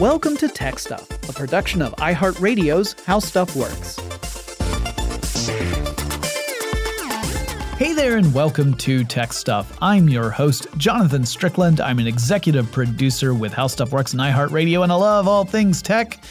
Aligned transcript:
Welcome 0.00 0.36
to 0.36 0.46
Tech 0.46 0.78
Stuff, 0.78 1.10
a 1.28 1.32
production 1.32 1.82
of 1.82 1.92
iHeartRadio's 1.96 2.94
How 3.04 3.18
Stuff 3.18 3.56
Works. 3.56 3.96
Hey 7.76 7.94
there, 7.94 8.16
and 8.16 8.32
welcome 8.32 8.74
to 8.74 9.02
Tech 9.02 9.32
Stuff. 9.32 9.76
I'm 9.82 10.08
your 10.08 10.30
host, 10.30 10.68
Jonathan 10.76 11.26
Strickland. 11.26 11.80
I'm 11.80 11.98
an 11.98 12.06
executive 12.06 12.70
producer 12.70 13.34
with 13.34 13.52
How 13.52 13.66
Stuff 13.66 13.90
Works 13.90 14.12
and 14.12 14.20
iHeartRadio, 14.20 14.84
and 14.84 14.92
I 14.92 14.94
love 14.94 15.26
all 15.26 15.44
things 15.44 15.82
tech. 15.82 16.22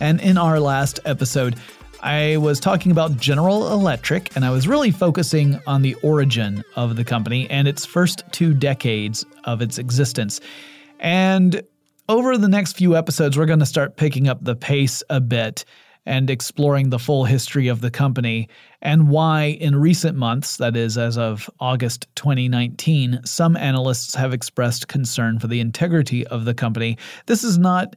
And 0.00 0.20
in 0.20 0.36
our 0.36 0.58
last 0.58 0.98
episode, 1.04 1.54
I 2.02 2.38
was 2.38 2.58
talking 2.58 2.90
about 2.90 3.18
General 3.18 3.72
Electric, 3.72 4.34
and 4.34 4.44
I 4.44 4.50
was 4.50 4.66
really 4.66 4.90
focusing 4.90 5.60
on 5.68 5.82
the 5.82 5.94
origin 6.02 6.64
of 6.74 6.96
the 6.96 7.04
company 7.04 7.48
and 7.50 7.68
its 7.68 7.86
first 7.86 8.24
two 8.32 8.52
decades 8.52 9.24
of 9.44 9.62
its 9.62 9.78
existence. 9.78 10.40
And 10.98 11.62
over 12.08 12.36
the 12.36 12.48
next 12.48 12.74
few 12.74 12.96
episodes, 12.96 13.36
we're 13.36 13.46
going 13.46 13.60
to 13.60 13.66
start 13.66 13.96
picking 13.96 14.28
up 14.28 14.42
the 14.42 14.56
pace 14.56 15.02
a 15.10 15.20
bit 15.20 15.64
and 16.06 16.30
exploring 16.30 16.90
the 16.90 16.98
full 16.98 17.24
history 17.24 17.66
of 17.66 17.80
the 17.80 17.90
company 17.90 18.48
and 18.80 19.08
why, 19.08 19.56
in 19.60 19.74
recent 19.74 20.16
months, 20.16 20.56
that 20.58 20.76
is, 20.76 20.96
as 20.96 21.18
of 21.18 21.50
August 21.58 22.06
2019, 22.14 23.20
some 23.24 23.56
analysts 23.56 24.14
have 24.14 24.32
expressed 24.32 24.86
concern 24.86 25.40
for 25.40 25.48
the 25.48 25.58
integrity 25.58 26.24
of 26.28 26.44
the 26.44 26.54
company. 26.54 26.96
This 27.26 27.42
is 27.42 27.58
not 27.58 27.96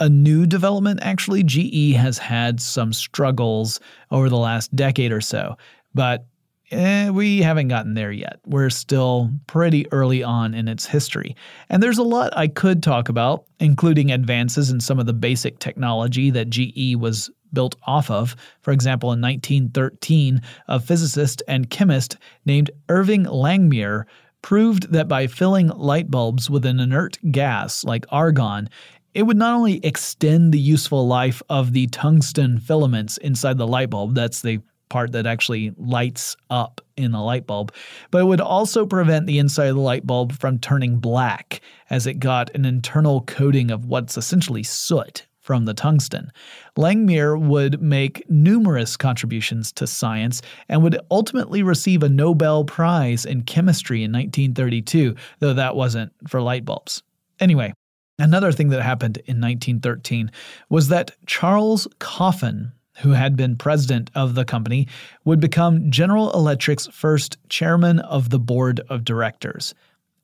a 0.00 0.08
new 0.08 0.46
development, 0.46 1.00
actually. 1.02 1.42
GE 1.42 1.94
has 1.94 2.16
had 2.16 2.58
some 2.58 2.92
struggles 2.92 3.80
over 4.10 4.30
the 4.30 4.38
last 4.38 4.74
decade 4.74 5.12
or 5.12 5.20
so, 5.20 5.56
but 5.94 6.26
eh, 6.72 7.10
we 7.10 7.42
haven't 7.42 7.68
gotten 7.68 7.94
there 7.94 8.12
yet. 8.12 8.40
We're 8.46 8.70
still 8.70 9.30
pretty 9.46 9.90
early 9.92 10.22
on 10.22 10.54
in 10.54 10.68
its 10.68 10.86
history. 10.86 11.36
And 11.68 11.82
there's 11.82 11.98
a 11.98 12.02
lot 12.02 12.36
I 12.36 12.48
could 12.48 12.82
talk 12.82 13.08
about, 13.08 13.44
including 13.60 14.10
advances 14.10 14.70
in 14.70 14.80
some 14.80 14.98
of 14.98 15.06
the 15.06 15.12
basic 15.12 15.58
technology 15.58 16.30
that 16.30 16.50
GE 16.50 16.96
was 16.96 17.30
built 17.52 17.76
off 17.86 18.10
of. 18.10 18.34
For 18.62 18.72
example, 18.72 19.12
in 19.12 19.20
1913, 19.20 20.40
a 20.68 20.80
physicist 20.80 21.42
and 21.46 21.70
chemist 21.70 22.16
named 22.46 22.70
Irving 22.88 23.24
Langmuir 23.24 24.04
proved 24.40 24.92
that 24.92 25.08
by 25.08 25.26
filling 25.26 25.68
light 25.68 26.10
bulbs 26.10 26.50
with 26.50 26.66
an 26.66 26.80
inert 26.80 27.18
gas 27.30 27.84
like 27.84 28.04
argon, 28.10 28.68
it 29.14 29.24
would 29.24 29.36
not 29.36 29.54
only 29.54 29.84
extend 29.84 30.52
the 30.52 30.58
useful 30.58 31.06
life 31.06 31.42
of 31.48 31.72
the 31.72 31.86
tungsten 31.88 32.58
filaments 32.58 33.18
inside 33.18 33.58
the 33.58 33.66
light 33.66 33.90
bulb, 33.90 34.14
that's 34.14 34.40
the 34.40 34.60
part 34.92 35.12
that 35.12 35.26
actually 35.26 35.72
lights 35.78 36.36
up 36.50 36.82
in 36.98 37.12
the 37.12 37.20
light 37.20 37.46
bulb, 37.46 37.72
but 38.10 38.20
it 38.20 38.26
would 38.26 38.42
also 38.42 38.84
prevent 38.84 39.26
the 39.26 39.38
inside 39.38 39.68
of 39.68 39.76
the 39.76 39.80
light 39.80 40.06
bulb 40.06 40.32
from 40.32 40.58
turning 40.58 40.98
black 40.98 41.62
as 41.88 42.06
it 42.06 42.20
got 42.20 42.54
an 42.54 42.66
internal 42.66 43.22
coating 43.22 43.70
of 43.70 43.86
what's 43.86 44.18
essentially 44.18 44.62
soot 44.62 45.26
from 45.40 45.64
the 45.64 45.72
tungsten. 45.72 46.30
Langmuir 46.76 47.40
would 47.40 47.80
make 47.80 48.28
numerous 48.30 48.98
contributions 48.98 49.72
to 49.72 49.86
science 49.86 50.42
and 50.68 50.82
would 50.82 51.00
ultimately 51.10 51.62
receive 51.62 52.02
a 52.02 52.08
Nobel 52.10 52.62
Prize 52.64 53.24
in 53.24 53.42
chemistry 53.44 54.04
in 54.04 54.12
1932, 54.12 55.16
though 55.38 55.54
that 55.54 55.74
wasn't 55.74 56.12
for 56.28 56.42
light 56.42 56.66
bulbs. 56.66 57.02
Anyway, 57.40 57.72
Another 58.18 58.52
thing 58.52 58.68
that 58.68 58.82
happened 58.82 59.16
in 59.26 59.40
1913 59.40 60.30
was 60.68 60.88
that 60.88 61.12
Charles 61.26 61.88
Coffin, 61.98 62.70
who 63.02 63.10
had 63.10 63.36
been 63.36 63.56
president 63.56 64.10
of 64.14 64.34
the 64.34 64.44
company, 64.44 64.88
would 65.24 65.40
become 65.40 65.90
General 65.90 66.32
Electric's 66.32 66.86
first 66.88 67.36
chairman 67.48 67.98
of 68.00 68.30
the 68.30 68.38
board 68.38 68.80
of 68.88 69.04
directors. 69.04 69.74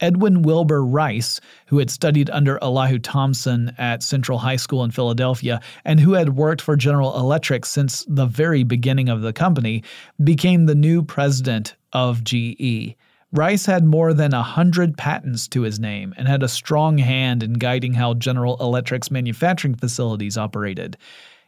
Edwin 0.00 0.42
Wilbur 0.42 0.84
Rice, 0.84 1.40
who 1.66 1.78
had 1.78 1.90
studied 1.90 2.30
under 2.30 2.58
Elihu 2.62 2.98
Thomson 2.98 3.74
at 3.78 4.02
Central 4.02 4.38
High 4.38 4.56
School 4.56 4.84
in 4.84 4.90
Philadelphia 4.90 5.60
and 5.84 5.98
who 5.98 6.12
had 6.12 6.36
worked 6.36 6.62
for 6.62 6.76
General 6.76 7.18
Electric 7.18 7.66
since 7.66 8.04
the 8.08 8.26
very 8.26 8.62
beginning 8.62 9.08
of 9.08 9.22
the 9.22 9.32
company, 9.32 9.82
became 10.22 10.66
the 10.66 10.74
new 10.74 11.02
president 11.02 11.74
of 11.92 12.22
GE. 12.22 12.94
Rice 13.32 13.66
had 13.66 13.84
more 13.84 14.14
than 14.14 14.32
a 14.32 14.42
hundred 14.42 14.96
patents 14.96 15.48
to 15.48 15.62
his 15.62 15.78
name 15.78 16.14
and 16.16 16.26
had 16.26 16.42
a 16.42 16.48
strong 16.48 16.96
hand 16.96 17.42
in 17.42 17.54
guiding 17.54 17.92
how 17.92 18.14
General 18.14 18.56
Electric's 18.58 19.10
manufacturing 19.10 19.74
facilities 19.74 20.38
operated. 20.38 20.96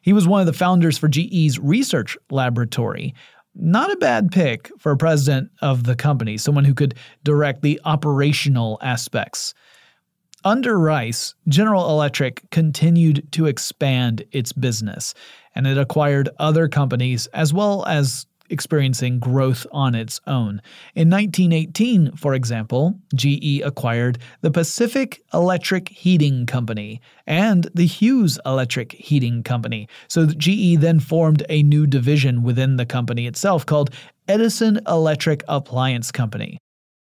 He 0.01 0.13
was 0.13 0.27
one 0.27 0.41
of 0.41 0.47
the 0.47 0.53
founders 0.53 0.99
for 0.99 1.09
GE's 1.09 1.59
research 1.59 2.17
laboratory. 2.31 3.15
Not 3.55 3.93
a 3.93 3.97
bad 3.97 4.31
pick 4.31 4.71
for 4.79 4.93
a 4.93 4.97
president 4.97 5.51
of 5.61 5.85
the 5.85 5.97
company, 5.97 6.37
someone 6.37 6.65
who 6.65 6.75
could 6.75 6.95
direct 7.25 7.63
the 7.63 7.81
operational 7.85 8.79
aspects. 8.81 9.55
Under 10.45 10.79
Rice, 10.79 11.35
General 11.49 11.91
Electric 11.91 12.49
continued 12.51 13.31
to 13.33 13.47
expand 13.47 14.25
its 14.33 14.53
business, 14.53 15.13
and 15.55 15.67
it 15.67 15.77
acquired 15.77 16.31
other 16.39 16.69
companies 16.69 17.27
as 17.29 17.53
well 17.53 17.85
as 17.87 18.27
experiencing 18.51 19.19
growth 19.19 19.67
on 19.73 19.95
its 19.95 20.21
own. 20.27 20.61
In 20.95 21.09
1918, 21.09 22.17
for 22.17 22.35
example, 22.35 22.99
GE 23.15 23.63
acquired 23.65 24.19
the 24.41 24.51
Pacific 24.51 25.23
Electric 25.33 25.89
Heating 25.89 26.47
Company 26.47 27.01
and 27.27 27.69
the 27.75 27.87
Hughes 27.87 28.39
Electric 28.45 28.93
Heating 28.93 29.43
Company. 29.43 29.89
So 30.09 30.27
GE 30.27 30.79
then 30.79 31.01
formed 31.01 31.45
a 31.49 31.63
new 31.63 31.87
division 31.87 32.43
within 32.43 32.77
the 32.77 32.87
company 32.87 33.27
itself 33.27 33.65
called 33.65 33.91
Edison 34.29 34.81
Electric 34.87 35.43
Appliance 35.49 36.13
Company. 36.13 36.59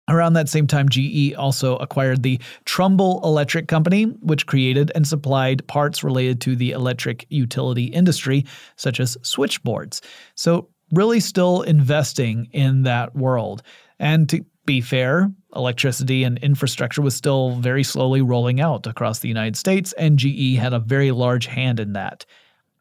Around 0.09 0.33
that 0.33 0.49
same 0.49 0.65
time, 0.65 0.89
GE 0.89 1.35
also 1.35 1.77
acquired 1.77 2.23
the 2.23 2.39
Trumbull 2.65 3.21
Electric 3.23 3.67
Company, 3.67 4.05
which 4.05 4.47
created 4.47 4.91
and 4.95 5.07
supplied 5.07 5.65
parts 5.67 6.03
related 6.03 6.41
to 6.41 6.55
the 6.55 6.71
electric 6.71 7.27
utility 7.29 7.85
industry, 7.85 8.45
such 8.75 8.99
as 8.99 9.17
switchboards. 9.21 10.01
So, 10.33 10.69
really 10.91 11.19
still 11.19 11.61
investing 11.61 12.47
in 12.51 12.83
that 12.83 13.15
world. 13.15 13.61
And 13.99 14.29
to 14.29 14.45
be 14.65 14.81
fair, 14.81 15.31
electricity 15.55 16.23
and 16.23 16.37
infrastructure 16.39 17.01
was 17.01 17.15
still 17.15 17.55
very 17.55 17.83
slowly 17.83 18.21
rolling 18.21 18.61
out 18.61 18.85
across 18.87 19.19
the 19.19 19.27
United 19.27 19.55
States, 19.55 19.93
and 19.93 20.19
GE 20.19 20.55
had 20.57 20.73
a 20.73 20.79
very 20.79 21.11
large 21.11 21.47
hand 21.47 21.79
in 21.79 21.93
that. 21.93 22.25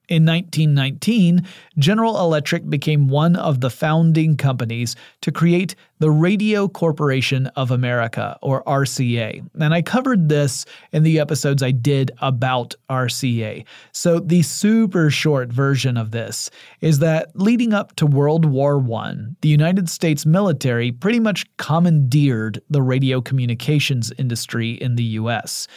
In 0.09 0.25
1919, 0.25 1.47
General 1.79 2.19
Electric 2.21 2.69
became 2.71 3.09
one 3.09 3.37
of 3.37 3.61
the 3.61 3.69
founding 3.69 4.39
companies 4.39 4.97
to 5.21 5.31
create 5.31 5.75
the 5.99 6.11
Radio 6.11 6.67
Corporation 6.67 7.49
of 7.49 7.71
America, 7.71 8.39
or 8.41 8.65
RCA. 8.65 9.47
And 9.61 9.75
I 9.75 9.83
covered 9.83 10.31
this 10.31 10.65
in 10.93 11.03
the 11.03 11.21
episodes 11.21 11.63
I 11.63 11.73
did 11.73 12.11
about 12.23 12.75
RCA. 12.89 13.67
So, 13.93 14.19
the 14.19 14.41
super 14.43 15.11
short 15.11 15.53
version 15.53 15.99
of 15.99 16.11
this 16.11 16.51
is 16.81 17.01
that 17.01 17.31
leading 17.35 17.75
up 17.75 17.95
to 17.97 18.07
World 18.07 18.47
War 18.47 18.83
I, 18.95 19.15
the 19.43 19.49
United 19.49 19.91
States 19.91 20.25
military 20.25 20.91
pretty 20.91 21.21
much 21.21 21.45
commandeered 21.59 22.63
the 22.71 22.81
radio 22.81 23.21
communications 23.21 24.11
industry 24.17 24.73
in 24.73 24.95
the 24.95 25.05
US. 25.05 25.69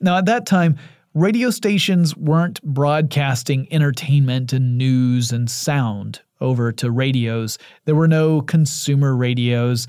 Now, 0.00 0.16
at 0.16 0.26
that 0.26 0.46
time, 0.46 0.78
radio 1.14 1.48
stations 1.50 2.16
weren't 2.16 2.60
broadcasting 2.62 3.68
entertainment 3.72 4.52
and 4.52 4.76
news 4.76 5.30
and 5.30 5.48
sound 5.48 6.20
over 6.40 6.72
to 6.72 6.90
radios. 6.90 7.56
There 7.84 7.94
were 7.94 8.08
no 8.08 8.42
consumer 8.42 9.16
radios. 9.16 9.86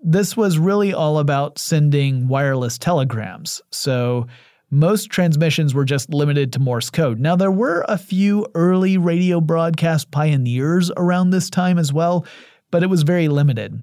This 0.00 0.36
was 0.36 0.58
really 0.58 0.94
all 0.94 1.18
about 1.18 1.58
sending 1.58 2.28
wireless 2.28 2.78
telegrams. 2.78 3.60
So 3.72 4.28
most 4.70 5.10
transmissions 5.10 5.74
were 5.74 5.84
just 5.84 6.10
limited 6.10 6.52
to 6.52 6.60
Morse 6.60 6.90
code. 6.90 7.18
Now, 7.18 7.34
there 7.34 7.50
were 7.50 7.84
a 7.88 7.98
few 7.98 8.46
early 8.54 8.98
radio 8.98 9.40
broadcast 9.40 10.10
pioneers 10.12 10.92
around 10.96 11.30
this 11.30 11.50
time 11.50 11.78
as 11.78 11.92
well, 11.92 12.24
but 12.70 12.82
it 12.82 12.88
was 12.88 13.02
very 13.02 13.28
limited. 13.28 13.80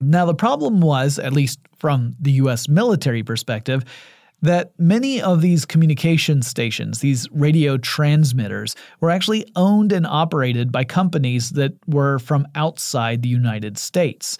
Now, 0.00 0.26
the 0.26 0.34
problem 0.34 0.80
was, 0.80 1.20
at 1.20 1.32
least 1.32 1.60
from 1.78 2.16
the 2.18 2.32
US 2.32 2.68
military 2.68 3.22
perspective, 3.22 3.84
that 4.42 4.72
many 4.78 5.22
of 5.22 5.40
these 5.40 5.64
communication 5.64 6.42
stations, 6.42 7.00
these 7.00 7.30
radio 7.30 7.78
transmitters, 7.78 8.76
were 9.00 9.10
actually 9.10 9.50
owned 9.56 9.92
and 9.92 10.06
operated 10.06 10.70
by 10.70 10.84
companies 10.84 11.50
that 11.50 11.72
were 11.86 12.18
from 12.18 12.46
outside 12.54 13.22
the 13.22 13.28
United 13.28 13.78
States. 13.78 14.36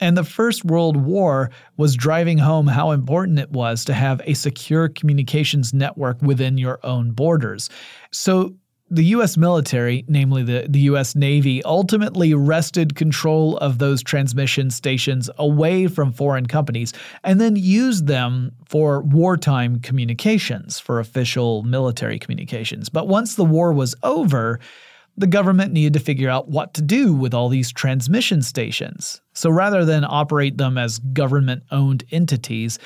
And 0.00 0.16
the 0.16 0.24
First 0.24 0.64
World 0.64 0.96
War 0.96 1.50
was 1.76 1.94
driving 1.94 2.38
home 2.38 2.66
how 2.66 2.90
important 2.90 3.38
it 3.38 3.52
was 3.52 3.84
to 3.84 3.94
have 3.94 4.20
a 4.24 4.34
secure 4.34 4.88
communications 4.88 5.72
network 5.72 6.20
within 6.22 6.58
your 6.58 6.80
own 6.82 7.12
borders. 7.12 7.70
So 8.10 8.56
the 8.92 9.04
U.S. 9.04 9.38
military, 9.38 10.04
namely 10.06 10.42
the, 10.42 10.66
the 10.68 10.80
U.S. 10.80 11.16
Navy, 11.16 11.64
ultimately 11.64 12.34
wrested 12.34 12.94
control 12.94 13.56
of 13.56 13.78
those 13.78 14.02
transmission 14.02 14.70
stations 14.70 15.30
away 15.38 15.86
from 15.86 16.12
foreign 16.12 16.44
companies 16.44 16.92
and 17.24 17.40
then 17.40 17.56
used 17.56 18.06
them 18.06 18.52
for 18.68 19.00
wartime 19.00 19.80
communications, 19.80 20.78
for 20.78 21.00
official 21.00 21.62
military 21.62 22.18
communications. 22.18 22.90
But 22.90 23.08
once 23.08 23.34
the 23.34 23.46
war 23.46 23.72
was 23.72 23.94
over, 24.02 24.60
the 25.16 25.26
government 25.26 25.72
needed 25.72 25.94
to 25.94 26.00
figure 26.00 26.28
out 26.28 26.48
what 26.48 26.74
to 26.74 26.82
do 26.82 27.14
with 27.14 27.32
all 27.32 27.48
these 27.48 27.72
transmission 27.72 28.42
stations. 28.42 29.22
So 29.32 29.48
rather 29.48 29.86
than 29.86 30.04
operate 30.04 30.58
them 30.58 30.76
as 30.76 30.98
government 30.98 31.62
owned 31.70 32.04
entities, 32.10 32.78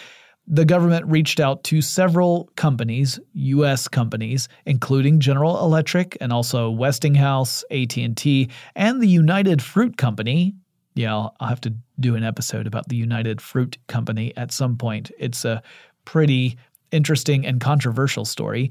the 0.48 0.64
government 0.64 1.06
reached 1.06 1.40
out 1.40 1.64
to 1.64 1.82
several 1.82 2.48
companies, 2.56 3.18
US 3.34 3.88
companies, 3.88 4.48
including 4.64 5.18
General 5.18 5.58
Electric 5.64 6.16
and 6.20 6.32
also 6.32 6.70
Westinghouse, 6.70 7.64
AT&T, 7.70 8.48
and 8.74 9.02
the 9.02 9.08
United 9.08 9.60
Fruit 9.60 9.96
Company. 9.96 10.54
Yeah, 10.94 11.12
I'll, 11.12 11.36
I'll 11.40 11.48
have 11.48 11.60
to 11.62 11.74
do 11.98 12.14
an 12.14 12.22
episode 12.22 12.66
about 12.66 12.88
the 12.88 12.96
United 12.96 13.40
Fruit 13.40 13.76
Company 13.88 14.32
at 14.36 14.52
some 14.52 14.76
point. 14.76 15.10
It's 15.18 15.44
a 15.44 15.62
pretty 16.04 16.56
interesting 16.92 17.44
and 17.44 17.60
controversial 17.60 18.24
story. 18.24 18.70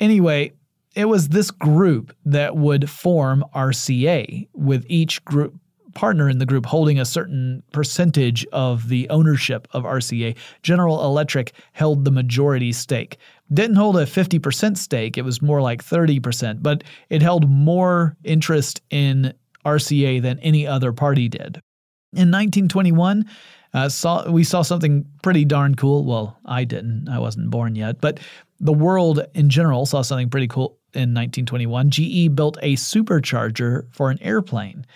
Anyway, 0.00 0.52
it 0.94 1.06
was 1.06 1.28
this 1.28 1.50
group 1.50 2.14
that 2.24 2.56
would 2.56 2.88
form 2.88 3.44
RCA, 3.54 4.48
with 4.52 4.84
each 4.88 5.24
group 5.24 5.58
partner 5.94 6.28
in 6.28 6.38
the 6.38 6.46
group 6.46 6.66
holding 6.66 6.98
a 6.98 7.04
certain 7.04 7.62
percentage 7.72 8.44
of 8.52 8.88
the 8.88 9.08
ownership 9.10 9.68
of 9.72 9.84
RCA. 9.84 10.36
General 10.62 11.04
Electric 11.04 11.52
held 11.72 12.04
the 12.04 12.10
majority 12.10 12.72
stake. 12.72 13.18
Didn't 13.52 13.76
hold 13.76 13.96
a 13.96 14.06
50% 14.06 14.76
stake, 14.76 15.18
it 15.18 15.22
was 15.22 15.42
more 15.42 15.60
like 15.60 15.84
30%, 15.84 16.62
but 16.62 16.84
it 17.10 17.22
held 17.22 17.48
more 17.48 18.16
interest 18.24 18.80
in 18.90 19.34
RCA 19.64 20.22
than 20.22 20.38
any 20.40 20.66
other 20.66 20.92
party 20.92 21.28
did. 21.28 21.60
In 22.12 22.30
1921, 22.30 23.24
uh, 23.74 23.88
saw, 23.88 24.30
we 24.30 24.44
saw 24.44 24.62
something 24.62 25.04
pretty 25.22 25.44
darn 25.44 25.74
cool. 25.74 26.04
Well, 26.04 26.38
I 26.44 26.64
didn't, 26.64 27.08
I 27.08 27.18
wasn't 27.18 27.50
born 27.50 27.74
yet, 27.74 28.00
but 28.00 28.20
the 28.60 28.72
world 28.72 29.26
in 29.34 29.50
general 29.50 29.84
saw 29.84 30.02
something 30.02 30.30
pretty 30.30 30.46
cool 30.46 30.78
in 30.94 31.12
1921. 31.12 31.90
GE 31.90 32.34
built 32.34 32.56
a 32.62 32.76
supercharger 32.76 33.92
for 33.92 34.10
an 34.10 34.22
airplane. 34.22 34.86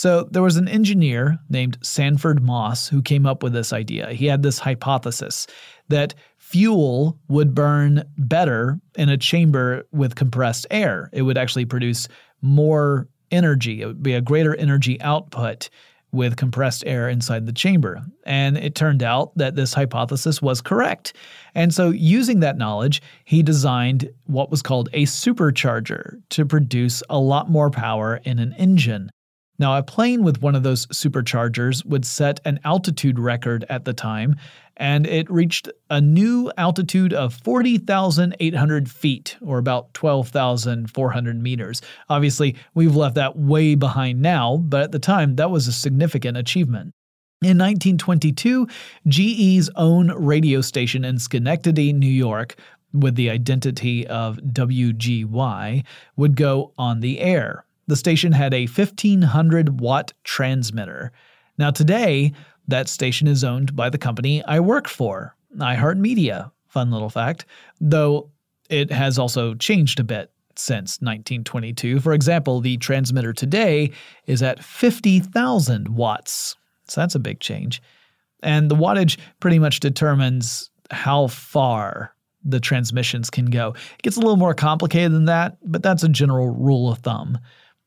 So 0.00 0.26
there 0.30 0.42
was 0.42 0.56
an 0.56 0.66
engineer 0.66 1.38
named 1.50 1.76
Sanford 1.82 2.42
Moss 2.42 2.88
who 2.88 3.02
came 3.02 3.26
up 3.26 3.42
with 3.42 3.52
this 3.52 3.70
idea. 3.70 4.14
He 4.14 4.24
had 4.24 4.42
this 4.42 4.58
hypothesis 4.58 5.46
that 5.88 6.14
fuel 6.38 7.18
would 7.28 7.54
burn 7.54 8.04
better 8.16 8.80
in 8.96 9.10
a 9.10 9.18
chamber 9.18 9.86
with 9.92 10.14
compressed 10.14 10.66
air. 10.70 11.10
It 11.12 11.20
would 11.20 11.36
actually 11.36 11.66
produce 11.66 12.08
more 12.40 13.08
energy, 13.30 13.82
it 13.82 13.86
would 13.88 14.02
be 14.02 14.14
a 14.14 14.22
greater 14.22 14.56
energy 14.56 14.98
output 15.02 15.68
with 16.12 16.38
compressed 16.38 16.82
air 16.86 17.06
inside 17.06 17.44
the 17.44 17.52
chamber. 17.52 18.00
And 18.24 18.56
it 18.56 18.74
turned 18.74 19.02
out 19.02 19.36
that 19.36 19.54
this 19.54 19.74
hypothesis 19.74 20.40
was 20.40 20.62
correct. 20.62 21.12
And 21.54 21.74
so, 21.74 21.90
using 21.90 22.40
that 22.40 22.56
knowledge, 22.56 23.02
he 23.26 23.42
designed 23.42 24.08
what 24.24 24.50
was 24.50 24.62
called 24.62 24.88
a 24.94 25.04
supercharger 25.04 26.22
to 26.30 26.46
produce 26.46 27.02
a 27.10 27.18
lot 27.18 27.50
more 27.50 27.68
power 27.68 28.18
in 28.24 28.38
an 28.38 28.54
engine. 28.54 29.10
Now, 29.60 29.76
a 29.76 29.82
plane 29.82 30.22
with 30.22 30.40
one 30.40 30.54
of 30.54 30.62
those 30.62 30.86
superchargers 30.86 31.84
would 31.84 32.06
set 32.06 32.40
an 32.46 32.60
altitude 32.64 33.18
record 33.18 33.66
at 33.68 33.84
the 33.84 33.92
time, 33.92 34.36
and 34.78 35.06
it 35.06 35.30
reached 35.30 35.68
a 35.90 36.00
new 36.00 36.50
altitude 36.56 37.12
of 37.12 37.34
40,800 37.34 38.90
feet, 38.90 39.36
or 39.42 39.58
about 39.58 39.92
12,400 39.92 41.42
meters. 41.42 41.82
Obviously, 42.08 42.56
we've 42.72 42.96
left 42.96 43.16
that 43.16 43.36
way 43.36 43.74
behind 43.74 44.22
now, 44.22 44.56
but 44.56 44.80
at 44.80 44.92
the 44.92 44.98
time, 44.98 45.36
that 45.36 45.50
was 45.50 45.68
a 45.68 45.72
significant 45.72 46.38
achievement. 46.38 46.94
In 47.42 47.58
1922, 47.58 48.66
GE's 49.08 49.68
own 49.76 50.10
radio 50.12 50.62
station 50.62 51.04
in 51.04 51.18
Schenectady, 51.18 51.92
New 51.92 52.06
York, 52.06 52.56
with 52.94 53.14
the 53.14 53.28
identity 53.28 54.06
of 54.06 54.38
WGY, 54.38 55.84
would 56.16 56.34
go 56.34 56.72
on 56.78 57.00
the 57.00 57.20
air. 57.20 57.66
The 57.90 57.96
station 57.96 58.30
had 58.30 58.54
a 58.54 58.68
1500 58.68 59.80
watt 59.80 60.12
transmitter. 60.22 61.10
Now, 61.58 61.72
today, 61.72 62.32
that 62.68 62.88
station 62.88 63.26
is 63.26 63.42
owned 63.42 63.74
by 63.74 63.90
the 63.90 63.98
company 63.98 64.44
I 64.44 64.60
work 64.60 64.86
for, 64.86 65.34
iHeartMedia. 65.56 66.52
Fun 66.68 66.92
little 66.92 67.10
fact. 67.10 67.46
Though 67.80 68.30
it 68.68 68.92
has 68.92 69.18
also 69.18 69.54
changed 69.54 69.98
a 69.98 70.04
bit 70.04 70.30
since 70.54 71.00
1922. 71.00 71.98
For 71.98 72.12
example, 72.12 72.60
the 72.60 72.76
transmitter 72.76 73.32
today 73.32 73.90
is 74.24 74.40
at 74.40 74.62
50,000 74.62 75.88
watts. 75.88 76.54
So 76.86 77.00
that's 77.00 77.16
a 77.16 77.18
big 77.18 77.40
change. 77.40 77.82
And 78.44 78.70
the 78.70 78.76
wattage 78.76 79.18
pretty 79.40 79.58
much 79.58 79.80
determines 79.80 80.70
how 80.92 81.26
far 81.26 82.14
the 82.44 82.60
transmissions 82.60 83.30
can 83.30 83.46
go. 83.46 83.74
It 83.98 84.02
gets 84.02 84.16
a 84.16 84.20
little 84.20 84.36
more 84.36 84.54
complicated 84.54 85.10
than 85.10 85.24
that, 85.24 85.56
but 85.64 85.82
that's 85.82 86.04
a 86.04 86.08
general 86.08 86.50
rule 86.50 86.92
of 86.92 87.00
thumb. 87.00 87.36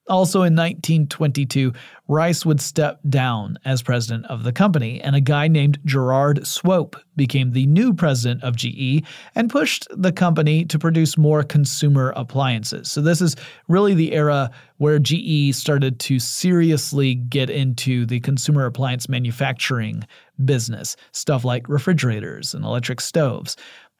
Also 0.09 0.39
in 0.39 0.53
1922, 0.53 1.71
Rice 2.09 2.45
would 2.45 2.59
step 2.59 2.99
down 3.07 3.57
as 3.63 3.81
president 3.81 4.25
of 4.25 4.43
the 4.43 4.51
company, 4.51 4.99
and 4.99 5.15
a 5.15 5.21
guy 5.21 5.47
named 5.47 5.79
Gerard 5.85 6.45
Swope 6.45 6.97
became 7.15 7.51
the 7.51 7.65
new 7.67 7.93
president 7.93 8.43
of 8.43 8.57
GE 8.57 9.03
and 9.35 9.49
pushed 9.49 9.87
the 9.89 10.11
company 10.11 10.65
to 10.65 10.77
produce 10.77 11.17
more 11.17 11.43
consumer 11.43 12.11
appliances. 12.17 12.91
So, 12.91 13.01
this 13.01 13.21
is 13.21 13.37
really 13.69 13.93
the 13.93 14.11
era 14.11 14.51
where 14.77 14.99
GE 14.99 15.55
started 15.55 15.97
to 16.01 16.19
seriously 16.19 17.15
get 17.15 17.49
into 17.49 18.05
the 18.05 18.19
consumer 18.19 18.65
appliance 18.65 19.07
manufacturing 19.07 20.03
business, 20.43 20.97
stuff 21.13 21.45
like 21.45 21.69
refrigerators 21.69 22.53
and 22.53 22.65
electric 22.65 22.99
stoves. 22.99 23.55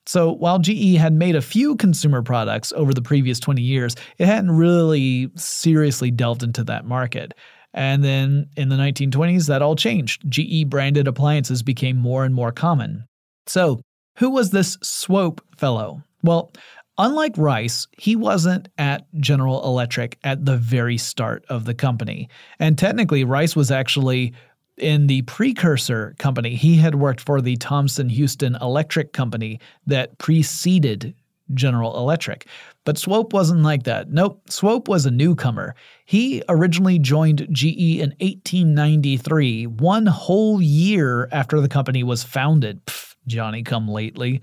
So 0.05 0.31
while 0.31 0.59
GE 0.59 0.95
had 0.95 1.13
made 1.13 1.35
a 1.35 1.41
few 1.41 1.75
consumer 1.75 2.21
products 2.21 2.73
over 2.75 2.93
the 2.93 3.01
previous 3.01 3.39
20 3.39 3.61
years, 3.61 3.95
it 4.17 4.25
hadn't 4.25 4.51
really 4.51 5.31
seriously 5.35 6.11
delved 6.11 6.43
into 6.43 6.63
that 6.65 6.85
market. 6.85 7.33
And 7.73 8.03
then 8.03 8.47
in 8.55 8.69
the 8.69 8.75
1920s, 8.75 9.47
that 9.47 9.61
all 9.61 9.75
changed. 9.75 10.29
GE 10.29 10.69
branded 10.69 11.07
appliances 11.07 11.63
became 11.63 11.97
more 11.97 12.23
and 12.23 12.35
more 12.35 12.51
common. 12.51 13.05
So, 13.47 13.81
who 14.17 14.29
was 14.29 14.51
this 14.51 14.77
Swope 14.83 15.41
fellow? 15.57 16.03
Well, 16.21 16.51
unlike 16.99 17.35
Rice, 17.35 17.87
he 17.97 18.15
wasn't 18.15 18.69
at 18.77 19.07
General 19.19 19.65
Electric 19.65 20.19
at 20.23 20.45
the 20.45 20.57
very 20.57 20.97
start 20.97 21.43
of 21.49 21.65
the 21.65 21.73
company. 21.73 22.29
And 22.59 22.77
technically, 22.77 23.23
Rice 23.23 23.55
was 23.55 23.71
actually 23.71 24.33
in 24.77 25.07
the 25.07 25.21
precursor 25.23 26.15
company, 26.17 26.55
he 26.55 26.75
had 26.75 26.95
worked 26.95 27.21
for 27.21 27.41
the 27.41 27.55
Thomson 27.57 28.09
Houston 28.09 28.55
Electric 28.55 29.13
Company 29.13 29.59
that 29.85 30.17
preceded 30.17 31.13
General 31.53 31.97
Electric. 31.97 32.47
But 32.85 32.97
Swope 32.97 33.33
wasn't 33.33 33.63
like 33.63 33.83
that. 33.83 34.09
Nope, 34.09 34.41
Swope 34.49 34.87
was 34.87 35.05
a 35.05 35.11
newcomer. 35.11 35.75
He 36.05 36.43
originally 36.49 36.99
joined 36.99 37.47
GE 37.51 37.99
in 37.99 38.11
1893, 38.19 39.67
one 39.67 40.05
whole 40.05 40.61
year 40.61 41.27
after 41.31 41.61
the 41.61 41.69
company 41.69 42.03
was 42.03 42.23
founded. 42.23 42.81
Johnny 43.27 43.63
come 43.63 43.87
lately 43.87 44.41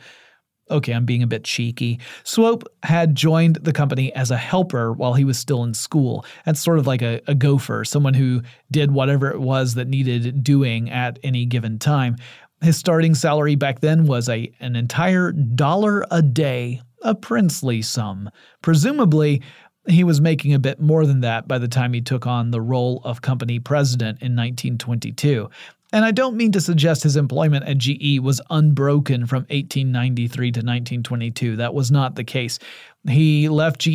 okay, 0.71 0.93
I'm 0.93 1.05
being 1.05 1.23
a 1.23 1.27
bit 1.27 1.45
cheeky. 1.45 1.99
Swope 2.25 2.65
had 2.83 3.15
joined 3.15 3.57
the 3.57 3.73
company 3.73 4.13
as 4.15 4.31
a 4.31 4.37
helper 4.37 4.93
while 4.93 5.15
he 5.15 5.25
was 5.25 5.39
still 5.39 5.65
in 5.65 5.75
school. 5.75 6.25
That's 6.45 6.61
sort 6.61 6.79
of 6.79 6.87
like 6.87 7.03
a, 7.03 7.21
a 7.27 7.35
gopher, 7.35 7.85
someone 7.85 8.15
who 8.15 8.43
did 8.71 8.93
whatever 8.93 9.31
it 9.31 9.41
was 9.41 9.75
that 9.75 9.89
needed 9.89 10.43
doing 10.43 10.91
at 10.91 11.19
any 11.23 11.47
given 11.47 11.79
time. 11.79 12.17
His 12.63 12.77
starting 12.77 13.15
salary 13.15 13.55
back 13.55 13.81
then 13.81 14.07
was 14.07 14.29
a 14.29 14.53
an 14.61 14.77
entire 14.77 15.33
dollar 15.33 16.05
a 16.11 16.21
day, 16.23 16.83
a 17.03 17.15
princely 17.15 17.81
sum. 17.81 18.31
Presumably, 18.61 19.43
he 19.89 20.05
was 20.05 20.21
making 20.21 20.53
a 20.53 20.59
bit 20.59 20.81
more 20.81 21.07
than 21.07 21.21
that 21.21 21.49
by 21.49 21.59
the 21.59 21.69
time 21.69 21.93
he 21.93 22.01
took 22.01 22.27
on 22.27 22.51
the 22.51 22.61
role 22.61 23.01
of 23.05 23.23
company 23.23 23.59
president 23.59 24.21
in 24.21 24.37
1922. 24.37 25.49
And 25.93 26.05
I 26.05 26.13
don't 26.13 26.37
mean 26.37 26.53
to 26.53 26.61
suggest 26.61 27.03
his 27.03 27.17
employment 27.17 27.65
at 27.65 27.79
GE 27.79 28.21
was 28.21 28.41
unbroken 28.49 29.27
from 29.27 29.41
1893 29.43 30.53
to 30.53 30.59
1922. 30.61 31.57
That 31.57 31.75
was 31.75 31.91
not 31.91 32.15
the 32.15 32.23
case. 32.23 32.61
He 33.09 33.49
left 33.49 33.81
GE, 33.81 33.89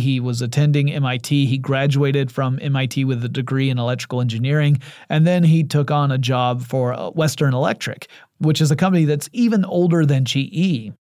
he 0.00 0.20
was 0.20 0.40
attending 0.40 0.90
MIT, 0.90 1.46
he 1.46 1.58
graduated 1.58 2.30
from 2.30 2.58
MIT 2.62 3.04
with 3.04 3.24
a 3.24 3.28
degree 3.28 3.68
in 3.68 3.78
electrical 3.78 4.20
engineering, 4.20 4.80
and 5.08 5.26
then 5.26 5.42
he 5.42 5.64
took 5.64 5.90
on 5.90 6.12
a 6.12 6.18
job 6.18 6.62
for 6.62 6.94
uh, 6.94 7.10
Western 7.10 7.54
Electric, 7.54 8.08
which 8.38 8.60
is 8.60 8.70
a 8.70 8.76
company 8.76 9.04
that's 9.04 9.28
even 9.32 9.64
older 9.64 10.06
than 10.06 10.24
GE. 10.24 10.92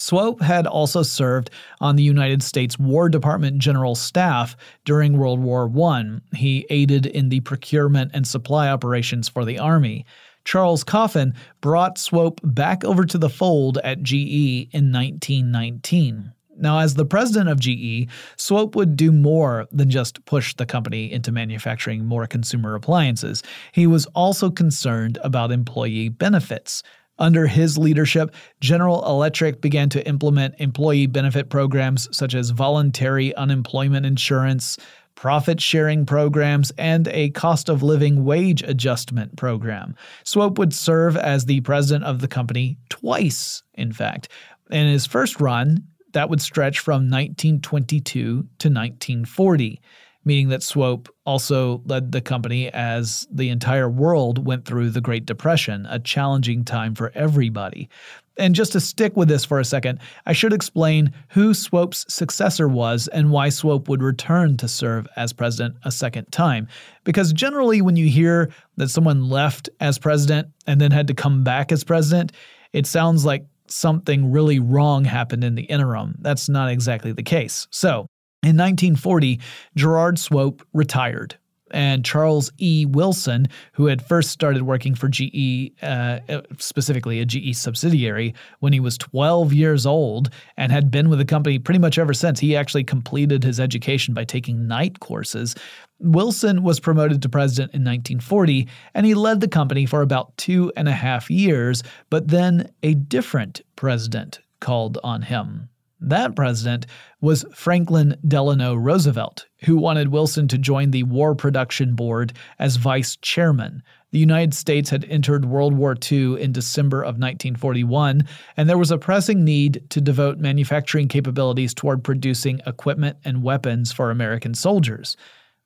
Swope 0.00 0.40
had 0.40 0.66
also 0.66 1.02
served 1.02 1.50
on 1.80 1.96
the 1.96 2.02
United 2.02 2.42
States 2.42 2.78
War 2.78 3.08
Department 3.08 3.58
General 3.58 3.94
Staff 3.94 4.56
during 4.84 5.18
World 5.18 5.40
War 5.40 5.70
I. 5.90 6.18
He 6.34 6.66
aided 6.70 7.06
in 7.06 7.28
the 7.28 7.40
procurement 7.40 8.12
and 8.14 8.26
supply 8.26 8.68
operations 8.68 9.28
for 9.28 9.44
the 9.44 9.58
Army. 9.58 10.06
Charles 10.44 10.84
Coffin 10.84 11.34
brought 11.60 11.98
Swope 11.98 12.40
back 12.42 12.84
over 12.84 13.04
to 13.04 13.18
the 13.18 13.28
fold 13.28 13.78
at 13.78 14.02
GE 14.02 14.68
in 14.72 14.92
1919. 14.92 16.32
Now, 16.56 16.78
as 16.80 16.94
the 16.94 17.04
president 17.04 17.48
of 17.48 17.60
GE, 17.60 18.08
Swope 18.36 18.74
would 18.74 18.96
do 18.96 19.12
more 19.12 19.66
than 19.70 19.90
just 19.90 20.24
push 20.24 20.54
the 20.54 20.66
company 20.66 21.12
into 21.12 21.30
manufacturing 21.30 22.04
more 22.04 22.26
consumer 22.26 22.74
appliances. 22.74 23.42
He 23.72 23.86
was 23.86 24.06
also 24.06 24.50
concerned 24.50 25.18
about 25.22 25.52
employee 25.52 26.08
benefits. 26.08 26.82
Under 27.18 27.46
his 27.46 27.76
leadership, 27.76 28.34
General 28.60 29.04
Electric 29.06 29.60
began 29.60 29.88
to 29.90 30.06
implement 30.06 30.54
employee 30.58 31.06
benefit 31.06 31.50
programs 31.50 32.08
such 32.16 32.34
as 32.34 32.50
voluntary 32.50 33.34
unemployment 33.34 34.06
insurance, 34.06 34.78
profit 35.16 35.60
sharing 35.60 36.06
programs, 36.06 36.70
and 36.78 37.08
a 37.08 37.30
cost 37.30 37.68
of 37.68 37.82
living 37.82 38.24
wage 38.24 38.62
adjustment 38.62 39.36
program. 39.36 39.96
Swope 40.22 40.58
would 40.58 40.72
serve 40.72 41.16
as 41.16 41.46
the 41.46 41.60
president 41.62 42.04
of 42.04 42.20
the 42.20 42.28
company 42.28 42.78
twice, 42.88 43.64
in 43.74 43.92
fact. 43.92 44.28
In 44.70 44.86
his 44.86 45.06
first 45.06 45.40
run, 45.40 45.84
that 46.12 46.30
would 46.30 46.40
stretch 46.40 46.78
from 46.78 47.10
1922 47.10 48.12
to 48.14 48.68
1940 48.68 49.80
meaning 50.28 50.50
that 50.50 50.62
Swope 50.62 51.08
also 51.24 51.82
led 51.86 52.12
the 52.12 52.20
company 52.20 52.70
as 52.72 53.26
the 53.30 53.48
entire 53.48 53.88
world 53.88 54.46
went 54.46 54.66
through 54.66 54.90
the 54.90 55.00
Great 55.00 55.24
Depression, 55.24 55.86
a 55.88 55.98
challenging 55.98 56.64
time 56.64 56.94
for 56.94 57.10
everybody. 57.14 57.88
And 58.36 58.54
just 58.54 58.72
to 58.72 58.80
stick 58.80 59.16
with 59.16 59.26
this 59.26 59.46
for 59.46 59.58
a 59.58 59.64
second, 59.64 59.98
I 60.26 60.34
should 60.34 60.52
explain 60.52 61.12
who 61.30 61.54
Swope's 61.54 62.04
successor 62.12 62.68
was 62.68 63.08
and 63.08 63.30
why 63.30 63.48
Swope 63.48 63.88
would 63.88 64.02
return 64.02 64.58
to 64.58 64.68
serve 64.68 65.08
as 65.16 65.32
president 65.32 65.76
a 65.84 65.90
second 65.90 66.30
time. 66.30 66.68
Because 67.04 67.32
generally, 67.32 67.80
when 67.80 67.96
you 67.96 68.08
hear 68.08 68.50
that 68.76 68.90
someone 68.90 69.28
left 69.28 69.70
as 69.80 69.98
president 69.98 70.48
and 70.66 70.78
then 70.80 70.90
had 70.90 71.08
to 71.08 71.14
come 71.14 71.42
back 71.42 71.72
as 71.72 71.82
president, 71.82 72.32
it 72.72 72.86
sounds 72.86 73.24
like 73.24 73.46
something 73.66 74.30
really 74.30 74.60
wrong 74.60 75.04
happened 75.04 75.42
in 75.42 75.54
the 75.54 75.62
interim. 75.62 76.16
That's 76.20 76.48
not 76.48 76.70
exactly 76.70 77.12
the 77.12 77.22
case. 77.22 77.66
So, 77.70 78.06
in 78.42 78.56
1940, 78.56 79.40
Gerard 79.74 80.18
Swope 80.18 80.66
retired, 80.72 81.36
and 81.72 82.04
Charles 82.04 82.50
E. 82.58 82.86
Wilson, 82.86 83.48
who 83.72 83.86
had 83.86 84.00
first 84.00 84.30
started 84.30 84.62
working 84.62 84.94
for 84.94 85.08
GE, 85.08 85.72
uh, 85.82 86.20
specifically 86.58 87.20
a 87.20 87.26
GE 87.26 87.56
subsidiary, 87.56 88.34
when 88.60 88.72
he 88.72 88.80
was 88.80 88.96
12 88.96 89.52
years 89.52 89.86
old 89.86 90.30
and 90.56 90.70
had 90.70 90.90
been 90.90 91.08
with 91.08 91.18
the 91.18 91.24
company 91.24 91.58
pretty 91.58 91.80
much 91.80 91.98
ever 91.98 92.14
since. 92.14 92.38
He 92.40 92.56
actually 92.56 92.84
completed 92.84 93.42
his 93.42 93.58
education 93.58 94.14
by 94.14 94.24
taking 94.24 94.68
night 94.68 95.00
courses. 95.00 95.54
Wilson 95.98 96.62
was 96.62 96.78
promoted 96.78 97.20
to 97.22 97.28
president 97.28 97.74
in 97.74 97.82
1940, 97.82 98.68
and 98.94 99.04
he 99.04 99.14
led 99.14 99.40
the 99.40 99.48
company 99.48 99.84
for 99.84 100.00
about 100.00 100.36
two 100.36 100.72
and 100.76 100.88
a 100.88 100.92
half 100.92 101.28
years, 101.28 101.82
but 102.08 102.28
then 102.28 102.70
a 102.82 102.94
different 102.94 103.62
president 103.74 104.38
called 104.60 104.98
on 105.02 105.22
him. 105.22 105.68
That 106.00 106.36
president 106.36 106.86
was 107.20 107.44
Franklin 107.52 108.16
Delano 108.26 108.74
Roosevelt, 108.74 109.46
who 109.64 109.76
wanted 109.76 110.08
Wilson 110.08 110.46
to 110.48 110.58
join 110.58 110.92
the 110.92 111.02
War 111.02 111.34
Production 111.34 111.94
Board 111.94 112.32
as 112.58 112.76
vice 112.76 113.16
chairman. 113.16 113.82
The 114.10 114.18
United 114.18 114.54
States 114.54 114.90
had 114.90 115.04
entered 115.06 115.44
World 115.44 115.74
War 115.74 115.96
II 116.10 116.40
in 116.40 116.52
December 116.52 117.02
of 117.02 117.18
1941, 117.18 118.26
and 118.56 118.68
there 118.68 118.78
was 118.78 118.90
a 118.90 118.96
pressing 118.96 119.44
need 119.44 119.82
to 119.90 120.00
devote 120.00 120.38
manufacturing 120.38 121.08
capabilities 121.08 121.74
toward 121.74 122.04
producing 122.04 122.60
equipment 122.64 123.18
and 123.24 123.42
weapons 123.42 123.92
for 123.92 124.10
American 124.10 124.54
soldiers. 124.54 125.16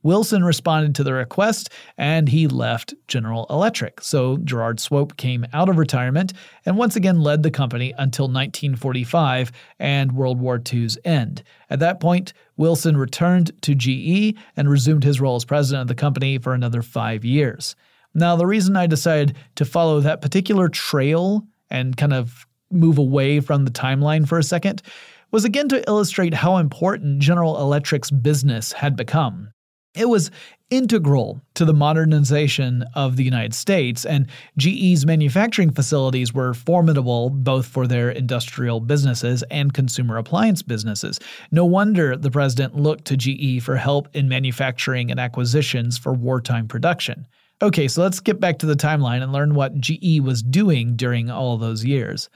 Wilson 0.02 0.44
responded 0.44 0.94
to 0.94 1.04
the 1.04 1.12
request 1.12 1.70
and 1.96 2.28
he 2.28 2.48
left 2.48 2.94
General 3.08 3.46
Electric. 3.50 4.00
So 4.00 4.38
Gerard 4.38 4.80
Swope 4.80 5.16
came 5.16 5.46
out 5.52 5.68
of 5.68 5.78
retirement 5.78 6.32
and 6.66 6.76
once 6.76 6.96
again 6.96 7.20
led 7.20 7.42
the 7.42 7.50
company 7.50 7.92
until 7.98 8.24
1945 8.24 9.52
and 9.78 10.12
World 10.12 10.40
War 10.40 10.60
II's 10.72 10.98
end. 11.04 11.42
At 11.70 11.80
that 11.80 12.00
point, 12.00 12.32
Wilson 12.56 12.96
returned 12.96 13.52
to 13.62 13.74
GE 13.74 14.36
and 14.56 14.68
resumed 14.68 15.04
his 15.04 15.20
role 15.20 15.36
as 15.36 15.44
president 15.44 15.82
of 15.82 15.88
the 15.88 15.94
company 15.94 16.38
for 16.38 16.54
another 16.54 16.82
five 16.82 17.24
years. 17.24 17.76
Now, 18.14 18.36
the 18.36 18.46
reason 18.46 18.76
I 18.76 18.86
decided 18.86 19.36
to 19.54 19.64
follow 19.64 20.00
that 20.00 20.20
particular 20.20 20.68
trail 20.68 21.46
and 21.70 21.96
kind 21.96 22.12
of 22.12 22.46
move 22.70 22.98
away 22.98 23.40
from 23.40 23.64
the 23.64 23.70
timeline 23.70 24.26
for 24.26 24.38
a 24.38 24.42
second 24.42 24.82
was 25.30 25.44
again 25.44 25.68
to 25.68 25.86
illustrate 25.88 26.34
how 26.34 26.58
important 26.58 27.20
General 27.20 27.58
Electric's 27.58 28.10
business 28.10 28.72
had 28.72 28.96
become. 28.96 29.52
It 29.94 30.08
was 30.08 30.30
integral 30.70 31.42
to 31.52 31.66
the 31.66 31.74
modernization 31.74 32.82
of 32.94 33.16
the 33.16 33.24
United 33.24 33.52
States, 33.52 34.06
and 34.06 34.26
GE's 34.56 35.04
manufacturing 35.04 35.70
facilities 35.70 36.32
were 36.32 36.54
formidable 36.54 37.28
both 37.28 37.66
for 37.66 37.86
their 37.86 38.08
industrial 38.10 38.80
businesses 38.80 39.42
and 39.50 39.74
consumer 39.74 40.16
appliance 40.16 40.62
businesses. 40.62 41.20
No 41.50 41.66
wonder 41.66 42.16
the 42.16 42.30
president 42.30 42.74
looked 42.74 43.04
to 43.06 43.18
GE 43.18 43.62
for 43.62 43.76
help 43.76 44.08
in 44.14 44.30
manufacturing 44.30 45.10
and 45.10 45.20
acquisitions 45.20 45.98
for 45.98 46.14
wartime 46.14 46.68
production. 46.68 47.26
Okay, 47.60 47.86
so 47.86 48.00
let's 48.00 48.20
get 48.20 48.40
back 48.40 48.58
to 48.60 48.66
the 48.66 48.74
timeline 48.74 49.22
and 49.22 49.30
learn 49.30 49.54
what 49.54 49.78
GE 49.78 50.20
was 50.20 50.42
doing 50.42 50.96
during 50.96 51.30
all 51.30 51.58
those 51.58 51.84
years. 51.84 52.30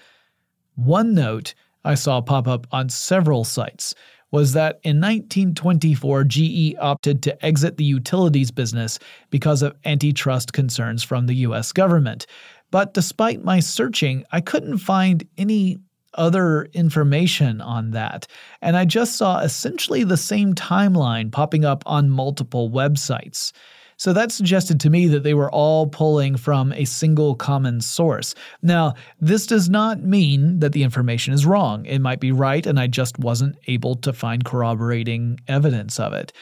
One 0.75 1.15
note 1.15 1.55
I 1.87 1.95
saw 1.95 2.21
pop 2.21 2.47
up 2.47 2.67
on 2.71 2.91
several 2.91 3.45
sites 3.45 3.95
was 4.37 4.53
that 4.53 4.79
in 4.83 5.01
1924, 5.01 6.25
GE 6.25 6.75
opted 6.79 7.23
to 7.23 7.43
exit 7.43 7.79
the 7.79 7.85
utilities 7.85 8.51
business 8.51 8.99
because 9.31 9.63
of 9.63 9.75
antitrust 9.87 10.53
concerns 10.53 11.03
from 11.03 11.27
the 11.27 11.37
US 11.37 11.73
government. 11.73 12.27
But 12.71 12.93
despite 12.93 13.43
my 13.43 13.61
searching, 13.61 14.27
I 14.33 14.43
couldn't 14.43 14.77
find 14.77 15.27
any 15.39 15.79
other 16.13 16.67
information 16.75 17.63
on 17.63 17.93
that. 17.93 18.27
And 18.61 18.77
I 18.77 18.85
just 18.85 19.17
saw 19.17 19.39
essentially 19.39 20.05
the 20.05 20.19
same 20.19 20.53
timeline 20.53 21.33
popping 21.33 21.65
up 21.65 21.83
on 21.87 22.11
multiple 22.11 22.69
websites. 22.69 23.53
So 23.97 24.13
that 24.13 24.31
suggested 24.31 24.79
to 24.81 24.91
me 24.91 25.07
that 25.09 25.23
they 25.23 25.35
were 25.35 25.51
all 25.51 25.87
pulling 25.87 26.37
from 26.37 26.73
a 26.73 26.85
single 26.85 27.35
common 27.35 27.81
source. 27.81 28.35
Now, 28.63 28.95
this 29.21 29.47
does 29.47 29.71
not 29.71 30.03
mean 30.03 30.61
that 30.61 30.73
the 30.73 30.83
information 30.83 31.33
is 31.33 31.47
wrong. 31.47 31.87
It 31.87 32.01
might 32.01 32.21
be 32.21 32.33
right, 32.33 32.67
and 32.67 32.79
I 32.79 32.89
just 32.89 33.19
wasn't 33.19 33.57
able 33.67 33.95
to 33.97 34.13
find 34.13 34.45
corroborating 34.45 35.41
evidence 35.49 35.99
of 35.99 36.13
it. 36.13 36.33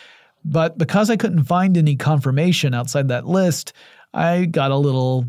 But 0.44 0.76
because 0.78 1.10
I 1.10 1.16
couldn't 1.16 1.44
find 1.44 1.76
any 1.76 1.96
confirmation 1.96 2.74
outside 2.74 3.08
that 3.08 3.26
list, 3.26 3.72
I 4.12 4.46
got 4.46 4.72
a 4.72 4.76
little 4.76 5.26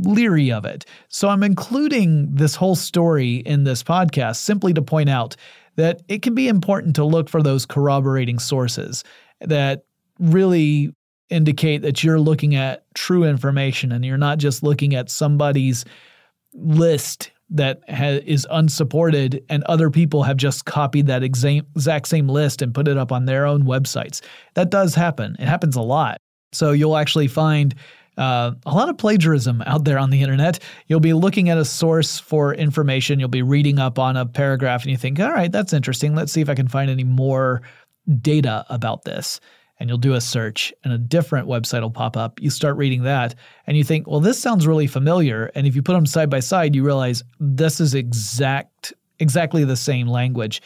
leery 0.00 0.50
of 0.50 0.64
it. 0.64 0.86
So 1.08 1.28
I'm 1.28 1.42
including 1.42 2.34
this 2.34 2.54
whole 2.54 2.74
story 2.74 3.36
in 3.36 3.64
this 3.64 3.82
podcast 3.82 4.36
simply 4.36 4.72
to 4.72 4.82
point 4.82 5.10
out 5.10 5.36
that 5.76 6.00
it 6.08 6.22
can 6.22 6.34
be 6.34 6.48
important 6.48 6.96
to 6.96 7.04
look 7.04 7.28
for 7.28 7.42
those 7.42 7.66
corroborating 7.66 8.38
sources 8.38 9.04
that 9.42 9.84
really 10.18 10.94
indicate 11.30 11.82
that 11.82 12.04
you're 12.04 12.20
looking 12.20 12.54
at 12.54 12.84
true 12.94 13.24
information 13.24 13.92
and 13.92 14.04
you're 14.04 14.16
not 14.16 14.38
just 14.38 14.62
looking 14.62 14.94
at 14.94 15.10
somebody's 15.10 15.84
list 16.54 17.32
that 17.50 17.80
ha- 17.88 18.20
is 18.24 18.46
unsupported 18.50 19.44
and 19.48 19.62
other 19.64 19.90
people 19.90 20.22
have 20.22 20.36
just 20.36 20.64
copied 20.64 21.06
that 21.06 21.22
exa- 21.22 21.64
exact 21.74 22.08
same 22.08 22.28
list 22.28 22.62
and 22.62 22.74
put 22.74 22.88
it 22.88 22.96
up 22.96 23.12
on 23.12 23.24
their 23.24 23.46
own 23.46 23.62
websites. 23.62 24.20
That 24.54 24.70
does 24.70 24.94
happen. 24.94 25.36
It 25.38 25.46
happens 25.46 25.76
a 25.76 25.82
lot. 25.82 26.18
So 26.52 26.72
you'll 26.72 26.96
actually 26.96 27.28
find 27.28 27.74
uh, 28.16 28.52
a 28.64 28.74
lot 28.74 28.88
of 28.88 28.96
plagiarism 28.96 29.62
out 29.66 29.84
there 29.84 29.98
on 29.98 30.10
the 30.10 30.22
internet. 30.22 30.60
You'll 30.86 31.00
be 31.00 31.12
looking 31.12 31.50
at 31.50 31.58
a 31.58 31.64
source 31.64 32.18
for 32.18 32.54
information, 32.54 33.20
you'll 33.20 33.28
be 33.28 33.42
reading 33.42 33.78
up 33.78 33.98
on 33.98 34.16
a 34.16 34.24
paragraph, 34.24 34.82
and 34.82 34.90
you 34.90 34.96
think, 34.96 35.20
all 35.20 35.32
right, 35.32 35.52
that's 35.52 35.72
interesting. 35.72 36.14
Let's 36.14 36.32
see 36.32 36.40
if 36.40 36.48
I 36.48 36.54
can 36.54 36.68
find 36.68 36.90
any 36.90 37.04
more 37.04 37.60
data 38.22 38.64
about 38.70 39.04
this 39.04 39.40
and 39.78 39.88
you'll 39.88 39.98
do 39.98 40.14
a 40.14 40.20
search 40.20 40.72
and 40.84 40.92
a 40.92 40.98
different 40.98 41.48
website 41.48 41.82
will 41.82 41.90
pop 41.90 42.16
up. 42.16 42.40
You 42.40 42.50
start 42.50 42.76
reading 42.76 43.02
that 43.02 43.34
and 43.66 43.76
you 43.76 43.84
think, 43.84 44.06
well, 44.06 44.20
this 44.20 44.40
sounds 44.40 44.66
really 44.66 44.86
familiar. 44.86 45.50
And 45.54 45.66
if 45.66 45.76
you 45.76 45.82
put 45.82 45.92
them 45.92 46.06
side 46.06 46.30
by 46.30 46.40
side, 46.40 46.74
you 46.74 46.84
realize 46.84 47.22
this 47.40 47.80
is 47.80 47.94
exact 47.94 48.92
exactly 49.18 49.64
the 49.64 49.76
same 49.76 50.06
language. 50.06 50.62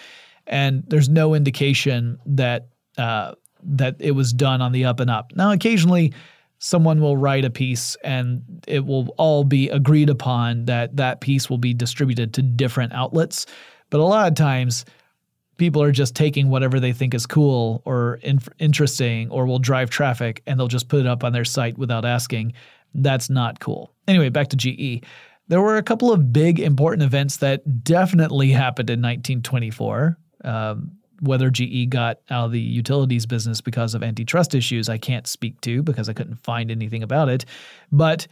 And 0.47 0.85
there's 0.87 1.09
no 1.09 1.35
indication 1.35 2.19
that 2.26 2.69
uh, 2.99 3.35
that 3.62 3.97
it 3.99 4.12
was 4.12 4.33
done 4.33 4.62
on 4.62 4.73
the 4.73 4.85
up 4.85 5.00
and 5.00 5.11
up. 5.11 5.33
Now, 5.35 5.52
occasionally, 5.52 6.12
someone 6.59 7.00
will 7.00 7.17
write 7.17 7.45
a 7.45 7.50
piece 7.50 7.97
and 8.05 8.43
it 8.67 8.85
will 8.85 9.09
all 9.17 9.45
be 9.45 9.69
agreed 9.71 10.11
upon 10.11 10.67
that 10.67 10.97
that 10.97 11.21
piece 11.21 11.49
will 11.49 11.59
be 11.59 11.75
distributed 11.75 12.35
to 12.35 12.43
different 12.43 12.93
outlets. 12.93 13.47
But 13.88 14.00
a 14.00 14.05
lot 14.05 14.29
of 14.29 14.35
times, 14.35 14.85
people 15.61 15.83
are 15.83 15.93
just 15.93 16.17
taking 16.17 16.49
whatever 16.49 16.81
they 16.81 16.93
think 16.93 17.12
is 17.12 17.26
cool 17.26 17.83
or 17.85 18.19
in- 18.23 18.40
interesting 18.59 19.31
or 19.31 19.47
will 19.47 19.59
drive 19.59 19.90
traffic 19.90 20.43
and 20.47 20.59
they'll 20.59 20.69
just 20.69 20.88
put 20.88 21.00
it 21.00 21.07
up 21.07 21.23
on 21.23 21.35
their 21.35 21.45
site 21.45 21.76
without 21.76 22.07
asking. 22.07 22.55
That's 22.95 23.29
not 23.29 23.61
cool. 23.61 23.93
Anyway, 24.09 24.31
back 24.31 24.49
to 24.49 24.57
GE. 24.57 25.05
There 25.49 25.61
were 25.61 25.76
a 25.76 25.83
couple 25.83 26.12
of 26.12 26.33
big 26.33 26.59
important 26.59 27.02
events 27.02 27.37
that 27.37 27.85
definitely 27.85 28.50
happened 28.50 28.88
in 28.88 29.00
1924. 29.00 30.17
Um, 30.45 30.93
whether 31.21 31.50
GE 31.50 31.90
got 31.90 32.21
out 32.31 32.47
of 32.47 32.52
the 32.52 32.61
utilities 32.61 33.26
business 33.26 33.61
because 33.61 33.95
of 33.95 34.02
antitrust 34.02 34.55
issues, 34.55 34.88
I 34.88 34.97
can't 34.97 35.26
speak 35.26 35.61
to 35.61 35.83
because 35.83 36.09
I 36.09 36.14
couldn't 36.14 36.37
find 36.37 36.71
anything 36.71 37.02
about 37.02 37.29
it. 37.29 37.45
But 37.93 38.26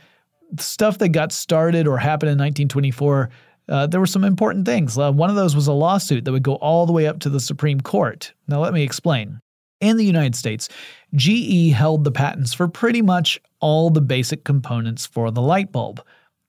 stuff 0.58 0.96
that 0.98 1.10
got 1.10 1.30
started 1.32 1.86
or 1.86 1.98
happened 1.98 2.30
in 2.30 2.38
1924 2.38 3.28
uh, 3.68 3.86
there 3.86 4.00
were 4.00 4.06
some 4.06 4.24
important 4.24 4.66
things. 4.66 4.96
Uh, 4.98 5.12
one 5.12 5.30
of 5.30 5.36
those 5.36 5.54
was 5.54 5.66
a 5.66 5.72
lawsuit 5.72 6.24
that 6.24 6.32
would 6.32 6.42
go 6.42 6.56
all 6.56 6.86
the 6.86 6.92
way 6.92 7.06
up 7.06 7.20
to 7.20 7.30
the 7.30 7.40
Supreme 7.40 7.80
Court. 7.80 8.32
Now, 8.46 8.60
let 8.60 8.72
me 8.72 8.82
explain. 8.82 9.40
In 9.80 9.96
the 9.96 10.04
United 10.04 10.34
States, 10.34 10.68
GE 11.14 11.72
held 11.72 12.02
the 12.02 12.10
patents 12.10 12.52
for 12.52 12.66
pretty 12.66 13.02
much 13.02 13.40
all 13.60 13.90
the 13.90 14.00
basic 14.00 14.44
components 14.44 15.06
for 15.06 15.30
the 15.30 15.42
light 15.42 15.70
bulb. 15.70 16.02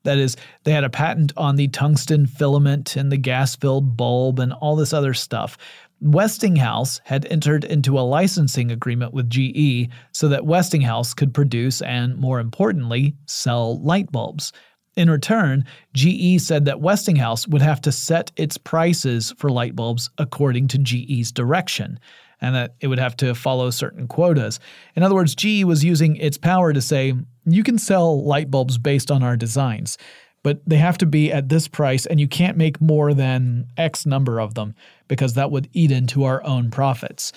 That 0.03 0.17
is, 0.17 0.35
they 0.63 0.71
had 0.71 0.83
a 0.83 0.89
patent 0.89 1.33
on 1.37 1.55
the 1.55 1.67
tungsten 1.67 2.25
filament 2.25 2.95
and 2.95 3.11
the 3.11 3.17
gas 3.17 3.55
filled 3.55 3.97
bulb 3.97 4.39
and 4.39 4.53
all 4.53 4.75
this 4.75 4.93
other 4.93 5.13
stuff. 5.13 5.57
Westinghouse 6.01 7.01
had 7.03 7.25
entered 7.25 7.65
into 7.65 7.99
a 7.99 8.01
licensing 8.01 8.71
agreement 8.71 9.13
with 9.13 9.29
GE 9.29 9.89
so 10.13 10.29
that 10.29 10.45
Westinghouse 10.45 11.13
could 11.13 11.33
produce 11.33 11.81
and, 11.81 12.15
more 12.17 12.39
importantly, 12.39 13.15
sell 13.25 13.81
light 13.81 14.09
bulbs. 14.11 14.53
In 14.99 15.09
return, 15.09 15.63
GE 15.93 16.41
said 16.41 16.65
that 16.65 16.81
Westinghouse 16.81 17.47
would 17.47 17.61
have 17.61 17.79
to 17.83 17.91
set 17.93 18.33
its 18.35 18.57
prices 18.57 19.33
for 19.37 19.49
light 19.49 19.73
bulbs 19.73 20.09
according 20.17 20.67
to 20.67 20.77
GE's 20.77 21.31
direction, 21.31 22.01
and 22.41 22.53
that 22.53 22.75
it 22.81 22.87
would 22.87 22.99
have 22.99 23.15
to 23.15 23.33
follow 23.33 23.69
certain 23.69 24.09
quotas. 24.09 24.59
In 24.97 25.03
other 25.03 25.15
words, 25.15 25.35
GE 25.35 25.63
was 25.63 25.85
using 25.85 26.17
its 26.17 26.37
power 26.37 26.73
to 26.73 26.81
say, 26.81 27.13
you 27.45 27.63
can 27.63 27.77
sell 27.77 28.25
light 28.25 28.51
bulbs 28.51 28.77
based 28.77 29.09
on 29.09 29.23
our 29.23 29.37
designs, 29.37 29.97
but 30.43 30.59
they 30.67 30.75
have 30.75 30.97
to 30.97 31.05
be 31.05 31.31
at 31.31 31.47
this 31.47 31.69
price, 31.69 32.05
and 32.05 32.19
you 32.19 32.27
can't 32.27 32.57
make 32.57 32.81
more 32.81 33.13
than 33.13 33.67
X 33.77 34.05
number 34.05 34.41
of 34.41 34.55
them 34.55 34.75
because 35.07 35.35
that 35.35 35.49
would 35.49 35.69
eat 35.71 35.91
into 35.91 36.25
our 36.25 36.43
own 36.43 36.71
profits. 36.71 37.31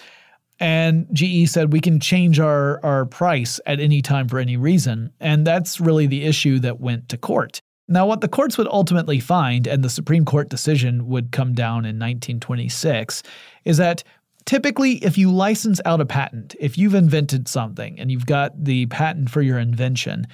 And 0.62 1.08
GE 1.12 1.48
said 1.48 1.72
we 1.72 1.80
can 1.80 1.98
change 1.98 2.38
our, 2.38 2.78
our 2.84 3.04
price 3.04 3.58
at 3.66 3.80
any 3.80 4.00
time 4.00 4.28
for 4.28 4.38
any 4.38 4.56
reason. 4.56 5.12
And 5.18 5.44
that's 5.44 5.80
really 5.80 6.06
the 6.06 6.22
issue 6.22 6.60
that 6.60 6.78
went 6.78 7.08
to 7.08 7.18
court. 7.18 7.60
Now, 7.88 8.06
what 8.06 8.20
the 8.20 8.28
courts 8.28 8.56
would 8.56 8.68
ultimately 8.68 9.18
find, 9.18 9.66
and 9.66 9.82
the 9.82 9.90
Supreme 9.90 10.24
Court 10.24 10.48
decision 10.48 11.08
would 11.08 11.32
come 11.32 11.52
down 11.52 11.78
in 11.78 11.98
1926, 11.98 13.24
is 13.64 13.78
that 13.78 14.04
typically 14.44 15.04
if 15.04 15.18
you 15.18 15.32
license 15.32 15.80
out 15.84 16.00
a 16.00 16.06
patent, 16.06 16.54
if 16.60 16.78
you've 16.78 16.94
invented 16.94 17.48
something 17.48 17.98
and 17.98 18.12
you've 18.12 18.26
got 18.26 18.52
the 18.64 18.86
patent 18.86 19.30
for 19.30 19.42
your 19.42 19.58
invention, 19.58 20.28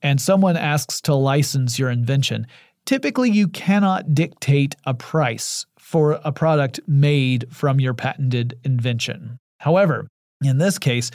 and 0.00 0.18
someone 0.18 0.56
asks 0.56 0.98
to 1.02 1.14
license 1.14 1.78
your 1.78 1.90
invention, 1.90 2.46
typically 2.86 3.30
you 3.30 3.46
cannot 3.46 4.14
dictate 4.14 4.76
a 4.86 4.94
price 4.94 5.66
for 5.78 6.20
a 6.24 6.32
product 6.32 6.80
made 6.86 7.54
from 7.54 7.80
your 7.80 7.92
patented 7.92 8.58
invention. 8.64 9.38
However, 9.58 10.08
in 10.42 10.58
this 10.58 10.78
case, 10.78 11.10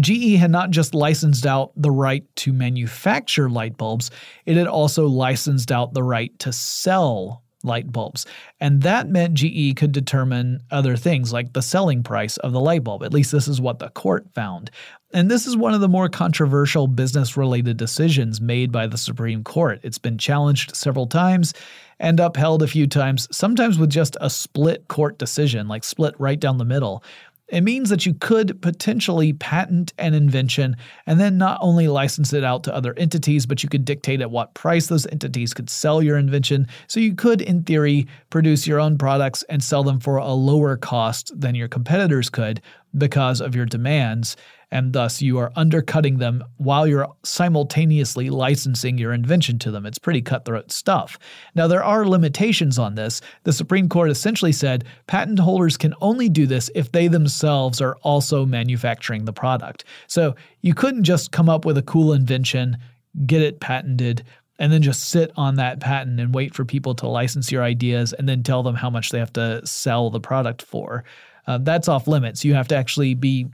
GE 0.00 0.36
had 0.36 0.50
not 0.50 0.70
just 0.70 0.94
licensed 0.94 1.46
out 1.46 1.72
the 1.76 1.90
right 1.90 2.24
to 2.36 2.52
manufacture 2.52 3.48
light 3.48 3.76
bulbs, 3.76 4.10
it 4.44 4.56
had 4.56 4.66
also 4.66 5.06
licensed 5.06 5.72
out 5.72 5.94
the 5.94 6.02
right 6.02 6.36
to 6.40 6.52
sell 6.52 7.42
light 7.62 7.90
bulbs. 7.90 8.26
And 8.60 8.82
that 8.82 9.08
meant 9.08 9.34
GE 9.34 9.76
could 9.76 9.92
determine 9.92 10.60
other 10.70 10.96
things 10.96 11.32
like 11.32 11.52
the 11.52 11.62
selling 11.62 12.02
price 12.02 12.36
of 12.38 12.52
the 12.52 12.60
light 12.60 12.84
bulb. 12.84 13.02
At 13.02 13.12
least 13.12 13.32
this 13.32 13.48
is 13.48 13.60
what 13.60 13.78
the 13.78 13.88
court 13.90 14.26
found. 14.34 14.70
And 15.12 15.30
this 15.30 15.46
is 15.46 15.56
one 15.56 15.74
of 15.74 15.80
the 15.80 15.88
more 15.88 16.08
controversial 16.08 16.86
business 16.86 17.36
related 17.36 17.76
decisions 17.76 18.40
made 18.40 18.70
by 18.70 18.86
the 18.86 18.98
Supreme 18.98 19.42
Court. 19.42 19.80
It's 19.82 19.98
been 19.98 20.18
challenged 20.18 20.76
several 20.76 21.06
times 21.06 21.54
and 21.98 22.20
upheld 22.20 22.62
a 22.62 22.68
few 22.68 22.86
times, 22.86 23.26
sometimes 23.34 23.78
with 23.78 23.90
just 23.90 24.16
a 24.20 24.28
split 24.28 24.88
court 24.88 25.18
decision, 25.18 25.68
like 25.68 25.84
split 25.84 26.14
right 26.18 26.38
down 26.38 26.58
the 26.58 26.64
middle. 26.64 27.02
It 27.48 27.60
means 27.60 27.90
that 27.90 28.04
you 28.04 28.14
could 28.14 28.60
potentially 28.60 29.32
patent 29.32 29.92
an 29.98 30.14
invention 30.14 30.76
and 31.06 31.20
then 31.20 31.38
not 31.38 31.58
only 31.60 31.86
license 31.86 32.32
it 32.32 32.42
out 32.42 32.64
to 32.64 32.74
other 32.74 32.92
entities, 32.96 33.46
but 33.46 33.62
you 33.62 33.68
could 33.68 33.84
dictate 33.84 34.20
at 34.20 34.32
what 34.32 34.54
price 34.54 34.88
those 34.88 35.06
entities 35.06 35.54
could 35.54 35.70
sell 35.70 36.02
your 36.02 36.18
invention. 36.18 36.66
So 36.88 36.98
you 36.98 37.14
could, 37.14 37.40
in 37.40 37.62
theory, 37.62 38.08
produce 38.30 38.66
your 38.66 38.80
own 38.80 38.98
products 38.98 39.44
and 39.44 39.62
sell 39.62 39.84
them 39.84 40.00
for 40.00 40.16
a 40.16 40.32
lower 40.32 40.76
cost 40.76 41.32
than 41.38 41.54
your 41.54 41.68
competitors 41.68 42.28
could 42.28 42.60
because 42.98 43.40
of 43.40 43.54
your 43.54 43.66
demands 43.66 44.36
and 44.70 44.92
thus 44.92 45.22
you 45.22 45.38
are 45.38 45.52
undercutting 45.54 46.18
them 46.18 46.42
while 46.56 46.86
you're 46.86 47.08
simultaneously 47.24 48.30
licensing 48.30 48.98
your 48.98 49.12
invention 49.12 49.58
to 49.60 49.70
them. 49.70 49.86
It's 49.86 49.98
pretty 49.98 50.22
cutthroat 50.22 50.72
stuff. 50.72 51.18
Now, 51.54 51.66
there 51.68 51.84
are 51.84 52.06
limitations 52.06 52.78
on 52.78 52.94
this. 52.94 53.20
The 53.44 53.52
Supreme 53.52 53.88
Court 53.88 54.10
essentially 54.10 54.52
said 54.52 54.84
patent 55.06 55.38
holders 55.38 55.76
can 55.76 55.94
only 56.00 56.28
do 56.28 56.46
this 56.46 56.70
if 56.74 56.92
they 56.92 57.08
themselves 57.08 57.80
are 57.80 57.96
also 58.02 58.44
manufacturing 58.44 59.24
the 59.24 59.32
product. 59.32 59.84
So 60.08 60.34
you 60.62 60.74
couldn't 60.74 61.04
just 61.04 61.32
come 61.32 61.48
up 61.48 61.64
with 61.64 61.78
a 61.78 61.82
cool 61.82 62.12
invention, 62.12 62.78
get 63.26 63.42
it 63.42 63.60
patented, 63.60 64.24
and 64.58 64.72
then 64.72 64.82
just 64.82 65.10
sit 65.10 65.30
on 65.36 65.56
that 65.56 65.80
patent 65.80 66.18
and 66.18 66.34
wait 66.34 66.54
for 66.54 66.64
people 66.64 66.94
to 66.96 67.06
license 67.06 67.52
your 67.52 67.62
ideas 67.62 68.12
and 68.14 68.28
then 68.28 68.42
tell 68.42 68.62
them 68.62 68.74
how 68.74 68.90
much 68.90 69.10
they 69.10 69.18
have 69.18 69.32
to 69.34 69.64
sell 69.66 70.10
the 70.10 70.20
product 70.20 70.62
for 70.62 71.04
uh, 71.46 71.58
that's 71.58 71.88
off 71.88 72.08
limits. 72.08 72.44
You 72.44 72.54
have 72.54 72.68
to 72.68 72.76
actually 72.76 73.14
be 73.14 73.46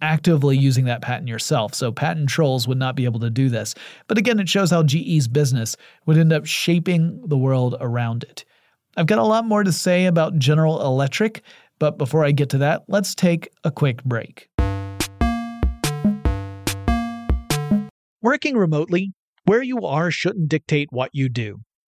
actively 0.00 0.56
using 0.56 0.84
that 0.86 1.02
patent 1.02 1.28
yourself. 1.28 1.74
So 1.74 1.92
patent 1.92 2.28
trolls 2.28 2.68
would 2.68 2.78
not 2.78 2.96
be 2.96 3.04
able 3.04 3.20
to 3.20 3.30
do 3.30 3.48
this. 3.48 3.74
But 4.08 4.18
again, 4.18 4.38
it 4.40 4.48
shows 4.48 4.70
how 4.70 4.82
GE's 4.82 5.28
business 5.28 5.76
would 6.06 6.18
end 6.18 6.32
up 6.32 6.46
shaping 6.46 7.22
the 7.26 7.38
world 7.38 7.76
around 7.80 8.24
it. 8.24 8.44
I've 8.96 9.06
got 9.06 9.18
a 9.18 9.24
lot 9.24 9.44
more 9.44 9.64
to 9.64 9.72
say 9.72 10.06
about 10.06 10.38
General 10.38 10.82
Electric, 10.82 11.42
But 11.78 11.96
before 11.96 12.24
I 12.24 12.32
get 12.32 12.50
to 12.50 12.58
that, 12.58 12.82
let's 12.88 13.14
take 13.14 13.48
a 13.64 13.70
quick 13.70 14.04
break. 14.04 14.48
Working 18.22 18.56
remotely, 18.56 19.14
where 19.44 19.62
you 19.62 19.86
are 19.86 20.10
shouldn't 20.10 20.48
dictate 20.48 20.88
what 20.90 21.10
you 21.14 21.30
do. 21.30 21.60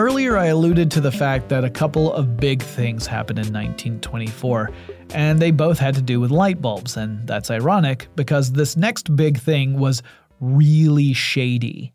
Earlier, 0.00 0.38
I 0.38 0.46
alluded 0.46 0.90
to 0.92 1.00
the 1.02 1.12
fact 1.12 1.50
that 1.50 1.62
a 1.62 1.68
couple 1.68 2.10
of 2.10 2.38
big 2.38 2.62
things 2.62 3.06
happened 3.06 3.38
in 3.38 3.52
1924, 3.52 4.70
and 5.12 5.38
they 5.38 5.50
both 5.50 5.78
had 5.78 5.94
to 5.94 6.00
do 6.00 6.18
with 6.18 6.30
light 6.30 6.62
bulbs, 6.62 6.96
and 6.96 7.26
that's 7.26 7.50
ironic 7.50 8.08
because 8.16 8.52
this 8.52 8.78
next 8.78 9.14
big 9.14 9.38
thing 9.38 9.78
was 9.78 10.02
really 10.40 11.12
shady. 11.12 11.92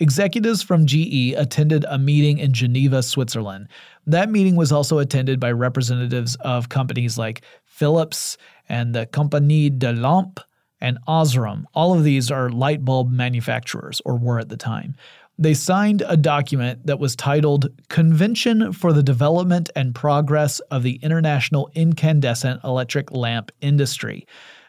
Executives 0.00 0.62
from 0.62 0.84
GE 0.84 1.32
attended 1.34 1.86
a 1.88 1.96
meeting 1.96 2.36
in 2.36 2.52
Geneva, 2.52 3.02
Switzerland. 3.02 3.68
That 4.06 4.28
meeting 4.28 4.56
was 4.56 4.70
also 4.70 4.98
attended 4.98 5.40
by 5.40 5.52
representatives 5.52 6.36
of 6.42 6.68
companies 6.68 7.16
like 7.16 7.40
Philips 7.64 8.36
and 8.68 8.94
the 8.94 9.06
Compagnie 9.06 9.70
de 9.70 9.94
Lampe 9.94 10.42
and 10.78 10.98
Osram. 11.08 11.64
All 11.72 11.94
of 11.94 12.04
these 12.04 12.30
are 12.30 12.50
light 12.50 12.84
bulb 12.84 13.10
manufacturers, 13.10 14.02
or 14.04 14.18
were 14.18 14.38
at 14.38 14.50
the 14.50 14.58
time. 14.58 14.94
They 15.38 15.52
signed 15.52 16.02
a 16.06 16.16
document 16.16 16.86
that 16.86 16.98
was 16.98 17.14
titled 17.14 17.68
Convention 17.88 18.72
for 18.72 18.92
the 18.92 19.02
Development 19.02 19.68
and 19.76 19.94
Progress 19.94 20.60
of 20.70 20.82
the 20.82 20.94
International 21.02 21.70
Incandescent 21.74 22.64
Electric 22.64 23.12
Lamp 23.12 23.52
Industry. 23.60 24.26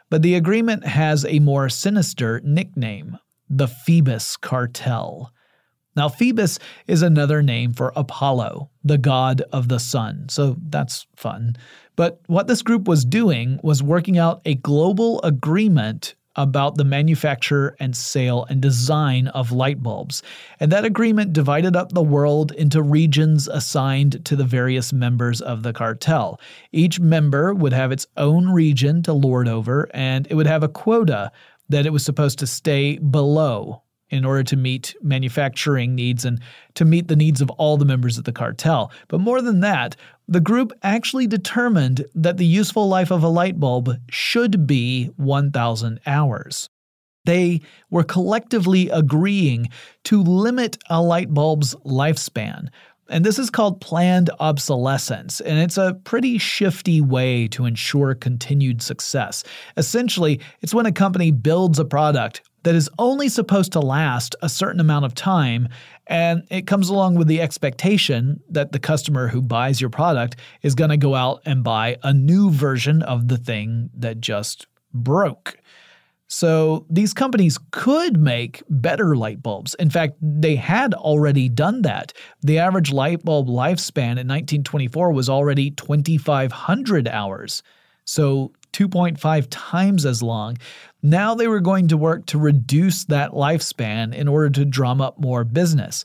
But 0.10 0.24
the 0.24 0.36
agreement 0.36 0.86
has 0.86 1.26
a 1.26 1.40
more 1.40 1.70
sinister 1.70 2.42
nickname 2.44 3.18
the 3.50 3.68
Phoebus 3.68 4.36
Cartel. 4.36 5.32
Now, 5.96 6.10
Phoebus 6.10 6.60
is 6.86 7.02
another 7.02 7.42
name 7.42 7.74
for 7.74 7.94
Apollo, 7.96 8.70
the 8.84 8.98
god 8.98 9.42
of 9.54 9.70
the 9.70 9.80
sun, 9.80 10.28
so 10.30 10.58
that's 10.68 11.08
fun. 11.16 11.56
But 11.96 12.22
what 12.28 12.48
this 12.48 12.62
group 12.62 12.88
was 12.88 13.04
doing 13.04 13.60
was 13.64 13.82
working 13.82 14.18
out 14.18 14.42
a 14.46 14.56
global 14.56 15.22
agreement 15.24 16.14
about 16.38 16.78
the 16.78 16.84
manufacture 16.84 17.76
and 17.80 17.98
sale 17.98 18.46
and 18.50 18.62
design 18.62 19.28
of 19.30 19.52
light 19.52 19.82
bulbs. 19.82 20.24
And 20.60 20.72
that 20.72 20.86
agreement 20.86 21.34
divided 21.34 21.76
up 21.76 21.92
the 21.92 22.04
world 22.04 22.52
into 22.54 22.82
regions 22.82 23.48
assigned 23.48 24.24
to 24.26 24.36
the 24.36 24.46
various 24.46 24.94
members 24.94 25.42
of 25.42 25.64
the 25.64 25.74
cartel. 25.74 26.40
Each 26.72 27.00
member 27.00 27.54
would 27.54 27.74
have 27.74 27.92
its 27.92 28.08
own 28.16 28.50
region 28.50 29.04
to 29.04 29.14
lord 29.14 29.48
over, 29.48 29.90
and 29.94 30.28
it 30.30 30.36
would 30.36 30.48
have 30.48 30.64
a 30.64 30.70
quota 30.70 31.32
that 31.70 31.86
it 31.86 31.92
was 31.92 32.06
supposed 32.06 32.40
to 32.40 32.48
stay 32.48 32.98
below 32.98 33.82
in 34.10 34.24
order 34.24 34.44
to 34.44 34.56
meet 34.56 34.96
manufacturing 35.02 35.94
needs 35.94 36.24
and 36.24 36.40
to 36.76 36.86
meet 36.86 37.08
the 37.08 37.16
needs 37.16 37.42
of 37.42 37.50
all 37.52 37.76
the 37.78 37.86
members 37.86 38.18
of 38.18 38.24
the 38.24 38.32
cartel. 38.32 38.92
But 39.10 39.20
more 39.20 39.42
than 39.42 39.60
that, 39.62 39.96
the 40.28 40.42
group 40.42 40.74
actually 40.84 41.28
determined 41.28 42.06
that 42.14 42.38
the 42.38 42.46
useful 42.46 42.88
life 42.90 43.12
of 43.12 43.24
a 43.24 43.30
light 43.30 43.60
bulb 43.60 43.92
should 44.10 44.68
be 44.68 45.06
1,000 45.16 46.00
hours. 46.06 46.70
they 47.28 47.62
were 47.92 48.04
collectively 48.04 48.90
agreeing 48.90 49.70
to 50.06 50.24
limit 50.24 50.78
a 50.90 51.00
light 51.02 51.32
bulb's 51.32 51.76
lifespan. 51.86 52.70
And 53.10 53.24
this 53.24 53.38
is 53.38 53.50
called 53.50 53.80
planned 53.80 54.30
obsolescence, 54.40 55.40
and 55.40 55.60
it's 55.60 55.78
a 55.78 55.94
pretty 56.04 56.38
shifty 56.40 57.00
way 57.00 57.48
to 57.50 57.66
ensure 57.66 58.16
continued 58.16 58.82
success. 58.82 59.44
Essentially, 59.78 60.42
it's 60.62 60.74
when 60.74 60.86
a 60.86 60.92
company 60.92 61.32
builds 61.32 61.80
a 61.80 61.86
product 61.86 62.42
that 62.64 62.76
is 62.76 62.90
only 63.00 63.30
supposed 63.30 63.72
to 63.74 63.80
last 63.80 64.36
a 64.42 64.50
certain 64.50 64.82
amount 64.82 65.06
of 65.06 65.16
time, 65.16 65.70
and 66.08 66.44
it 66.50 66.68
comes 66.68 66.90
along 66.90 67.16
with 67.16 67.28
the 67.28 67.42
expectation 67.42 68.42
that 68.50 68.72
the 68.72 68.80
customer 68.80 69.28
who 69.28 69.42
buys 69.42 69.82
your 69.82 69.90
product 69.90 70.38
is 70.62 70.76
going 70.76 70.90
to 70.90 70.98
go 70.98 71.16
out 71.16 71.42
and 71.46 71.64
buy 71.64 71.98
a 72.04 72.14
new 72.14 72.50
version 72.50 73.02
of 73.04 73.28
the 73.28 73.38
thing 73.38 73.90
that 73.94 74.20
just 74.22 74.68
broke. 74.94 75.58
So 76.30 76.86
these 76.90 77.14
companies 77.14 77.58
could 77.72 78.18
make 78.18 78.62
better 78.70 79.16
light 79.16 79.42
bulbs. 79.42 79.74
In 79.76 79.90
fact, 79.90 80.16
they 80.22 80.56
had 80.56 80.94
already 80.94 81.48
done 81.48 81.84
that. 81.84 82.12
The 82.42 82.60
average 82.60 82.92
light 82.92 83.24
bulb 83.24 83.48
lifespan 83.48 84.18
in 84.20 84.28
1924 84.28 85.12
was 85.14 85.30
already 85.30 85.72
2,500 85.72 87.08
hours. 87.08 87.64
So 88.04 88.52
2.5 88.74 89.48
times 89.50 90.06
as 90.06 90.22
long. 90.22 90.58
Now 91.02 91.36
they 91.36 91.48
were 91.48 91.60
going 91.60 91.88
to 91.90 91.98
work 91.98 92.26
to 92.28 92.40
reduce 92.40 93.06
that 93.06 93.32
lifespan 93.32 94.14
in 94.14 94.28
order 94.28 94.50
to 94.50 94.66
drum 94.66 95.02
up 95.02 95.20
more 95.20 95.44
business. 95.44 96.04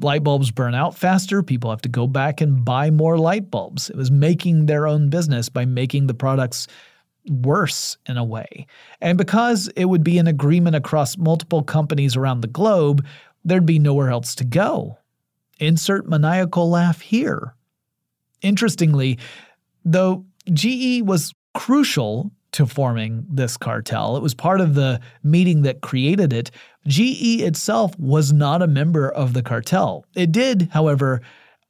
Light 0.00 0.24
bulbs 0.24 0.50
burn 0.50 0.74
out 0.74 0.96
faster, 0.96 1.42
people 1.42 1.70
have 1.70 1.82
to 1.82 1.88
go 1.88 2.06
back 2.06 2.40
and 2.40 2.64
buy 2.64 2.90
more 2.90 3.18
light 3.18 3.50
bulbs. 3.50 3.88
It 3.88 3.96
was 3.96 4.10
making 4.10 4.66
their 4.66 4.86
own 4.86 5.08
business 5.08 5.48
by 5.48 5.64
making 5.64 6.06
the 6.06 6.14
products 6.14 6.66
worse 7.28 7.96
in 8.06 8.16
a 8.16 8.24
way. 8.24 8.66
And 9.00 9.16
because 9.16 9.68
it 9.76 9.86
would 9.86 10.04
be 10.04 10.18
an 10.18 10.26
agreement 10.26 10.76
across 10.76 11.16
multiple 11.16 11.62
companies 11.62 12.16
around 12.16 12.40
the 12.40 12.48
globe, 12.48 13.06
there'd 13.44 13.66
be 13.66 13.78
nowhere 13.78 14.10
else 14.10 14.34
to 14.36 14.44
go. 14.44 14.98
Insert 15.58 16.08
maniacal 16.08 16.68
laugh 16.68 17.00
here. 17.00 17.54
Interestingly, 18.42 19.18
though 19.84 20.26
GE 20.52 21.02
was 21.02 21.32
crucial 21.54 22.30
to 22.56 22.66
forming 22.66 23.26
this 23.28 23.58
cartel, 23.58 24.16
it 24.16 24.22
was 24.22 24.32
part 24.32 24.62
of 24.62 24.74
the 24.74 24.98
meeting 25.22 25.60
that 25.62 25.82
created 25.82 26.32
it. 26.32 26.50
GE 26.86 27.42
itself 27.42 27.98
was 27.98 28.32
not 28.32 28.62
a 28.62 28.66
member 28.66 29.10
of 29.10 29.34
the 29.34 29.42
cartel. 29.42 30.06
It 30.14 30.32
did, 30.32 30.70
however, 30.72 31.20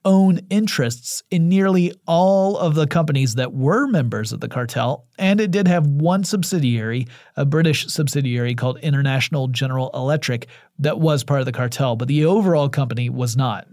own 0.04 0.38
interests 0.48 1.24
in 1.32 1.48
nearly 1.48 1.92
all 2.06 2.56
of 2.56 2.76
the 2.76 2.86
companies 2.86 3.34
that 3.34 3.52
were 3.52 3.88
members 3.88 4.32
of 4.32 4.38
the 4.40 4.48
cartel, 4.48 5.04
and 5.18 5.40
it 5.40 5.50
did 5.50 5.66
have 5.66 5.88
one 5.88 6.22
subsidiary, 6.22 7.08
a 7.34 7.44
British 7.44 7.88
subsidiary 7.88 8.54
called 8.54 8.78
International 8.78 9.48
General 9.48 9.90
Electric, 9.92 10.46
that 10.78 11.00
was 11.00 11.24
part 11.24 11.40
of 11.40 11.46
the 11.46 11.52
cartel, 11.52 11.96
but 11.96 12.06
the 12.06 12.24
overall 12.24 12.68
company 12.68 13.10
was 13.10 13.36
not. 13.36 13.66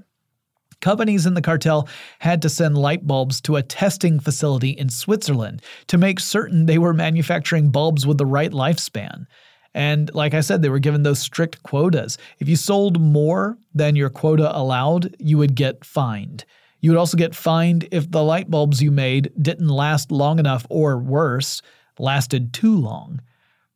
Companies 0.84 1.26
in 1.26 1.34
the 1.34 1.42
cartel 1.42 1.88
had 2.20 2.42
to 2.42 2.50
send 2.50 2.78
light 2.78 3.08
bulbs 3.08 3.40
to 3.40 3.56
a 3.56 3.64
testing 3.64 4.20
facility 4.20 4.72
in 4.72 4.90
Switzerland 4.90 5.62
to 5.88 5.98
make 5.98 6.20
certain 6.20 6.66
they 6.66 6.78
were 6.78 6.94
manufacturing 6.94 7.70
bulbs 7.70 8.06
with 8.06 8.18
the 8.18 8.26
right 8.26 8.52
lifespan. 8.52 9.26
And 9.74 10.14
like 10.14 10.34
I 10.34 10.42
said, 10.42 10.62
they 10.62 10.68
were 10.68 10.80
given 10.80 11.04
those 11.04 11.20
strict 11.20 11.64
quotas. 11.64 12.18
If 12.40 12.50
you 12.50 12.58
sold 12.58 13.00
more 13.00 13.58
than 13.74 13.96
your 13.96 14.10
quota 14.10 14.54
allowed, 14.54 15.16
you 15.20 15.38
would 15.38 15.56
get 15.56 15.86
fined. 15.86 16.44
You 16.82 16.92
would 16.92 17.00
also 17.00 17.16
get 17.16 17.34
fined 17.34 17.88
if 17.90 18.12
the 18.12 18.22
light 18.22 18.52
bulbs 18.52 18.84
you 18.84 18.92
made 18.92 19.32
didn't 19.42 19.70
last 19.70 20.12
long 20.12 20.38
enough 20.38 20.68
or 20.70 20.98
worse, 20.98 21.62
lasted 21.98 22.52
too 22.52 22.76
long. 22.76 23.22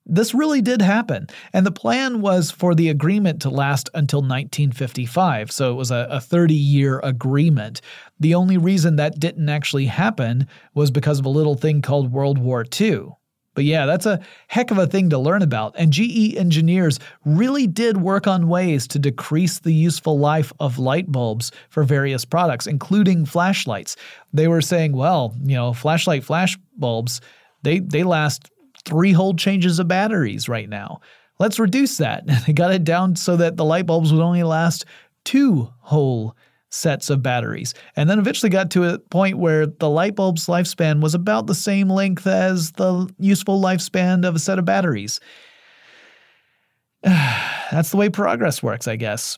This 0.10 0.34
really 0.34 0.62
did 0.62 0.82
happen, 0.82 1.28
and 1.52 1.66
the 1.66 1.72
plan 1.72 2.22
was 2.22 2.50
for 2.50 2.74
the 2.74 2.88
agreement 2.88 3.42
to 3.42 3.50
last 3.50 3.90
until 3.94 4.22
1955, 4.22 5.52
so 5.52 5.72
it 5.72 5.76
was 5.76 5.92
a 5.92 6.22
30 6.22 6.54
year 6.54 7.02
agreement. 7.04 7.82
The 8.18 8.34
only 8.34 8.58
reason 8.58 8.96
that 8.96 9.20
didn't 9.20 9.50
actually 9.50 9.88
happen 9.88 10.48
was 10.74 10.92
because 10.92 11.20
of 11.20 11.26
a 11.26 11.30
little 11.30 11.56
thing 11.56 11.82
called 11.82 12.14
World 12.14 12.38
War 12.38 12.66
II. 12.80 13.10
But 13.54 13.66
yeah, 13.66 13.88
that's 13.88 14.06
a 14.06 14.22
heck 14.48 14.70
of 14.70 14.78
a 14.78 14.86
thing 14.86 15.10
to 15.10 15.18
learn 15.18 15.42
about. 15.42 15.74
And 15.78 15.92
GE 15.92 16.36
engineers 16.38 17.00
really 17.26 17.66
did 17.66 17.98
work 17.98 18.28
on 18.28 18.48
ways 18.48 18.88
to 18.90 19.00
decrease 19.00 19.60
the 19.60 19.74
useful 19.74 20.20
life 20.20 20.54
of 20.60 20.78
light 20.78 21.12
bulbs 21.12 21.52
for 21.70 21.84
various 21.84 22.24
products, 22.24 22.68
including 22.68 23.26
flashlights. 23.26 23.96
They 24.32 24.48
were 24.48 24.62
saying, 24.62 24.94
well, 24.94 25.36
you 25.42 25.56
know, 25.56 25.74
flashlight 25.74 26.24
flash 26.24 26.56
bulbs, 26.78 27.20
they, 27.64 27.80
they 27.80 28.04
last 28.04 28.52
three 28.88 29.12
whole 29.12 29.36
changes 29.36 29.78
of 29.80 29.88
batteries 29.88 30.50
right 30.50 30.70
now. 30.70 31.02
Let's 31.40 31.60
reduce 31.60 31.98
that. 31.98 32.24
They 32.48 32.54
got 32.54 32.74
it 32.74 32.84
down 32.84 33.16
so 33.16 33.38
that 33.38 33.58
the 33.58 33.66
light 33.66 33.86
bulbs 33.86 34.12
would 34.12 34.22
only 34.22 34.44
last 34.44 34.86
two 35.26 35.70
whole 35.82 36.36
sets 36.70 37.10
of 37.10 37.24
batteries, 37.24 37.74
and 37.96 38.10
then 38.10 38.20
eventually 38.20 38.50
got 38.50 38.72
to 38.72 38.84
a 38.86 39.00
point 39.00 39.38
where 39.38 39.66
the 39.66 39.90
light 39.90 40.16
bulb's 40.16 40.48
lifespan 40.48 41.02
was 41.02 41.14
about 41.14 41.48
the 41.48 41.56
same 41.56 41.90
length 41.90 42.28
as 42.28 42.72
the 42.74 43.10
useful 43.20 43.62
lifespan 43.62 44.28
of 44.28 44.36
a 44.36 44.40
set 44.40 44.60
of 44.60 44.66
batteries. 44.66 45.20
That's 47.04 47.92
the 47.92 47.98
way 47.98 48.10
progress 48.10 48.64
works, 48.64 48.88
I 48.88 48.96
guess. 48.96 49.38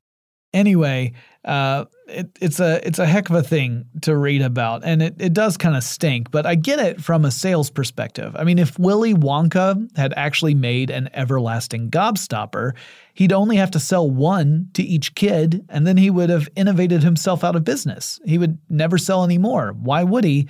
Anyway, 0.53 1.13
uh, 1.45 1.85
it, 2.07 2.37
it's 2.41 2.59
a 2.59 2.85
it's 2.85 2.99
a 2.99 3.05
heck 3.05 3.29
of 3.29 3.35
a 3.35 3.43
thing 3.43 3.85
to 4.01 4.15
read 4.15 4.41
about, 4.41 4.83
and 4.83 5.01
it, 5.01 5.15
it 5.19 5.33
does 5.33 5.55
kind 5.55 5.75
of 5.75 5.83
stink. 5.83 6.31
But 6.31 6.45
I 6.45 6.55
get 6.55 6.79
it 6.79 7.01
from 7.01 7.23
a 7.23 7.31
sales 7.31 7.69
perspective. 7.69 8.35
I 8.37 8.43
mean, 8.43 8.59
if 8.59 8.77
Willy 8.77 9.13
Wonka 9.13 9.95
had 9.97 10.13
actually 10.17 10.53
made 10.53 10.89
an 10.89 11.09
everlasting 11.13 11.91
gobstopper, 11.91 12.73
he'd 13.13 13.31
only 13.31 13.55
have 13.55 13.71
to 13.71 13.79
sell 13.79 14.09
one 14.09 14.69
to 14.73 14.83
each 14.83 15.15
kid, 15.15 15.65
and 15.69 15.87
then 15.87 15.97
he 15.97 16.09
would 16.09 16.29
have 16.29 16.49
innovated 16.55 17.03
himself 17.03 17.43
out 17.43 17.55
of 17.55 17.63
business. 17.63 18.19
He 18.25 18.37
would 18.37 18.57
never 18.69 18.97
sell 18.97 19.23
any 19.23 19.37
more. 19.37 19.71
Why 19.71 20.03
would 20.03 20.25
he? 20.25 20.49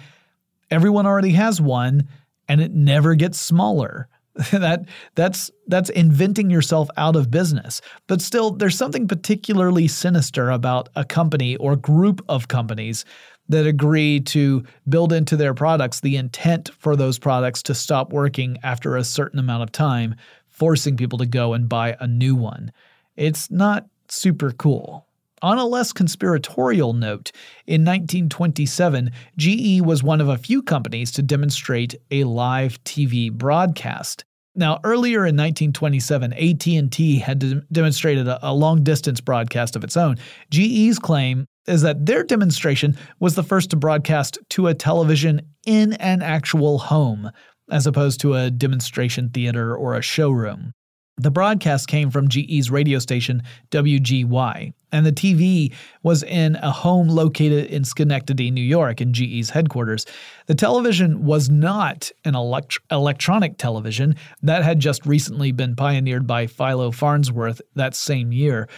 Everyone 0.72 1.06
already 1.06 1.32
has 1.32 1.62
one, 1.62 2.08
and 2.48 2.62
it 2.62 2.74
never 2.74 3.14
gets 3.14 3.40
smaller. 3.40 4.08
that 4.52 4.86
that's 5.16 5.52
that's 5.68 5.90
inventing 5.90 6.50
yourself 6.50 6.90
out 6.96 7.16
of 7.16 7.30
business. 7.30 7.82
But 8.08 8.22
still 8.22 8.52
there's 8.52 8.78
something 8.78 9.08
particularly 9.08 9.88
sinister 9.88 10.50
about 10.50 10.88
a 10.96 11.04
company 11.04 11.58
or 11.58 11.76
group 11.76 12.24
of 12.30 12.48
companies 12.48 13.04
that 13.50 13.66
agree 13.66 14.20
to 14.22 14.64
build 14.88 15.12
into 15.12 15.36
their 15.36 15.54
products 15.54 16.00
the 16.00 16.16
intent 16.16 16.70
for 16.78 16.96
those 16.96 17.20
products 17.20 17.64
to 17.64 17.76
stop 17.76 18.14
working 18.14 18.58
after 18.64 18.96
a 18.96 19.04
certain 19.04 19.40
amount 19.40 19.64
of 19.64 19.72
time, 19.72 20.16
forcing 20.48 20.96
people 20.96 21.18
to 21.18 21.26
go 21.26 21.54
and 21.54 21.68
buy 21.68 21.98
a 22.00 22.08
new 22.08 22.36
one. 22.36 22.72
It's 23.18 23.52
not 23.52 23.88
super 24.08 24.52
cool. 24.52 25.06
On 25.42 25.58
a 25.58 25.66
less 25.66 25.92
conspiratorial 25.94 26.94
note, 26.94 27.32
in 27.66 27.84
1927, 27.86 29.10
GE 29.38 29.82
was 29.82 30.04
one 30.04 30.22
of 30.22 30.28
a 30.28 30.38
few 30.38 30.62
companies 30.62 31.12
to 31.14 31.22
demonstrate 31.22 31.96
a 32.12 32.26
live 32.26 32.84
TV 32.84 33.32
broadcast. 33.32 34.26
Now, 34.56 34.80
earlier 34.84 35.20
in 35.20 35.38
1927, 35.38 36.34
AT&T 36.34 37.20
had 37.20 37.40
de- 37.40 37.62
demonstrated 37.72 38.28
a, 38.28 38.40
a 38.50 38.54
long-distance 38.54 39.22
broadcast 39.22 39.76
of 39.76 39.84
its 39.84 39.96
own. 39.96 40.18
GE's 40.50 41.00
claim 41.00 41.46
is 41.68 41.82
that 41.84 42.06
their 42.06 42.24
demonstration 42.24 42.98
was 43.20 43.36
the 43.36 43.44
first 43.44 43.70
to 43.70 43.76
broadcast 43.76 44.40
to 44.50 44.68
a 44.68 44.74
television 44.74 45.42
in 45.66 45.94
an 45.94 46.22
actual 46.22 46.80
home, 46.80 47.32
as 47.70 47.86
opposed 47.86 48.20
to 48.22 48.34
a 48.34 48.50
demonstration 48.50 49.30
theater 49.30 49.76
or 49.76 49.96
a 49.96 50.02
showroom. 50.02 50.74
The 51.20 51.32
broadcast 51.32 51.90
came 51.90 52.12
from 52.12 52.30
GE's 52.30 52.72
radio 52.72 52.98
station 52.98 53.44
WGY, 53.72 54.72
and 54.94 55.06
the 55.06 55.12
TV 55.12 55.74
was 56.02 56.24
in 56.24 56.56
a 56.56 56.72
home 56.72 57.10
located 57.10 57.66
in 57.66 57.84
Schenectady, 57.84 58.50
New 58.52 58.64
York, 58.64 59.02
in 59.02 59.12
GE's 59.12 59.50
headquarters. 59.50 60.06
The 60.46 60.56
television 60.56 61.26
was 61.26 61.50
not 61.50 62.10
an 62.24 62.36
elect- 62.36 62.80
electronic 62.90 63.58
television 63.58 64.16
that 64.44 64.64
had 64.64 64.80
just 64.80 65.06
recently 65.06 65.52
been 65.52 65.76
pioneered 65.76 66.26
by 66.26 66.48
Philo 66.48 66.90
Farnsworth 66.90 67.62
that 67.76 67.96
same 67.96 68.32
year. 68.32 68.70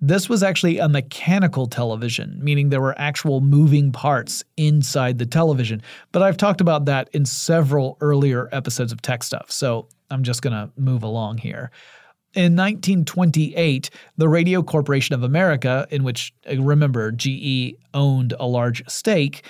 This 0.00 0.28
was 0.28 0.44
actually 0.44 0.78
a 0.78 0.88
mechanical 0.88 1.66
television, 1.66 2.38
meaning 2.40 2.68
there 2.68 2.80
were 2.80 2.96
actual 2.96 3.40
moving 3.40 3.90
parts 3.90 4.44
inside 4.56 5.18
the 5.18 5.26
television. 5.26 5.82
But 6.12 6.22
I've 6.22 6.36
talked 6.36 6.60
about 6.60 6.84
that 6.84 7.08
in 7.12 7.24
several 7.24 7.98
earlier 8.00 8.48
episodes 8.52 8.92
of 8.92 9.02
Tech 9.02 9.24
Stuff, 9.24 9.50
so 9.50 9.88
I'm 10.10 10.22
just 10.22 10.42
going 10.42 10.52
to 10.52 10.70
move 10.76 11.02
along 11.02 11.38
here. 11.38 11.70
In 12.34 12.56
1928, 12.56 13.90
the 14.16 14.28
Radio 14.28 14.62
Corporation 14.62 15.14
of 15.14 15.22
America, 15.22 15.86
in 15.90 16.04
which, 16.04 16.32
uh, 16.50 16.60
remember, 16.60 17.10
GE 17.10 17.74
owned 17.94 18.34
a 18.38 18.46
large 18.46 18.86
stake, 18.88 19.44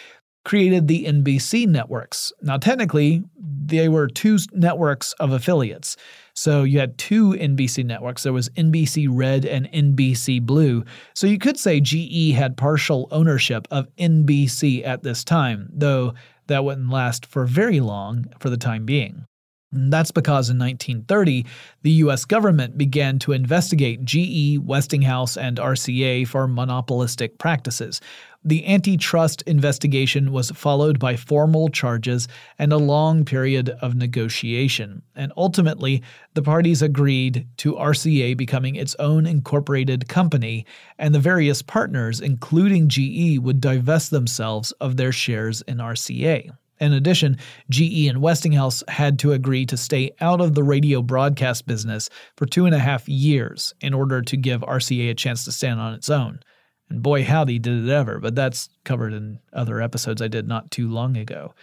created 0.45 0.89
the 0.89 1.05
NBC 1.05 1.67
networks. 1.67 2.33
Now, 2.41 2.57
technically, 2.57 3.23
they 3.37 3.89
were 3.89 4.07
two 4.07 4.39
networks 4.53 5.13
of 5.15 5.33
affiliates. 5.33 5.97
So 6.35 6.63
you 6.63 6.79
had 6.79 6.97
two 6.97 7.33
NBC 7.33 7.85
networks. 7.85 8.23
There 8.23 8.33
was 8.33 8.49
NBC 8.51 9.09
Red 9.11 9.45
and 9.45 9.71
NBC 9.73 10.41
Blue. 10.41 10.85
So 11.15 11.27
you 11.27 11.39
could 11.39 11.59
say 11.59 11.81
GE 11.81 12.33
had 12.33 12.57
partial 12.57 13.09
ownership 13.11 13.67
of 13.71 13.95
NBC 13.97 14.87
at 14.87 15.03
this 15.03 15.25
time, 15.25 15.69
though 15.73 16.15
that 16.47 16.65
wouldn't 16.65 16.89
last 16.89 17.27
for 17.27 17.45
very 17.45 17.81
long 17.81 18.27
for 18.39 18.49
the 18.49 18.57
time 18.57 18.87
being. 18.87 19.27
That's 19.71 20.11
because 20.11 20.49
in 20.49 20.59
1930, 20.59 21.45
the 21.83 21.91
US 21.91 22.25
government 22.25 22.79
began 22.79 23.19
to 23.19 23.33
investigate 23.33 24.03
GE, 24.03 24.59
Westinghouse, 24.59 25.37
and 25.37 25.59
RCA 25.59 26.27
for 26.27 26.49
monopolistic 26.49 27.37
practices. 27.37 28.01
The 28.43 28.67
antitrust 28.67 29.43
investigation 29.43 30.33
was 30.33 30.51
followed 30.53 30.99
by 30.99 31.17
formal 31.17 31.69
charges 31.69 32.29
and 32.59 32.73
a 32.73 32.79
long 32.79 33.27
period 33.27 33.69
of 33.83 33.95
negotiation, 33.95 35.03
and 35.15 35.33
ultimately, 35.37 36.03
the 36.33 36.43
parties 36.43 36.81
agreed 36.81 37.47
to 37.59 37.75
RCA 37.75 38.39
becoming 38.39 38.77
its 38.77 38.97
own 38.99 39.27
incorporated 39.27 40.09
company, 40.09 40.65
and 40.99 41.15
the 41.15 41.19
various 41.19 41.61
partners, 41.61 42.21
including 42.21 42.89
GE, 42.89 43.39
would 43.41 43.61
divest 43.61 44.13
themselves 44.13 44.73
of 44.81 44.97
their 44.97 45.13
shares 45.13 45.61
in 45.63 45.77
RCA. 45.77 46.53
In 46.81 46.93
addition, 46.93 47.37
GE 47.71 48.07
and 48.07 48.23
Westinghouse 48.23 48.83
had 48.89 49.19
to 49.21 49.33
agree 49.33 49.67
to 49.67 49.77
stay 49.77 50.13
out 50.21 50.41
of 50.41 50.55
the 50.55 50.63
radio 50.63 51.03
broadcast 51.03 51.67
business 51.67 52.09
for 52.37 52.47
two 52.47 52.67
and 52.67 52.75
a 52.75 52.79
half 52.79 53.09
years 53.09 53.75
in 53.81 53.95
order 53.95 54.23
to 54.23 54.37
give 54.37 54.61
RCA 54.61 55.11
a 55.11 55.15
chance 55.15 55.45
to 55.45 55.53
stand 55.53 55.81
on 55.81 55.95
its 55.95 56.09
own. 56.09 56.41
And 56.89 57.03
boy, 57.03 57.25
howdy, 57.25 57.59
did 57.59 57.85
it 57.85 57.91
ever, 57.91 58.19
but 58.19 58.35
that's 58.35 58.69
covered 58.85 59.13
in 59.13 59.41
other 59.53 59.81
episodes 59.81 60.23
I 60.23 60.29
did 60.29 60.49
not 60.49 60.71
too 60.71 60.89
long 60.89 61.17
ago. 61.17 61.55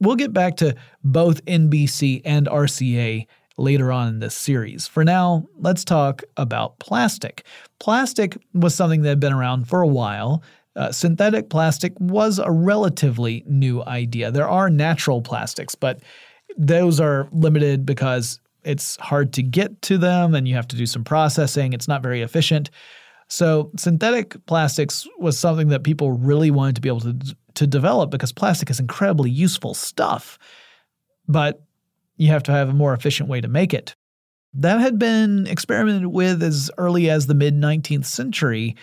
We'll 0.00 0.16
get 0.16 0.32
back 0.32 0.56
to 0.58 0.76
both 1.02 1.44
NBC 1.46 2.22
and 2.24 2.46
RCA 2.46 3.26
later 3.58 3.90
on 3.90 4.08
in 4.08 4.18
this 4.18 4.34
series. 4.34 4.86
For 4.86 5.04
now, 5.04 5.46
let's 5.58 5.84
talk 5.84 6.22
about 6.36 6.78
plastic. 6.78 7.44
Plastic 7.78 8.36
was 8.52 8.74
something 8.74 9.02
that 9.02 9.08
had 9.08 9.20
been 9.20 9.32
around 9.32 9.68
for 9.68 9.80
a 9.80 9.88
while. 9.88 10.42
Uh, 10.76 10.92
synthetic 10.92 11.48
plastic 11.48 11.94
was 11.98 12.38
a 12.38 12.50
relatively 12.50 13.42
new 13.46 13.82
idea. 13.84 14.30
There 14.30 14.48
are 14.48 14.68
natural 14.68 15.22
plastics, 15.22 15.74
but 15.74 16.02
those 16.58 17.00
are 17.00 17.28
limited 17.32 17.86
because 17.86 18.40
it's 18.62 18.96
hard 18.96 19.32
to 19.34 19.42
get 19.42 19.80
to 19.82 19.96
them 19.96 20.34
and 20.34 20.46
you 20.46 20.54
have 20.54 20.68
to 20.68 20.76
do 20.76 20.84
some 20.84 21.02
processing. 21.02 21.72
It's 21.72 21.88
not 21.88 22.02
very 22.02 22.20
efficient. 22.20 22.70
So, 23.28 23.72
synthetic 23.76 24.36
plastics 24.46 25.06
was 25.18 25.38
something 25.38 25.68
that 25.68 25.82
people 25.82 26.12
really 26.12 26.50
wanted 26.50 26.76
to 26.76 26.80
be 26.80 26.88
able 26.88 27.00
to, 27.00 27.16
to 27.54 27.66
develop 27.66 28.10
because 28.10 28.32
plastic 28.32 28.70
is 28.70 28.78
incredibly 28.78 29.30
useful 29.30 29.74
stuff. 29.74 30.38
But 31.26 31.62
you 32.16 32.28
have 32.28 32.44
to 32.44 32.52
have 32.52 32.68
a 32.68 32.74
more 32.74 32.92
efficient 32.92 33.28
way 33.28 33.40
to 33.40 33.48
make 33.48 33.74
it. 33.74 33.96
That 34.54 34.80
had 34.80 34.98
been 34.98 35.46
experimented 35.46 36.06
with 36.06 36.42
as 36.42 36.70
early 36.78 37.10
as 37.10 37.26
the 37.26 37.34
mid 37.34 37.54
19th 37.54 38.06
century 38.06 38.76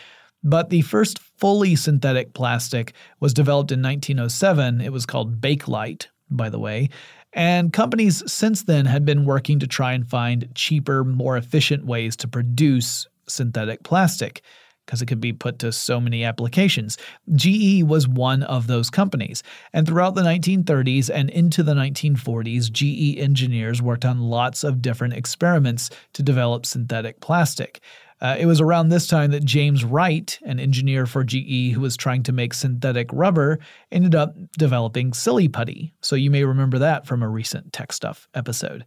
but 0.43 0.69
the 0.69 0.81
first 0.81 1.19
fully 1.37 1.75
synthetic 1.75 2.33
plastic 2.33 2.93
was 3.19 3.33
developed 3.33 3.71
in 3.71 3.81
1907. 3.81 4.81
It 4.81 4.91
was 4.91 5.05
called 5.05 5.39
Bakelite, 5.39 6.07
by 6.29 6.49
the 6.49 6.59
way. 6.59 6.89
And 7.33 7.73
companies 7.73 8.23
since 8.31 8.63
then 8.63 8.85
had 8.85 9.05
been 9.05 9.25
working 9.25 9.59
to 9.59 9.67
try 9.67 9.93
and 9.93 10.07
find 10.07 10.49
cheaper, 10.53 11.03
more 11.03 11.37
efficient 11.37 11.85
ways 11.85 12.15
to 12.17 12.27
produce 12.27 13.07
synthetic 13.27 13.83
plastic 13.83 14.41
because 14.85 15.01
it 15.01 15.05
could 15.05 15.21
be 15.21 15.33
put 15.33 15.59
to 15.59 15.71
so 15.71 15.99
many 15.99 16.23
applications. 16.23 16.97
GE 17.35 17.83
was 17.83 18.07
one 18.07 18.43
of 18.43 18.67
those 18.67 18.89
companies. 18.89 19.41
And 19.71 19.87
throughout 19.87 20.15
the 20.15 20.23
1930s 20.23 21.09
and 21.13 21.29
into 21.29 21.63
the 21.63 21.73
1940s, 21.73 22.69
GE 22.69 23.17
engineers 23.17 23.81
worked 23.81 24.05
on 24.05 24.19
lots 24.19 24.63
of 24.63 24.81
different 24.81 25.13
experiments 25.13 25.89
to 26.13 26.21
develop 26.21 26.65
synthetic 26.65 27.21
plastic. 27.21 27.79
Uh, 28.23 28.37
it 28.39 28.45
was 28.45 28.61
around 28.61 28.87
this 28.87 29.05
time 29.05 29.31
that 29.31 29.43
James 29.43 29.83
Wright, 29.83 30.39
an 30.43 30.57
engineer 30.57 31.05
for 31.05 31.25
GE 31.25 31.73
who 31.73 31.81
was 31.81 31.97
trying 31.97 32.23
to 32.23 32.31
make 32.31 32.53
synthetic 32.53 33.09
rubber, 33.11 33.59
ended 33.91 34.15
up 34.15 34.33
developing 34.57 35.11
Silly 35.11 35.49
Putty. 35.49 35.93
So 35.99 36.15
you 36.15 36.31
may 36.31 36.45
remember 36.45 36.79
that 36.79 37.05
from 37.05 37.21
a 37.21 37.27
recent 37.27 37.73
Tech 37.73 37.91
Stuff 37.91 38.29
episode. 38.33 38.85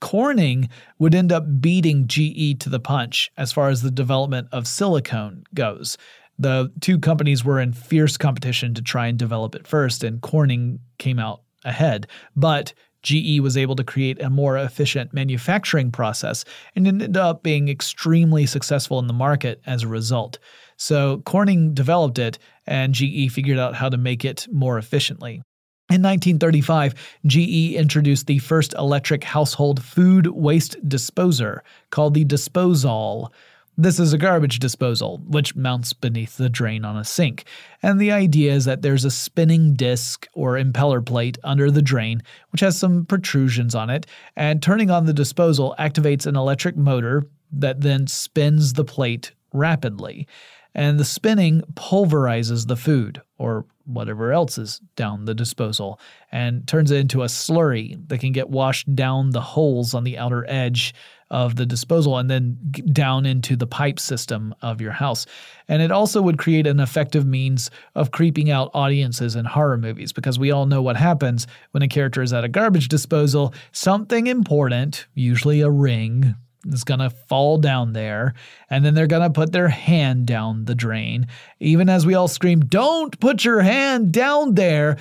Corning 0.00 0.68
would 0.98 1.14
end 1.14 1.30
up 1.30 1.44
beating 1.60 2.08
GE 2.08 2.58
to 2.60 2.68
the 2.68 2.80
punch 2.80 3.30
as 3.36 3.52
far 3.52 3.68
as 3.68 3.82
the 3.82 3.90
development 3.90 4.48
of 4.50 4.66
silicone 4.66 5.44
goes. 5.54 5.96
The 6.36 6.72
two 6.80 6.98
companies 6.98 7.44
were 7.44 7.60
in 7.60 7.72
fierce 7.72 8.16
competition 8.16 8.74
to 8.74 8.82
try 8.82 9.06
and 9.06 9.18
develop 9.18 9.54
it 9.54 9.68
first, 9.68 10.02
and 10.02 10.20
Corning 10.20 10.80
came 10.98 11.20
out 11.20 11.42
ahead. 11.64 12.08
But 12.34 12.72
GE 13.02 13.40
was 13.40 13.56
able 13.56 13.76
to 13.76 13.84
create 13.84 14.20
a 14.22 14.30
more 14.30 14.56
efficient 14.58 15.12
manufacturing 15.12 15.90
process 15.90 16.44
and 16.76 16.86
ended 16.86 17.16
up 17.16 17.42
being 17.42 17.68
extremely 17.68 18.46
successful 18.46 18.98
in 18.98 19.06
the 19.06 19.12
market 19.12 19.60
as 19.66 19.82
a 19.82 19.88
result. 19.88 20.38
So 20.76 21.18
Corning 21.26 21.74
developed 21.74 22.18
it, 22.18 22.38
and 22.66 22.94
GE 22.94 23.30
figured 23.30 23.58
out 23.58 23.74
how 23.74 23.88
to 23.88 23.96
make 23.96 24.24
it 24.24 24.46
more 24.50 24.78
efficiently. 24.78 25.42
In 25.90 26.02
1935, 26.02 26.94
GE 27.26 27.74
introduced 27.74 28.28
the 28.28 28.38
first 28.38 28.74
electric 28.74 29.24
household 29.24 29.82
food 29.82 30.28
waste 30.28 30.76
disposer 30.88 31.64
called 31.90 32.14
the 32.14 32.24
Disposall. 32.24 33.30
This 33.78 33.98
is 33.98 34.12
a 34.12 34.18
garbage 34.18 34.58
disposal, 34.58 35.22
which 35.26 35.56
mounts 35.56 35.92
beneath 35.94 36.36
the 36.36 36.50
drain 36.50 36.84
on 36.84 36.98
a 36.98 37.04
sink. 37.04 37.44
And 37.82 37.98
the 37.98 38.12
idea 38.12 38.52
is 38.52 38.66
that 38.66 38.82
there's 38.82 39.06
a 39.06 39.10
spinning 39.10 39.74
disc 39.74 40.26
or 40.34 40.56
impeller 40.56 41.04
plate 41.04 41.38
under 41.44 41.70
the 41.70 41.80
drain, 41.80 42.22
which 42.50 42.60
has 42.60 42.76
some 42.76 43.06
protrusions 43.06 43.74
on 43.74 43.88
it, 43.88 44.06
and 44.36 44.62
turning 44.62 44.90
on 44.90 45.06
the 45.06 45.14
disposal 45.14 45.74
activates 45.78 46.26
an 46.26 46.36
electric 46.36 46.76
motor 46.76 47.26
that 47.52 47.80
then 47.80 48.06
spins 48.06 48.74
the 48.74 48.84
plate 48.84 49.32
rapidly. 49.52 50.26
And 50.74 51.00
the 51.00 51.04
spinning 51.04 51.62
pulverizes 51.74 52.66
the 52.66 52.76
food, 52.76 53.22
or 53.38 53.64
whatever 53.86 54.32
else 54.32 54.58
is 54.58 54.80
down 54.94 55.24
the 55.24 55.34
disposal, 55.34 55.98
and 56.30 56.66
turns 56.68 56.90
it 56.90 56.98
into 56.98 57.22
a 57.22 57.26
slurry 57.26 57.96
that 58.08 58.18
can 58.18 58.32
get 58.32 58.50
washed 58.50 58.94
down 58.94 59.30
the 59.30 59.40
holes 59.40 59.94
on 59.94 60.04
the 60.04 60.18
outer 60.18 60.44
edge 60.48 60.94
of 61.30 61.56
the 61.56 61.66
disposal 61.66 62.18
and 62.18 62.28
then 62.30 62.58
down 62.92 63.24
into 63.24 63.56
the 63.56 63.66
pipe 63.66 64.00
system 64.00 64.54
of 64.62 64.80
your 64.80 64.92
house. 64.92 65.26
And 65.68 65.80
it 65.80 65.92
also 65.92 66.20
would 66.20 66.38
create 66.38 66.66
an 66.66 66.80
effective 66.80 67.24
means 67.24 67.70
of 67.94 68.10
creeping 68.10 68.50
out 68.50 68.70
audiences 68.74 69.36
in 69.36 69.44
horror 69.44 69.78
movies 69.78 70.12
because 70.12 70.38
we 70.38 70.50
all 70.50 70.66
know 70.66 70.82
what 70.82 70.96
happens 70.96 71.46
when 71.70 71.82
a 71.82 71.88
character 71.88 72.22
is 72.22 72.32
at 72.32 72.44
a 72.44 72.48
garbage 72.48 72.88
disposal. 72.88 73.54
Something 73.72 74.26
important, 74.26 75.06
usually 75.14 75.60
a 75.60 75.70
ring, 75.70 76.34
is 76.66 76.84
going 76.84 77.00
to 77.00 77.10
fall 77.10 77.58
down 77.58 77.92
there, 77.92 78.34
and 78.68 78.84
then 78.84 78.94
they're 78.94 79.06
going 79.06 79.22
to 79.22 79.30
put 79.30 79.52
their 79.52 79.68
hand 79.68 80.26
down 80.26 80.64
the 80.66 80.74
drain. 80.74 81.26
Even 81.58 81.88
as 81.88 82.04
we 82.04 82.14
all 82.14 82.28
scream, 82.28 82.60
Don't 82.60 83.18
put 83.20 83.44
your 83.44 83.60
hand 83.60 84.12
down 84.12 84.54
there! 84.54 84.98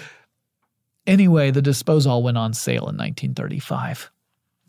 Anyway, 1.06 1.52
the 1.52 1.62
disposal 1.62 2.22
went 2.22 2.38
on 2.38 2.54
sale 2.54 2.88
in 2.88 2.96
1935. 2.96 4.12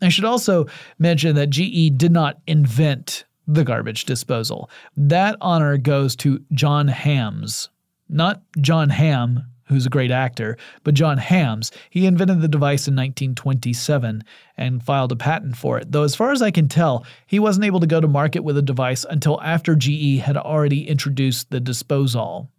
I 0.01 0.09
should 0.09 0.25
also 0.25 0.67
mention 0.97 1.35
that 1.35 1.49
GE 1.49 1.97
did 1.97 2.11
not 2.11 2.39
invent 2.47 3.25
the 3.47 3.63
garbage 3.63 4.05
disposal. 4.05 4.69
That 4.95 5.35
honor 5.41 5.77
goes 5.77 6.15
to 6.17 6.43
John 6.53 6.87
Hammes, 6.87 7.69
not 8.09 8.41
Jon 8.59 8.89
Hamm, 8.89 9.45
who's 9.65 9.85
a 9.85 9.89
great 9.89 10.11
actor, 10.11 10.57
but 10.83 10.93
John 10.93 11.17
Hammes. 11.17 11.71
He 11.89 12.05
invented 12.05 12.41
the 12.41 12.47
device 12.47 12.87
in 12.87 12.95
1927 12.95 14.23
and 14.57 14.83
filed 14.83 15.13
a 15.13 15.15
patent 15.15 15.55
for 15.55 15.77
it, 15.77 15.91
though, 15.91 16.03
as 16.03 16.13
far 16.13 16.31
as 16.31 16.41
I 16.41 16.51
can 16.51 16.67
tell, 16.67 17.05
he 17.25 17.39
wasn't 17.39 17.65
able 17.65 17.79
to 17.79 17.87
go 17.87 18.01
to 18.01 18.07
market 18.07 18.43
with 18.43 18.57
a 18.57 18.61
device 18.61 19.05
until 19.09 19.41
after 19.41 19.75
GE 19.75 20.19
had 20.19 20.35
already 20.35 20.87
introduced 20.87 21.49
the 21.51 21.61
disposal. 21.61 22.49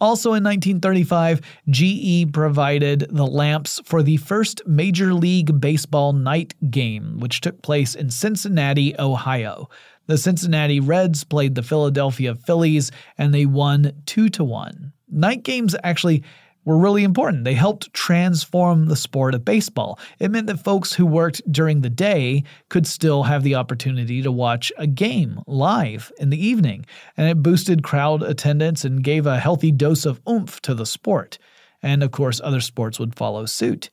Also 0.00 0.30
in 0.30 0.44
1935, 0.44 1.40
GE 1.70 2.32
provided 2.32 3.06
the 3.10 3.26
lamps 3.26 3.80
for 3.84 4.02
the 4.02 4.16
first 4.18 4.62
Major 4.66 5.14
League 5.14 5.60
Baseball 5.60 6.12
night 6.12 6.54
game, 6.70 7.18
which 7.18 7.40
took 7.40 7.62
place 7.62 7.94
in 7.94 8.10
Cincinnati, 8.10 8.94
Ohio. 8.98 9.68
The 10.06 10.18
Cincinnati 10.18 10.80
Reds 10.80 11.24
played 11.24 11.54
the 11.54 11.62
Philadelphia 11.62 12.34
Phillies 12.34 12.92
and 13.18 13.34
they 13.34 13.46
won 13.46 13.92
2 14.06 14.28
to 14.30 14.44
1. 14.44 14.92
Night 15.10 15.42
games 15.42 15.74
actually 15.82 16.22
were 16.66 16.76
really 16.76 17.04
important. 17.04 17.44
They 17.44 17.54
helped 17.54 17.94
transform 17.94 18.86
the 18.86 18.96
sport 18.96 19.34
of 19.34 19.44
baseball. 19.44 19.98
It 20.18 20.30
meant 20.30 20.48
that 20.48 20.62
folks 20.62 20.92
who 20.92 21.06
worked 21.06 21.40
during 21.50 21.80
the 21.80 21.88
day 21.88 22.44
could 22.68 22.86
still 22.86 23.22
have 23.22 23.42
the 23.42 23.54
opportunity 23.54 24.20
to 24.20 24.30
watch 24.30 24.70
a 24.76 24.86
game 24.86 25.40
live 25.46 26.12
in 26.18 26.28
the 26.28 26.46
evening, 26.46 26.84
and 27.16 27.30
it 27.30 27.42
boosted 27.42 27.82
crowd 27.82 28.22
attendance 28.22 28.84
and 28.84 29.02
gave 29.02 29.26
a 29.26 29.40
healthy 29.40 29.72
dose 29.72 30.04
of 30.04 30.20
oomph 30.28 30.60
to 30.60 30.74
the 30.74 30.84
sport. 30.84 31.38
And 31.82 32.02
of 32.02 32.10
course, 32.10 32.40
other 32.42 32.60
sports 32.60 32.98
would 32.98 33.14
follow 33.14 33.46
suit. 33.46 33.90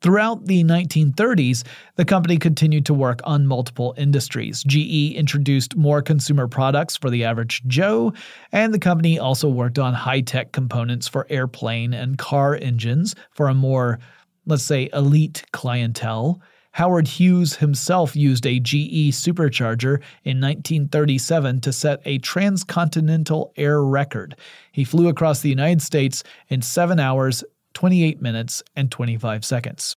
Throughout 0.00 0.46
the 0.46 0.62
1930s, 0.62 1.64
the 1.96 2.04
company 2.04 2.38
continued 2.38 2.86
to 2.86 2.94
work 2.94 3.20
on 3.24 3.48
multiple 3.48 3.94
industries. 3.96 4.62
GE 4.62 5.14
introduced 5.16 5.74
more 5.74 6.02
consumer 6.02 6.46
products 6.46 6.96
for 6.96 7.10
the 7.10 7.24
average 7.24 7.62
Joe, 7.66 8.12
and 8.52 8.72
the 8.72 8.78
company 8.78 9.18
also 9.18 9.48
worked 9.48 9.78
on 9.78 9.94
high 9.94 10.20
tech 10.20 10.52
components 10.52 11.08
for 11.08 11.26
airplane 11.28 11.92
and 11.92 12.16
car 12.16 12.54
engines 12.54 13.16
for 13.32 13.48
a 13.48 13.54
more, 13.54 13.98
let's 14.46 14.62
say, 14.62 14.88
elite 14.92 15.42
clientele. 15.50 16.40
Howard 16.72 17.08
Hughes 17.08 17.56
himself 17.56 18.14
used 18.14 18.46
a 18.46 18.60
GE 18.60 19.10
supercharger 19.10 20.00
in 20.22 20.40
1937 20.40 21.60
to 21.62 21.72
set 21.72 22.00
a 22.04 22.18
transcontinental 22.18 23.52
air 23.56 23.82
record. 23.82 24.36
He 24.70 24.84
flew 24.84 25.08
across 25.08 25.40
the 25.40 25.48
United 25.48 25.82
States 25.82 26.22
in 26.46 26.62
7 26.62 27.00
hours, 27.00 27.42
28 27.78 28.20
minutes 28.20 28.60
and 28.74 28.90
25 28.90 29.44
seconds. 29.44 29.94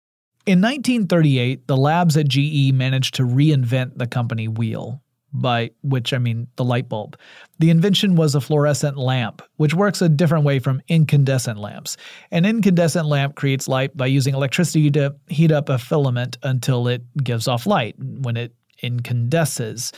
In 0.45 0.59
1938, 0.59 1.65
the 1.65 1.77
labs 1.77 2.17
at 2.17 2.27
GE 2.27 2.73
managed 2.73 3.15
to 3.15 3.23
reinvent 3.23 3.97
the 3.97 4.05
company 4.05 4.49
wheel, 4.49 5.01
by 5.31 5.71
which 5.81 6.11
I 6.11 6.17
mean 6.17 6.47
the 6.57 6.65
light 6.65 6.89
bulb. 6.89 7.17
The 7.59 7.69
invention 7.69 8.15
was 8.17 8.35
a 8.35 8.41
fluorescent 8.41 8.97
lamp, 8.97 9.41
which 9.55 9.73
works 9.73 10.01
a 10.01 10.09
different 10.09 10.43
way 10.43 10.59
from 10.59 10.81
incandescent 10.89 11.57
lamps. 11.57 11.95
An 12.31 12.43
incandescent 12.43 13.07
lamp 13.07 13.35
creates 13.35 13.69
light 13.69 13.95
by 13.95 14.07
using 14.07 14.35
electricity 14.35 14.91
to 14.91 15.15
heat 15.29 15.53
up 15.53 15.69
a 15.69 15.77
filament 15.77 16.37
until 16.43 16.89
it 16.89 17.03
gives 17.23 17.47
off 17.47 17.65
light 17.65 17.95
when 17.97 18.35
it 18.35 18.53
incandesces. 18.83 19.93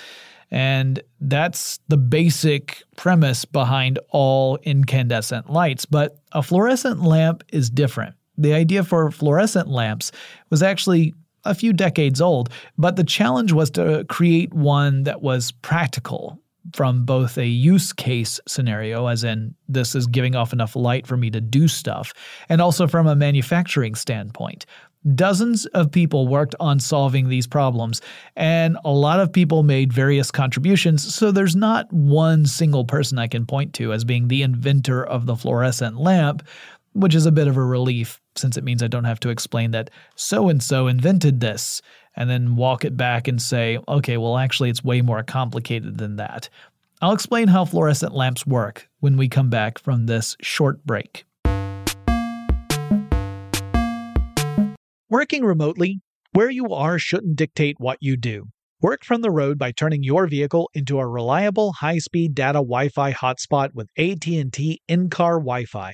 And 0.51 1.01
that's 1.21 1.79
the 1.87 1.97
basic 1.97 2.83
premise 2.97 3.45
behind 3.45 3.99
all 4.09 4.57
incandescent 4.63 5.49
lights. 5.49 5.85
But 5.85 6.17
a 6.33 6.43
fluorescent 6.43 7.01
lamp 7.01 7.43
is 7.53 7.69
different. 7.69 8.15
The 8.37 8.53
idea 8.53 8.83
for 8.83 9.09
fluorescent 9.11 9.69
lamps 9.69 10.11
was 10.49 10.61
actually 10.61 11.13
a 11.45 11.55
few 11.55 11.73
decades 11.73 12.21
old, 12.21 12.49
but 12.77 12.95
the 12.95 13.03
challenge 13.03 13.51
was 13.51 13.71
to 13.71 14.05
create 14.09 14.53
one 14.53 15.03
that 15.03 15.21
was 15.21 15.51
practical 15.51 16.40
from 16.73 17.05
both 17.05 17.37
a 17.37 17.45
use 17.45 17.91
case 17.93 18.39
scenario, 18.47 19.07
as 19.07 19.23
in 19.23 19.55
this 19.67 19.95
is 19.95 20.07
giving 20.07 20.35
off 20.35 20.53
enough 20.53 20.75
light 20.75 21.07
for 21.07 21.17
me 21.17 21.29
to 21.31 21.41
do 21.41 21.67
stuff, 21.67 22.13
and 22.49 22.61
also 22.61 22.87
from 22.87 23.07
a 23.07 23.15
manufacturing 23.15 23.95
standpoint. 23.95 24.65
Dozens 25.15 25.65
of 25.67 25.91
people 25.91 26.27
worked 26.27 26.53
on 26.59 26.79
solving 26.79 27.27
these 27.27 27.47
problems, 27.47 28.01
and 28.35 28.77
a 28.85 28.91
lot 28.91 29.19
of 29.19 29.33
people 29.33 29.63
made 29.63 29.91
various 29.91 30.29
contributions, 30.29 31.13
so 31.13 31.31
there's 31.31 31.55
not 31.55 31.91
one 31.91 32.45
single 32.45 32.85
person 32.85 33.17
I 33.17 33.27
can 33.27 33.47
point 33.47 33.73
to 33.75 33.93
as 33.93 34.03
being 34.03 34.27
the 34.27 34.43
inventor 34.43 35.03
of 35.03 35.25
the 35.25 35.35
fluorescent 35.35 35.97
lamp, 35.97 36.47
which 36.93 37.15
is 37.15 37.25
a 37.25 37.31
bit 37.31 37.47
of 37.47 37.57
a 37.57 37.63
relief 37.63 38.20
since 38.35 38.57
it 38.57 38.63
means 38.63 38.81
I 38.81 38.87
don't 38.87 39.03
have 39.03 39.19
to 39.21 39.29
explain 39.29 39.71
that 39.71 39.89
so 40.15 40.49
and 40.49 40.61
so 40.61 40.87
invented 40.87 41.39
this 41.39 41.81
and 42.15 42.29
then 42.29 42.55
walk 42.55 42.83
it 42.85 42.97
back 42.97 43.27
and 43.27 43.41
say, 43.41 43.77
okay, 43.87 44.17
well, 44.17 44.37
actually, 44.37 44.69
it's 44.69 44.83
way 44.83 45.01
more 45.01 45.23
complicated 45.23 45.97
than 45.97 46.17
that. 46.17 46.49
I'll 47.01 47.13
explain 47.13 47.47
how 47.47 47.65
fluorescent 47.65 48.13
lamps 48.13 48.45
work 48.45 48.89
when 48.99 49.17
we 49.17 49.27
come 49.27 49.49
back 49.49 49.79
from 49.79 50.05
this 50.05 50.35
short 50.41 50.85
break. 50.85 51.25
Working 55.09 55.43
remotely, 55.43 56.01
where 56.33 56.49
you 56.49 56.69
are 56.69 56.99
shouldn't 56.99 57.35
dictate 57.35 57.75
what 57.79 57.97
you 58.01 58.17
do. 58.17 58.45
Work 58.81 59.03
from 59.03 59.21
the 59.21 59.31
road 59.31 59.57
by 59.57 59.71
turning 59.71 60.03
your 60.03 60.27
vehicle 60.27 60.69
into 60.73 60.99
a 60.99 61.07
reliable 61.07 61.73
high-speed 61.73 62.33
data 62.33 62.59
Wi-Fi 62.59 63.13
hotspot 63.13 63.69
with 63.73 63.89
AT&T 63.97 64.81
in-car 64.87 65.33
Wi-Fi 65.39 65.93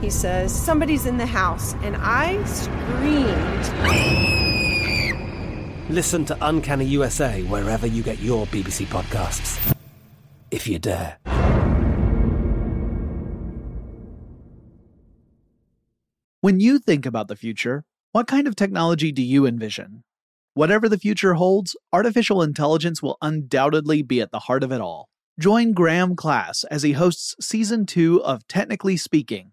He 0.00 0.10
says, 0.10 0.54
Somebody's 0.54 1.06
in 1.06 1.16
the 1.16 1.26
house, 1.26 1.74
and 1.82 1.96
I 1.98 2.42
screamed. 2.44 3.66
Listen 5.90 6.24
to 6.26 6.36
Uncanny 6.40 6.84
USA 6.86 7.42
wherever 7.44 7.86
you 7.86 8.02
get 8.02 8.18
your 8.18 8.46
BBC 8.46 8.86
podcasts, 8.86 9.74
if 10.50 10.66
you 10.66 10.78
dare. 10.78 11.18
When 16.40 16.60
you 16.60 16.78
think 16.78 17.06
about 17.06 17.28
the 17.28 17.36
future, 17.36 17.84
what 18.12 18.26
kind 18.26 18.46
of 18.46 18.54
technology 18.54 19.10
do 19.12 19.22
you 19.22 19.46
envision? 19.46 20.04
Whatever 20.54 20.88
the 20.88 20.98
future 20.98 21.34
holds, 21.34 21.76
artificial 21.92 22.40
intelligence 22.40 23.02
will 23.02 23.18
undoubtedly 23.20 24.02
be 24.02 24.20
at 24.20 24.30
the 24.30 24.38
heart 24.38 24.62
of 24.62 24.72
it 24.72 24.80
all. 24.80 25.08
Join 25.38 25.72
Graham 25.72 26.16
Class 26.16 26.64
as 26.64 26.82
he 26.82 26.92
hosts 26.92 27.34
season 27.40 27.84
two 27.84 28.22
of 28.24 28.46
Technically 28.48 28.96
Speaking, 28.96 29.52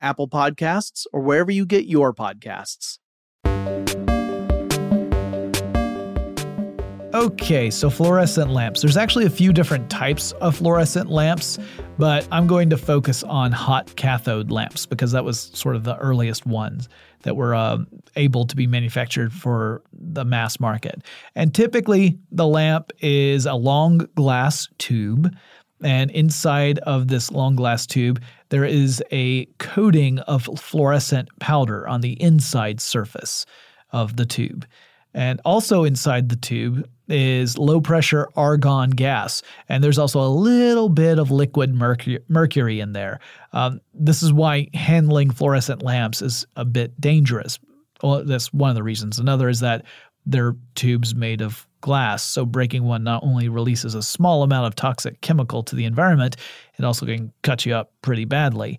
Apple 0.00 0.28
Podcasts, 0.28 1.06
or 1.12 1.20
wherever 1.20 1.50
you 1.50 1.66
get 1.66 1.86
your 1.86 2.12
podcasts. 2.12 2.98
Okay, 7.16 7.70
so 7.70 7.88
fluorescent 7.88 8.50
lamps. 8.50 8.82
There's 8.82 8.98
actually 8.98 9.24
a 9.24 9.30
few 9.30 9.50
different 9.50 9.88
types 9.88 10.32
of 10.32 10.56
fluorescent 10.56 11.08
lamps, 11.08 11.58
but 11.96 12.28
I'm 12.30 12.46
going 12.46 12.68
to 12.68 12.76
focus 12.76 13.22
on 13.22 13.52
hot 13.52 13.96
cathode 13.96 14.50
lamps 14.50 14.84
because 14.84 15.12
that 15.12 15.24
was 15.24 15.40
sort 15.54 15.76
of 15.76 15.84
the 15.84 15.96
earliest 15.96 16.44
ones 16.44 16.90
that 17.22 17.34
were 17.34 17.54
uh, 17.54 17.78
able 18.16 18.44
to 18.44 18.54
be 18.54 18.66
manufactured 18.66 19.32
for 19.32 19.82
the 19.94 20.26
mass 20.26 20.60
market. 20.60 21.02
And 21.34 21.54
typically, 21.54 22.18
the 22.32 22.46
lamp 22.46 22.92
is 23.00 23.46
a 23.46 23.54
long 23.54 24.06
glass 24.14 24.68
tube 24.76 25.34
and 25.82 26.10
inside 26.10 26.78
of 26.80 27.08
this 27.08 27.30
long 27.30 27.56
glass 27.56 27.86
tube, 27.86 28.22
there 28.48 28.64
is 28.64 29.02
a 29.10 29.46
coating 29.58 30.18
of 30.20 30.48
fluorescent 30.58 31.28
powder 31.40 31.86
on 31.88 32.00
the 32.00 32.20
inside 32.22 32.80
surface 32.80 33.46
of 33.92 34.16
the 34.16 34.26
tube. 34.26 34.66
And 35.14 35.40
also 35.44 35.84
inside 35.84 36.28
the 36.28 36.36
tube 36.36 36.86
is 37.08 37.56
low 37.56 37.80
pressure 37.80 38.28
argon 38.36 38.90
gas. 38.90 39.42
And 39.68 39.82
there's 39.82 39.98
also 39.98 40.20
a 40.20 40.28
little 40.28 40.90
bit 40.90 41.18
of 41.18 41.30
liquid 41.30 41.74
mercury, 41.74 42.18
mercury 42.28 42.80
in 42.80 42.92
there. 42.92 43.20
Um, 43.52 43.80
this 43.94 44.22
is 44.22 44.32
why 44.32 44.68
handling 44.74 45.30
fluorescent 45.30 45.82
lamps 45.82 46.20
is 46.20 46.46
a 46.56 46.64
bit 46.64 47.00
dangerous. 47.00 47.58
Well, 48.02 48.24
that's 48.24 48.52
one 48.52 48.68
of 48.68 48.76
the 48.76 48.82
reasons. 48.82 49.18
Another 49.18 49.48
is 49.48 49.60
that 49.60 49.86
they're 50.26 50.56
tubes 50.74 51.14
made 51.14 51.40
of 51.40 51.66
glass, 51.80 52.22
so 52.22 52.44
breaking 52.44 52.82
one 52.84 53.04
not 53.04 53.22
only 53.22 53.48
releases 53.48 53.94
a 53.94 54.02
small 54.02 54.42
amount 54.42 54.66
of 54.66 54.74
toxic 54.74 55.20
chemical 55.20 55.62
to 55.62 55.76
the 55.76 55.84
environment, 55.84 56.36
it 56.78 56.84
also 56.84 57.06
can 57.06 57.32
cut 57.42 57.64
you 57.64 57.74
up 57.74 57.92
pretty 58.02 58.24
badly. 58.24 58.78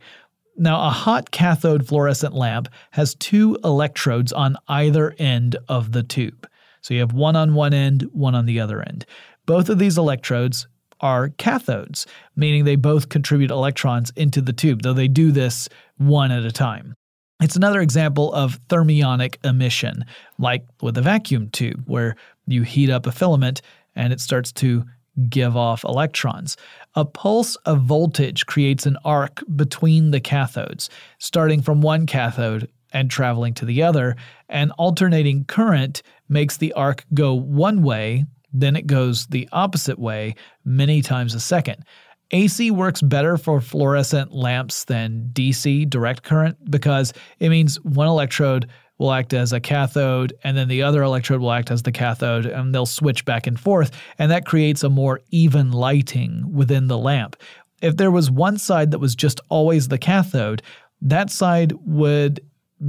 Now, 0.57 0.85
a 0.87 0.89
hot 0.89 1.31
cathode 1.31 1.87
fluorescent 1.87 2.33
lamp 2.33 2.67
has 2.91 3.15
two 3.15 3.57
electrodes 3.63 4.33
on 4.33 4.57
either 4.67 5.15
end 5.17 5.55
of 5.69 5.91
the 5.91 6.03
tube. 6.03 6.47
So 6.81 6.93
you 6.93 6.99
have 6.99 7.13
one 7.13 7.35
on 7.35 7.53
one 7.53 7.73
end, 7.73 8.03
one 8.11 8.35
on 8.35 8.45
the 8.45 8.59
other 8.59 8.81
end. 8.81 9.05
Both 9.45 9.69
of 9.69 9.79
these 9.79 9.97
electrodes 9.97 10.67
are 10.99 11.29
cathodes, 11.29 12.05
meaning 12.35 12.65
they 12.65 12.75
both 12.75 13.09
contribute 13.09 13.51
electrons 13.51 14.11
into 14.15 14.41
the 14.41 14.53
tube, 14.53 14.81
though 14.81 14.93
they 14.93 15.07
do 15.07 15.31
this 15.31 15.69
one 15.97 16.31
at 16.31 16.43
a 16.43 16.51
time. 16.51 16.95
It's 17.39 17.55
another 17.55 17.81
example 17.81 18.33
of 18.33 18.59
thermionic 18.67 19.37
emission, 19.45 20.05
like 20.39 20.65
with 20.81 20.97
a 20.97 21.03
vacuum 21.03 21.49
tube, 21.49 21.83
where 21.85 22.15
you 22.47 22.63
heat 22.63 22.89
up 22.89 23.05
a 23.05 23.11
filament 23.11 23.61
and 23.95 24.11
it 24.11 24.19
starts 24.19 24.51
to 24.53 24.85
give 25.29 25.55
off 25.55 25.83
electrons. 25.83 26.57
A 26.95 27.05
pulse 27.05 27.55
of 27.57 27.81
voltage 27.81 28.45
creates 28.47 28.85
an 28.85 28.97
arc 29.05 29.43
between 29.55 30.11
the 30.11 30.21
cathodes, 30.21 30.89
starting 31.19 31.61
from 31.61 31.81
one 31.81 32.07
cathode 32.07 32.69
and 32.91 33.11
traveling 33.11 33.53
to 33.55 33.65
the 33.65 33.83
other, 33.83 34.15
and 34.49 34.71
alternating 34.77 35.45
current 35.45 36.01
makes 36.29 36.57
the 36.57 36.73
arc 36.73 37.05
go 37.13 37.33
one 37.33 37.83
way, 37.83 38.25
then 38.53 38.75
it 38.75 38.87
goes 38.87 39.27
the 39.27 39.47
opposite 39.51 39.99
way 39.99 40.33
many 40.65 41.01
times 41.01 41.35
a 41.35 41.39
second. 41.39 41.83
AC 42.31 42.71
works 42.71 43.01
better 43.01 43.37
for 43.37 43.61
fluorescent 43.61 44.33
lamps 44.33 44.85
than 44.85 45.29
DC 45.33 45.89
direct 45.89 46.23
current 46.23 46.57
because 46.69 47.13
it 47.39 47.49
means 47.49 47.79
one 47.81 48.07
electrode 48.07 48.69
will 48.97 49.11
act 49.11 49.33
as 49.33 49.53
a 49.53 49.59
cathode 49.59 50.33
and 50.43 50.57
then 50.57 50.67
the 50.67 50.83
other 50.83 51.03
electrode 51.03 51.39
will 51.39 51.51
act 51.51 51.71
as 51.71 51.83
the 51.83 51.91
cathode 51.91 52.45
and 52.45 52.73
they'll 52.73 52.85
switch 52.85 53.23
back 53.25 53.47
and 53.47 53.59
forth 53.59 53.91
and 54.17 54.31
that 54.31 54.45
creates 54.45 54.83
a 54.83 54.89
more 54.89 55.21
even 55.31 55.71
lighting 55.71 56.43
within 56.51 56.87
the 56.87 56.97
lamp. 56.97 57.35
If 57.81 57.95
there 57.97 58.11
was 58.11 58.31
one 58.31 58.57
side 58.57 58.91
that 58.91 58.99
was 58.99 59.15
just 59.15 59.39
always 59.49 59.87
the 59.87 59.99
cathode, 59.99 60.63
that 61.01 61.29
side 61.29 61.73
would 61.85 62.41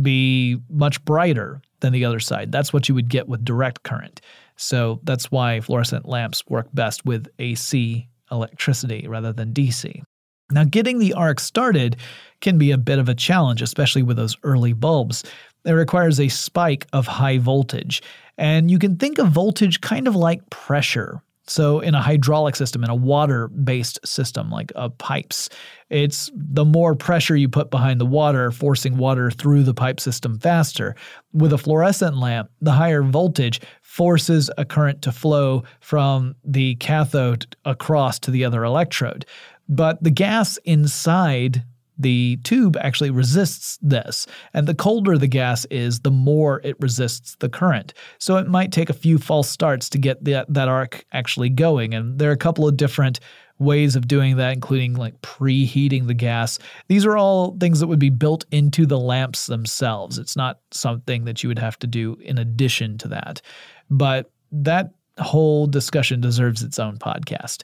be 0.03 0.59
much 0.71 1.05
brighter 1.05 1.61
than 1.81 1.93
the 1.93 2.05
other 2.05 2.21
side. 2.21 2.51
That's 2.51 2.73
what 2.73 2.89
you 2.89 2.95
would 2.95 3.09
get 3.09 3.29
with 3.29 3.45
direct 3.45 3.83
current. 3.83 4.21
So 4.57 5.01
that's 5.05 5.31
why 5.31 5.61
fluorescent 5.61 6.09
lamps 6.09 6.43
work 6.49 6.69
best 6.73 7.05
with 7.05 7.29
AC 7.39 8.09
electricity 8.31 9.07
rather 9.09 9.33
than 9.33 9.53
DC. 9.53 10.03
Now, 10.51 10.65
getting 10.65 10.99
the 10.99 11.13
arc 11.13 11.41
started 11.41 11.97
can 12.41 12.57
be 12.57 12.71
a 12.71 12.79
bit 12.79 12.99
of 12.99 13.09
a 13.09 13.15
challenge, 13.15 13.61
especially 13.61 14.03
with 14.03 14.17
those 14.17 14.37
early 14.43 14.73
bulbs. 14.73 15.25
It 15.65 15.73
requires 15.73 16.19
a 16.19 16.29
spike 16.29 16.87
of 16.93 17.07
high 17.07 17.39
voltage. 17.39 18.03
And 18.39 18.71
you 18.71 18.79
can 18.79 18.97
think 18.97 19.19
of 19.19 19.29
voltage 19.29 19.81
kind 19.81 20.09
of 20.09 20.17
like 20.17 20.49
pressure. 20.49 21.23
So, 21.49 21.81
in 21.81 21.95
a 21.95 22.03
hydraulic 22.03 22.57
system, 22.57 22.85
in 22.85 22.91
a 22.91 22.95
water 22.95 23.49
based 23.49 23.99
system 24.07 24.51
like 24.51 24.71
uh, 24.77 24.91
pipes, 24.91 25.49
it's 25.89 26.31
the 26.35 26.65
more 26.65 26.95
pressure 26.95 27.37
you 27.37 27.49
put 27.49 27.71
behind 27.71 28.01
the 28.01 28.07
water, 28.07 28.51
forcing 28.51 28.99
water 28.99 29.31
through 29.31 29.63
the 29.63 29.73
pipe 29.73 29.99
system 29.99 30.39
faster. 30.39 30.95
With 31.33 31.55
a 31.55 31.59
fluorescent 31.59 32.19
lamp, 32.19 32.51
the 32.61 32.73
higher 32.73 33.03
voltage 33.03 33.63
forces 33.89 34.51
a 34.59 34.67
current 34.67 35.01
to 35.01 35.11
flow 35.11 35.65
from 35.81 36.37
the 36.45 36.75
cathode 36.75 37.57
across 37.65 38.19
to 38.19 38.31
the 38.31 38.45
other 38.45 38.63
electrode. 38.63 39.25
But 39.67 40.05
the 40.05 40.11
gas 40.11 40.59
inside 40.59 41.65
the 41.99 42.37
tube 42.45 42.77
actually 42.77 43.11
resists 43.11 43.79
this. 43.81 44.27
And 44.53 44.69
the 44.69 44.75
colder 44.75 45.17
the 45.17 45.27
gas 45.27 45.65
is, 45.71 46.01
the 46.01 46.11
more 46.11 46.61
it 46.63 46.77
resists 46.79 47.37
the 47.37 47.49
current. 47.49 47.95
So 48.19 48.37
it 48.37 48.47
might 48.47 48.73
take 48.73 48.91
a 48.91 48.93
few 48.93 49.17
false 49.17 49.49
starts 49.49 49.89
to 49.89 49.99
get 49.99 50.23
that, 50.27 50.53
that 50.53 50.69
arc 50.69 51.07
actually 51.13 51.49
going. 51.49 51.95
And 51.95 52.19
there 52.19 52.29
are 52.29 52.35
a 52.35 52.37
couple 52.37 52.69
of 52.69 52.77
different 52.77 53.21
ways 53.59 53.97
of 53.97 54.07
doing 54.07 54.37
that, 54.37 54.53
including 54.53 54.95
like 54.95 55.21
preheating 55.23 56.07
the 56.07 56.15
gas. 56.15 56.59
These 56.89 57.05
are 57.05 57.17
all 57.17 57.57
things 57.59 57.81
that 57.81 57.89
would 57.89 57.99
be 57.99 58.11
built 58.11 58.45
into 58.53 58.87
the 58.87 58.99
lamps 58.99 59.47
themselves. 59.47 60.19
It's 60.19 60.37
not 60.37 60.61
something 60.71 61.25
that 61.25 61.43
you 61.43 61.49
would 61.49 61.59
have 61.59 61.79
to 61.81 61.87
do 61.87 62.17
in 62.21 62.39
addition 62.39 62.99
to 62.99 63.09
that. 63.09 63.43
But 63.91 64.31
that 64.53 64.93
whole 65.19 65.67
discussion 65.67 66.21
deserves 66.21 66.63
its 66.63 66.79
own 66.79 66.99
podcast. 66.99 67.63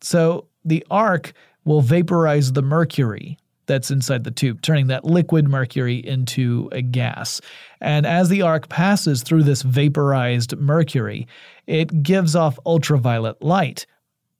So 0.00 0.46
the 0.64 0.84
arc 0.90 1.32
will 1.64 1.80
vaporize 1.80 2.52
the 2.52 2.62
mercury 2.62 3.38
that's 3.66 3.90
inside 3.90 4.24
the 4.24 4.30
tube, 4.30 4.60
turning 4.62 4.88
that 4.88 5.04
liquid 5.04 5.48
mercury 5.48 5.96
into 5.96 6.68
a 6.72 6.82
gas. 6.82 7.40
And 7.80 8.04
as 8.06 8.28
the 8.28 8.42
arc 8.42 8.68
passes 8.68 9.22
through 9.22 9.44
this 9.44 9.62
vaporized 9.62 10.56
mercury, 10.58 11.28
it 11.66 12.02
gives 12.02 12.34
off 12.34 12.58
ultraviolet 12.66 13.40
light. 13.42 13.86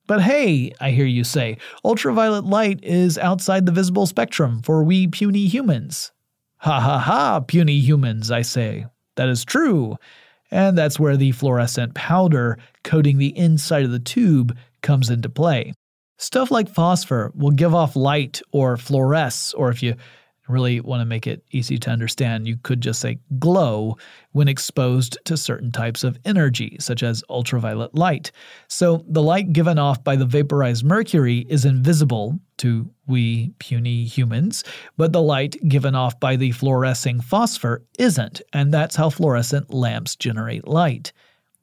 But 0.08 0.22
hey, 0.22 0.72
I 0.80 0.90
hear 0.90 1.06
you 1.06 1.24
say, 1.24 1.58
ultraviolet 1.84 2.44
light 2.44 2.80
is 2.82 3.16
outside 3.16 3.64
the 3.64 3.72
visible 3.72 4.06
spectrum 4.06 4.60
for 4.62 4.82
we 4.82 5.06
puny 5.06 5.46
humans. 5.46 6.12
Ha 6.58 6.80
ha 6.80 6.98
ha, 6.98 7.40
puny 7.40 7.78
humans, 7.78 8.30
I 8.30 8.42
say. 8.42 8.86
That 9.16 9.28
is 9.28 9.44
true. 9.44 9.96
And 10.52 10.76
that's 10.76 11.00
where 11.00 11.16
the 11.16 11.32
fluorescent 11.32 11.94
powder 11.94 12.58
coating 12.84 13.16
the 13.16 13.36
inside 13.36 13.84
of 13.84 13.90
the 13.90 13.98
tube 13.98 14.56
comes 14.82 15.08
into 15.08 15.30
play. 15.30 15.72
Stuff 16.18 16.50
like 16.50 16.68
phosphor 16.68 17.32
will 17.34 17.50
give 17.50 17.74
off 17.74 17.96
light 17.96 18.42
or 18.52 18.76
fluoresce, 18.76 19.54
or 19.56 19.70
if 19.70 19.82
you 19.82 19.94
really 20.48 20.80
want 20.80 21.00
to 21.00 21.06
make 21.06 21.26
it 21.26 21.42
easy 21.52 21.78
to 21.78 21.90
understand, 21.90 22.46
you 22.46 22.58
could 22.62 22.80
just 22.82 23.00
say 23.00 23.18
glow 23.38 23.96
when 24.32 24.46
exposed 24.46 25.16
to 25.24 25.36
certain 25.36 25.72
types 25.72 26.04
of 26.04 26.18
energy, 26.24 26.76
such 26.78 27.02
as 27.02 27.24
ultraviolet 27.30 27.94
light. 27.94 28.30
So 28.68 29.04
the 29.08 29.22
light 29.22 29.52
given 29.52 29.78
off 29.78 30.04
by 30.04 30.16
the 30.16 30.26
vaporized 30.26 30.84
mercury 30.84 31.46
is 31.48 31.64
invisible 31.64 32.38
to 32.62 32.88
we 33.08 33.50
puny 33.58 34.04
humans, 34.04 34.62
but 34.96 35.12
the 35.12 35.20
light 35.20 35.56
given 35.68 35.94
off 35.94 36.18
by 36.20 36.36
the 36.36 36.52
fluorescing 36.52 37.20
phosphor 37.20 37.82
isn't, 37.98 38.40
and 38.52 38.72
that's 38.72 38.96
how 38.96 39.10
fluorescent 39.10 39.74
lamps 39.74 40.14
generate 40.14 40.66
light. 40.66 41.12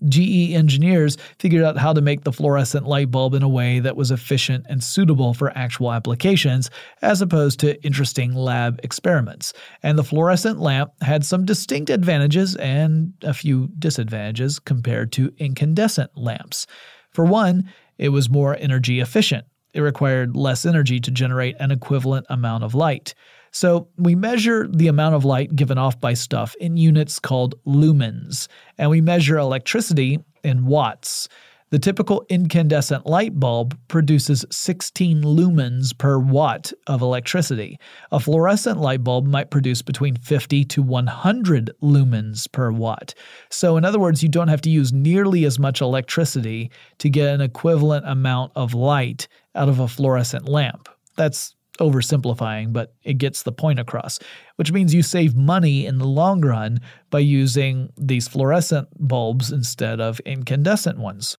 GE 0.08 0.54
engineers 0.54 1.18
figured 1.40 1.64
out 1.64 1.78
how 1.78 1.94
to 1.94 2.02
make 2.02 2.24
the 2.24 2.32
fluorescent 2.32 2.86
light 2.86 3.12
bulb 3.12 3.34
in 3.34 3.44
a 3.44 3.50
way 3.50 3.80
that 3.80 3.98
was 3.98 4.12
efficient 4.12 4.66
and 4.70 4.84
suitable 4.84 5.34
for 5.34 5.58
actual 5.58 5.92
applications, 5.92 6.70
as 7.02 7.22
opposed 7.22 7.60
to 7.60 7.82
interesting 7.84 8.34
lab 8.34 8.80
experiments. 8.84 9.54
And 9.84 9.98
the 9.98 10.04
fluorescent 10.04 10.60
lamp 10.60 10.92
had 11.02 11.26
some 11.26 11.46
distinct 11.46 11.90
advantages 11.90 12.56
and 12.56 13.14
a 13.24 13.34
few 13.34 13.70
disadvantages 13.80 14.60
compared 14.60 15.12
to 15.14 15.34
incandescent 15.38 16.12
lamps. 16.16 16.68
For 17.12 17.26
one, 17.26 17.70
it 17.98 18.10
was 18.10 18.30
more 18.30 18.56
energy 18.58 19.02
efficient. 19.02 19.46
It 19.74 19.82
required 19.82 20.36
less 20.36 20.66
energy 20.66 21.00
to 21.00 21.12
generate 21.12 21.56
an 21.60 21.72
equivalent 21.72 22.26
amount 22.30 22.64
of 22.64 22.76
light. 22.76 23.14
So 23.52 23.88
we 23.98 24.16
measure 24.16 24.68
the 24.68 24.88
amount 24.88 25.16
of 25.16 25.26
light 25.26 25.56
given 25.56 25.78
off 25.78 26.00
by 26.00 26.14
stuff 26.14 26.56
in 26.60 26.78
units 26.78 27.20
called 27.20 27.56
lumens, 27.66 28.48
and 28.78 28.90
we 28.90 29.02
measure 29.02 29.38
electricity 29.38 30.20
in 30.44 30.66
watts. 30.66 31.28
The 31.72 31.78
typical 31.78 32.26
incandescent 32.30 33.06
light 33.06 33.40
bulb 33.40 33.78
produces 33.88 34.44
16 34.50 35.22
lumens 35.22 35.96
per 35.96 36.18
watt 36.18 36.74
of 36.88 37.04
electricity. 37.04 37.78
A 38.12 38.20
fluorescent 38.20 38.80
light 38.80 39.04
bulb 39.04 39.28
might 39.28 39.52
produce 39.52 39.84
between 39.84 40.16
50 40.16 40.66
to 40.66 40.82
100 40.82 41.70
lumens 41.84 42.52
per 42.52 42.72
watt. 42.72 43.14
So, 43.52 43.78
in 43.78 43.86
other 43.86 44.00
words, 44.00 44.24
you 44.24 44.30
don't 44.30 44.48
have 44.48 44.62
to 44.62 44.72
use 44.72 44.92
nearly 44.92 45.46
as 45.46 45.60
much 45.60 45.80
electricity 45.80 46.72
to 46.98 47.08
get 47.08 47.36
an 47.36 47.42
equivalent 47.42 48.08
amount 48.08 48.52
of 48.56 48.74
light 48.74 49.28
out 49.54 49.70
of 49.70 49.80
a 49.80 49.88
fluorescent 49.88 50.50
lamp. 50.50 50.90
That's 51.18 51.54
oversimplifying, 51.80 52.74
but 52.74 52.96
it 53.04 53.20
gets 53.20 53.44
the 53.44 53.52
point 53.52 53.78
across, 53.80 54.18
which 54.56 54.72
means 54.72 54.96
you 54.96 55.04
save 55.04 55.36
money 55.36 55.86
in 55.86 56.00
the 56.00 56.08
long 56.08 56.42
run 56.42 56.80
by 57.12 57.20
using 57.20 57.94
these 57.96 58.28
fluorescent 58.28 58.88
bulbs 58.96 59.52
instead 59.52 60.02
of 60.02 60.20
incandescent 60.22 60.98
ones. 60.98 61.38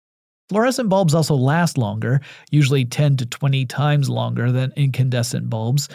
Fluorescent 0.50 0.88
bulbs 0.88 1.14
also 1.14 1.36
last 1.36 1.78
longer, 1.78 2.20
usually 2.50 2.84
10 2.84 3.18
to 3.18 3.26
20 3.26 3.66
times 3.66 4.10
longer 4.10 4.50
than 4.50 4.72
incandescent 4.74 5.48
bulbs. 5.48 5.88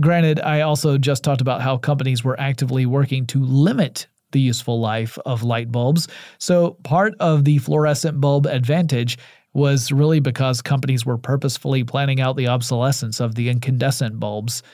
Granted, 0.00 0.40
I 0.40 0.62
also 0.62 0.98
just 0.98 1.22
talked 1.22 1.40
about 1.40 1.62
how 1.62 1.76
companies 1.76 2.24
were 2.24 2.38
actively 2.40 2.84
working 2.84 3.28
to 3.28 3.38
limit 3.44 4.08
the 4.32 4.40
useful 4.40 4.80
life 4.80 5.18
of 5.24 5.44
light 5.44 5.70
bulbs, 5.70 6.08
so 6.38 6.72
part 6.82 7.14
of 7.20 7.44
the 7.44 7.58
fluorescent 7.58 8.20
bulb 8.20 8.46
advantage 8.46 9.18
was 9.54 9.92
really 9.92 10.18
because 10.18 10.62
companies 10.62 11.06
were 11.06 11.18
purposefully 11.18 11.84
planning 11.84 12.20
out 12.20 12.36
the 12.36 12.48
obsolescence 12.48 13.20
of 13.20 13.36
the 13.36 13.48
incandescent 13.50 14.18
bulbs. 14.18 14.64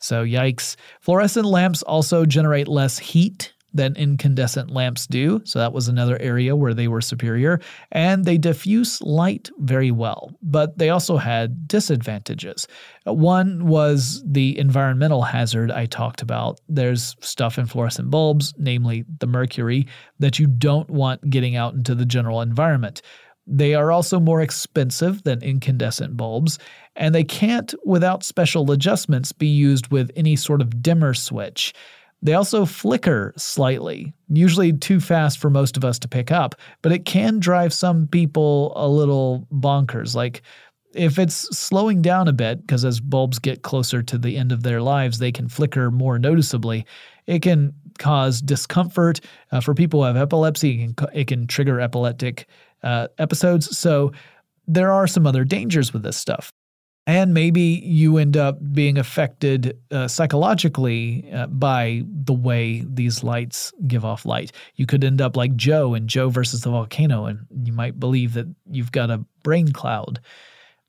So, 0.00 0.22
yikes. 0.22 0.76
Fluorescent 1.00 1.46
lamps 1.46 1.82
also 1.82 2.26
generate 2.26 2.68
less 2.68 2.98
heat 2.98 3.54
than 3.74 3.94
incandescent 3.96 4.70
lamps 4.70 5.06
do, 5.06 5.42
so 5.44 5.58
that 5.58 5.72
was 5.72 5.88
another 5.88 6.18
area 6.20 6.56
where 6.56 6.72
they 6.72 6.88
were 6.88 7.00
superior, 7.00 7.60
and 7.92 8.24
they 8.24 8.38
diffuse 8.38 9.02
light 9.02 9.50
very 9.58 9.90
well, 9.90 10.32
but 10.42 10.78
they 10.78 10.88
also 10.88 11.16
had 11.16 11.68
disadvantages. 11.68 12.66
One 13.04 13.66
was 13.66 14.22
the 14.26 14.58
environmental 14.58 15.22
hazard 15.22 15.70
I 15.70 15.86
talked 15.86 16.22
about. 16.22 16.60
There's 16.68 17.16
stuff 17.20 17.58
in 17.58 17.66
fluorescent 17.66 18.10
bulbs, 18.10 18.54
namely 18.56 19.04
the 19.18 19.26
mercury, 19.26 19.86
that 20.18 20.38
you 20.38 20.46
don't 20.46 20.88
want 20.88 21.28
getting 21.28 21.56
out 21.56 21.74
into 21.74 21.94
the 21.94 22.06
general 22.06 22.40
environment. 22.40 23.02
They 23.46 23.74
are 23.74 23.92
also 23.92 24.18
more 24.18 24.40
expensive 24.40 25.22
than 25.22 25.42
incandescent 25.42 26.16
bulbs, 26.16 26.58
and 26.96 27.14
they 27.14 27.24
can't, 27.24 27.74
without 27.84 28.24
special 28.24 28.70
adjustments, 28.72 29.30
be 29.32 29.46
used 29.46 29.88
with 29.88 30.10
any 30.16 30.34
sort 30.34 30.60
of 30.60 30.82
dimmer 30.82 31.14
switch. 31.14 31.72
They 32.22 32.34
also 32.34 32.64
flicker 32.64 33.32
slightly, 33.36 34.14
usually 34.28 34.72
too 34.72 35.00
fast 35.00 35.38
for 35.38 35.50
most 35.50 35.76
of 35.76 35.84
us 35.84 35.98
to 36.00 36.08
pick 36.08 36.32
up, 36.32 36.54
but 36.82 36.92
it 36.92 37.04
can 37.04 37.38
drive 37.38 37.72
some 37.72 38.08
people 38.08 38.72
a 38.74 38.88
little 38.88 39.46
bonkers. 39.52 40.14
Like, 40.14 40.42
if 40.94 41.18
it's 41.18 41.34
slowing 41.56 42.00
down 42.00 42.26
a 42.26 42.32
bit, 42.32 42.60
because 42.62 42.84
as 42.84 43.00
bulbs 43.00 43.38
get 43.38 43.62
closer 43.62 44.02
to 44.02 44.18
the 44.18 44.36
end 44.36 44.50
of 44.50 44.62
their 44.62 44.80
lives, 44.80 45.18
they 45.18 45.30
can 45.30 45.48
flicker 45.48 45.90
more 45.90 46.18
noticeably, 46.18 46.86
it 47.26 47.42
can 47.42 47.74
cause 47.98 48.40
discomfort. 48.40 49.20
Uh, 49.52 49.60
for 49.60 49.74
people 49.74 50.00
who 50.00 50.06
have 50.06 50.16
epilepsy, 50.16 50.84
it 50.84 50.96
can, 50.96 51.08
it 51.12 51.26
can 51.26 51.46
trigger 51.46 51.80
epileptic 51.80 52.48
uh, 52.82 53.08
episodes. 53.18 53.76
So 53.76 54.12
there 54.66 54.90
are 54.90 55.06
some 55.06 55.26
other 55.26 55.44
dangers 55.44 55.92
with 55.92 56.02
this 56.02 56.16
stuff. 56.16 56.52
And 57.08 57.32
maybe 57.32 57.60
you 57.60 58.18
end 58.18 58.36
up 58.36 58.58
being 58.72 58.98
affected 58.98 59.78
uh, 59.92 60.08
psychologically 60.08 61.30
uh, 61.32 61.46
by 61.46 62.02
the 62.04 62.32
way 62.32 62.84
these 62.84 63.22
lights 63.22 63.72
give 63.86 64.04
off 64.04 64.26
light. 64.26 64.50
You 64.74 64.86
could 64.86 65.04
end 65.04 65.20
up 65.20 65.36
like 65.36 65.54
Joe 65.54 65.94
in 65.94 66.08
Joe 66.08 66.30
versus 66.30 66.62
the 66.62 66.70
volcano, 66.70 67.26
and 67.26 67.46
you 67.62 67.72
might 67.72 68.00
believe 68.00 68.34
that 68.34 68.48
you've 68.68 68.90
got 68.90 69.10
a 69.10 69.24
brain 69.44 69.70
cloud. 69.70 70.20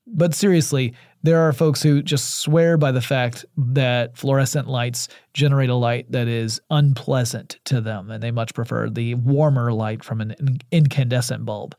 But 0.07 0.33
seriously, 0.33 0.95
there 1.21 1.41
are 1.41 1.53
folks 1.53 1.83
who 1.83 2.01
just 2.01 2.39
swear 2.39 2.77
by 2.77 2.91
the 2.91 3.01
fact 3.01 3.45
that 3.57 4.17
fluorescent 4.17 4.67
lights 4.67 5.09
generate 5.33 5.69
a 5.69 5.75
light 5.75 6.11
that 6.11 6.27
is 6.27 6.59
unpleasant 6.71 7.59
to 7.65 7.81
them, 7.81 8.09
and 8.09 8.23
they 8.23 8.31
much 8.31 8.55
prefer 8.55 8.89
the 8.89 9.13
warmer 9.15 9.71
light 9.71 10.03
from 10.03 10.21
an 10.21 10.59
incandescent 10.71 11.45
bulb. 11.45 11.75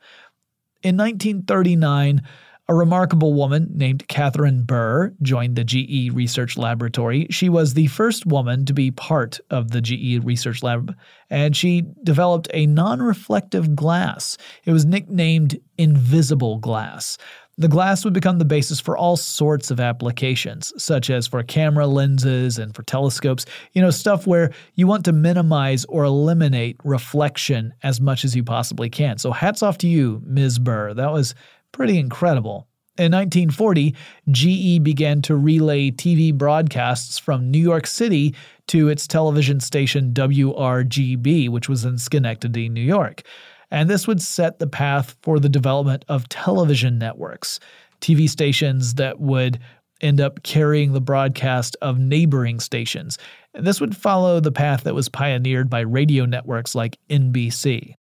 In 0.82 0.96
1939, 0.96 2.22
A 2.70 2.74
remarkable 2.74 3.32
woman 3.32 3.70
named 3.74 4.06
Katharine 4.08 4.62
Burr 4.62 5.14
joined 5.22 5.56
the 5.56 5.64
GE 5.64 6.12
Research 6.12 6.58
Laboratory. 6.58 7.26
She 7.30 7.48
was 7.48 7.72
the 7.72 7.86
first 7.86 8.26
woman 8.26 8.66
to 8.66 8.74
be 8.74 8.90
part 8.90 9.40
of 9.48 9.70
the 9.70 9.80
GE 9.80 10.22
Research 10.22 10.62
Lab, 10.62 10.94
and 11.30 11.56
she 11.56 11.84
developed 12.04 12.48
a 12.52 12.66
non 12.66 13.00
reflective 13.00 13.74
glass. 13.74 14.36
It 14.66 14.72
was 14.72 14.84
nicknamed 14.84 15.58
Invisible 15.78 16.58
Glass. 16.58 17.16
The 17.56 17.68
glass 17.68 18.04
would 18.04 18.12
become 18.12 18.38
the 18.38 18.44
basis 18.44 18.78
for 18.78 18.96
all 18.96 19.16
sorts 19.16 19.72
of 19.72 19.80
applications, 19.80 20.72
such 20.76 21.10
as 21.10 21.26
for 21.26 21.42
camera 21.42 21.88
lenses 21.88 22.58
and 22.58 22.72
for 22.72 22.84
telescopes, 22.84 23.46
you 23.72 23.82
know, 23.82 23.90
stuff 23.90 24.28
where 24.28 24.52
you 24.76 24.86
want 24.86 25.04
to 25.06 25.12
minimize 25.12 25.84
or 25.86 26.04
eliminate 26.04 26.76
reflection 26.84 27.74
as 27.82 28.00
much 28.00 28.24
as 28.24 28.36
you 28.36 28.44
possibly 28.44 28.88
can. 28.88 29.18
So, 29.18 29.32
hats 29.32 29.62
off 29.62 29.78
to 29.78 29.88
you, 29.88 30.22
Ms. 30.24 30.60
Burr. 30.60 30.94
That 30.94 31.12
was 31.12 31.34
Pretty 31.72 31.98
incredible. 31.98 32.68
In 32.98 33.12
1940, 33.12 33.94
GE 34.32 34.82
began 34.82 35.22
to 35.22 35.36
relay 35.36 35.92
TV 35.92 36.36
broadcasts 36.36 37.16
from 37.16 37.48
New 37.48 37.60
York 37.60 37.86
City 37.86 38.34
to 38.66 38.88
its 38.88 39.06
television 39.06 39.60
station 39.60 40.12
WRGB, 40.12 41.48
which 41.48 41.68
was 41.68 41.84
in 41.84 41.98
Schenectady, 41.98 42.68
New 42.68 42.80
York. 42.80 43.22
And 43.70 43.88
this 43.88 44.08
would 44.08 44.20
set 44.20 44.58
the 44.58 44.66
path 44.66 45.16
for 45.22 45.38
the 45.38 45.48
development 45.48 46.04
of 46.08 46.28
television 46.28 46.98
networks, 46.98 47.60
TV 48.00 48.28
stations 48.28 48.94
that 48.94 49.20
would 49.20 49.60
end 50.00 50.20
up 50.20 50.42
carrying 50.42 50.92
the 50.92 51.00
broadcast 51.00 51.76
of 51.80 51.98
neighboring 51.98 52.58
stations. 52.58 53.16
And 53.54 53.64
this 53.64 53.80
would 53.80 53.96
follow 53.96 54.40
the 54.40 54.52
path 54.52 54.84
that 54.84 54.94
was 54.94 55.08
pioneered 55.08 55.70
by 55.70 55.80
radio 55.80 56.24
networks 56.24 56.74
like 56.74 56.98
NBC. 57.10 57.94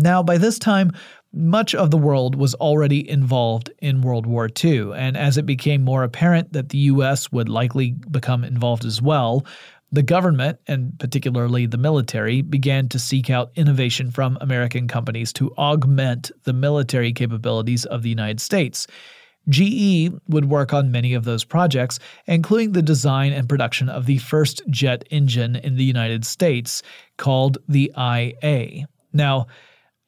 Now, 0.00 0.22
by 0.22 0.38
this 0.38 0.58
time, 0.58 0.92
much 1.32 1.74
of 1.74 1.90
the 1.90 1.98
world 1.98 2.34
was 2.34 2.54
already 2.54 3.08
involved 3.08 3.70
in 3.80 4.00
World 4.00 4.24
War 4.24 4.48
II, 4.64 4.92
and 4.94 5.16
as 5.16 5.36
it 5.36 5.44
became 5.44 5.82
more 5.82 6.02
apparent 6.02 6.54
that 6.54 6.70
the 6.70 6.78
US 6.78 7.30
would 7.30 7.50
likely 7.50 7.90
become 8.10 8.42
involved 8.42 8.86
as 8.86 9.02
well, 9.02 9.44
the 9.92 10.02
government, 10.02 10.58
and 10.66 10.98
particularly 10.98 11.66
the 11.66 11.76
military, 11.76 12.40
began 12.40 12.88
to 12.88 12.98
seek 12.98 13.28
out 13.28 13.50
innovation 13.56 14.10
from 14.10 14.38
American 14.40 14.88
companies 14.88 15.32
to 15.34 15.52
augment 15.56 16.30
the 16.44 16.52
military 16.54 17.12
capabilities 17.12 17.84
of 17.84 18.02
the 18.02 18.08
United 18.08 18.40
States. 18.40 18.86
GE 19.48 20.10
would 20.28 20.46
work 20.46 20.72
on 20.72 20.92
many 20.92 21.12
of 21.12 21.24
those 21.24 21.44
projects, 21.44 21.98
including 22.26 22.72
the 22.72 22.82
design 22.82 23.32
and 23.32 23.48
production 23.48 23.88
of 23.90 24.06
the 24.06 24.18
first 24.18 24.62
jet 24.70 25.04
engine 25.10 25.56
in 25.56 25.76
the 25.76 25.84
United 25.84 26.24
States, 26.24 26.82
called 27.18 27.58
the 27.68 27.92
IA. 27.98 28.86
Now, 29.12 29.46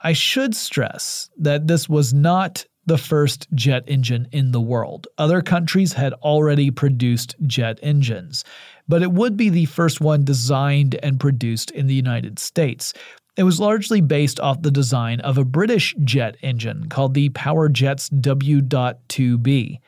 I 0.02 0.12
should 0.12 0.54
stress 0.56 1.30
that 1.38 1.68
this 1.68 1.88
was 1.88 2.12
not 2.12 2.66
the 2.86 2.98
first 2.98 3.46
jet 3.54 3.84
engine 3.86 4.26
in 4.32 4.50
the 4.50 4.60
world. 4.60 5.06
Other 5.16 5.40
countries 5.40 5.92
had 5.92 6.12
already 6.14 6.72
produced 6.72 7.36
jet 7.46 7.78
engines, 7.82 8.44
but 8.88 9.02
it 9.02 9.12
would 9.12 9.36
be 9.36 9.48
the 9.48 9.66
first 9.66 10.00
one 10.00 10.24
designed 10.24 10.96
and 10.96 11.20
produced 11.20 11.70
in 11.70 11.86
the 11.86 11.94
United 11.94 12.40
States. 12.40 12.92
It 13.36 13.44
was 13.44 13.60
largely 13.60 14.00
based 14.00 14.40
off 14.40 14.62
the 14.62 14.70
design 14.72 15.20
of 15.20 15.38
a 15.38 15.44
British 15.44 15.94
jet 16.02 16.36
engine 16.42 16.88
called 16.88 17.14
the 17.14 17.30
Powerjets 17.30 18.10
W.2B. 18.20 19.78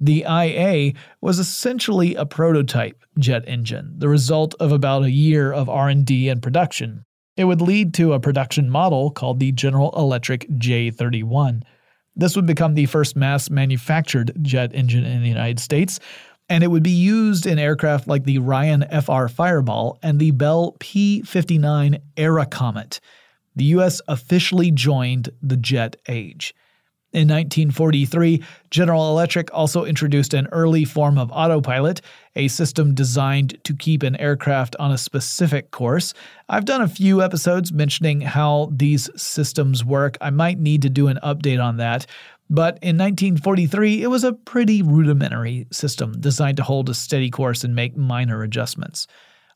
The 0.00 0.24
IA 0.28 0.92
was 1.20 1.38
essentially 1.38 2.16
a 2.16 2.26
prototype 2.26 3.04
jet 3.18 3.44
engine, 3.46 3.94
the 3.98 4.08
result 4.08 4.56
of 4.58 4.72
about 4.72 5.04
a 5.04 5.10
year 5.10 5.52
of 5.52 5.68
R&D 5.68 6.28
and 6.28 6.42
production. 6.42 7.04
It 7.36 7.44
would 7.44 7.60
lead 7.62 7.94
to 7.94 8.12
a 8.12 8.20
production 8.20 8.68
model 8.68 9.10
called 9.10 9.40
the 9.40 9.52
General 9.52 9.90
Electric 9.96 10.48
J31. 10.50 11.62
This 12.14 12.36
would 12.36 12.46
become 12.46 12.74
the 12.74 12.86
first 12.86 13.16
mass 13.16 13.48
manufactured 13.48 14.32
jet 14.42 14.74
engine 14.74 15.04
in 15.04 15.22
the 15.22 15.28
United 15.28 15.58
States, 15.58 15.98
and 16.50 16.62
it 16.62 16.66
would 16.66 16.82
be 16.82 16.90
used 16.90 17.46
in 17.46 17.58
aircraft 17.58 18.06
like 18.06 18.24
the 18.24 18.38
Ryan 18.38 18.84
FR 19.02 19.28
Fireball 19.28 19.98
and 20.02 20.18
the 20.18 20.32
Bell 20.32 20.76
P 20.78 21.22
59 21.22 21.98
Airacomet. 22.16 23.00
The 23.56 23.64
U.S. 23.64 24.02
officially 24.08 24.70
joined 24.70 25.30
the 25.42 25.56
jet 25.56 25.96
age. 26.08 26.54
In 27.12 27.28
1943, 27.28 28.42
General 28.70 29.10
Electric 29.10 29.52
also 29.52 29.84
introduced 29.84 30.32
an 30.32 30.48
early 30.50 30.86
form 30.86 31.18
of 31.18 31.30
autopilot, 31.30 32.00
a 32.36 32.48
system 32.48 32.94
designed 32.94 33.62
to 33.64 33.76
keep 33.76 34.02
an 34.02 34.16
aircraft 34.16 34.74
on 34.78 34.92
a 34.92 34.96
specific 34.96 35.70
course. 35.72 36.14
I've 36.48 36.64
done 36.64 36.80
a 36.80 36.88
few 36.88 37.22
episodes 37.22 37.70
mentioning 37.70 38.22
how 38.22 38.70
these 38.72 39.10
systems 39.14 39.84
work. 39.84 40.16
I 40.22 40.30
might 40.30 40.58
need 40.58 40.80
to 40.82 40.90
do 40.90 41.08
an 41.08 41.18
update 41.22 41.62
on 41.62 41.76
that. 41.76 42.06
But 42.48 42.78
in 42.80 42.96
1943, 42.96 44.02
it 44.02 44.08
was 44.08 44.24
a 44.24 44.32
pretty 44.32 44.80
rudimentary 44.80 45.66
system 45.70 46.18
designed 46.18 46.56
to 46.56 46.62
hold 46.62 46.88
a 46.88 46.94
steady 46.94 47.28
course 47.28 47.62
and 47.62 47.74
make 47.74 47.94
minor 47.94 48.42
adjustments. 48.42 49.06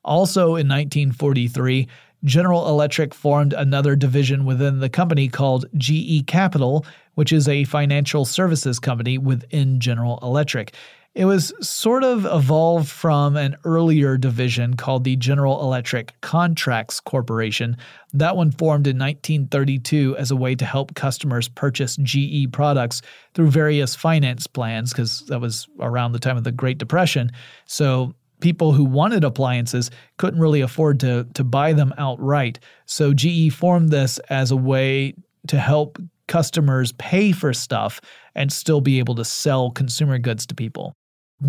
Also 0.04 0.56
in 0.56 0.68
1943, 0.68 1.88
General 2.26 2.68
Electric 2.68 3.14
formed 3.14 3.54
another 3.54 3.96
division 3.96 4.44
within 4.44 4.80
the 4.80 4.90
company 4.90 5.28
called 5.28 5.64
GE 5.76 6.26
Capital, 6.26 6.84
which 7.14 7.32
is 7.32 7.48
a 7.48 7.64
financial 7.64 8.26
services 8.26 8.78
company 8.78 9.16
within 9.16 9.80
General 9.80 10.18
Electric. 10.22 10.74
It 11.14 11.24
was 11.24 11.54
sort 11.62 12.04
of 12.04 12.26
evolved 12.26 12.90
from 12.90 13.36
an 13.36 13.56
earlier 13.64 14.18
division 14.18 14.74
called 14.74 15.04
the 15.04 15.16
General 15.16 15.62
Electric 15.62 16.20
Contracts 16.20 17.00
Corporation. 17.00 17.78
That 18.12 18.36
one 18.36 18.50
formed 18.50 18.86
in 18.86 18.98
1932 18.98 20.14
as 20.18 20.30
a 20.30 20.36
way 20.36 20.54
to 20.56 20.66
help 20.66 20.94
customers 20.94 21.48
purchase 21.48 21.96
GE 22.02 22.52
products 22.52 23.00
through 23.32 23.50
various 23.50 23.94
finance 23.94 24.46
plans, 24.46 24.92
because 24.92 25.20
that 25.28 25.40
was 25.40 25.66
around 25.80 26.12
the 26.12 26.18
time 26.18 26.36
of 26.36 26.44
the 26.44 26.52
Great 26.52 26.76
Depression. 26.76 27.32
So 27.64 28.14
people 28.40 28.72
who 28.72 28.84
wanted 28.84 29.24
appliances 29.24 29.90
couldn't 30.18 30.40
really 30.40 30.60
afford 30.60 31.00
to, 31.00 31.26
to 31.34 31.44
buy 31.44 31.72
them 31.72 31.94
outright. 31.98 32.58
So 32.84 33.14
GE 33.14 33.52
formed 33.52 33.90
this 33.90 34.18
as 34.30 34.50
a 34.50 34.56
way 34.56 35.14
to 35.48 35.58
help 35.58 35.98
customers 36.28 36.92
pay 36.92 37.32
for 37.32 37.52
stuff 37.52 38.00
and 38.34 38.52
still 38.52 38.80
be 38.80 38.98
able 38.98 39.14
to 39.14 39.24
sell 39.24 39.70
consumer 39.70 40.18
goods 40.18 40.46
to 40.46 40.54
people. 40.54 40.94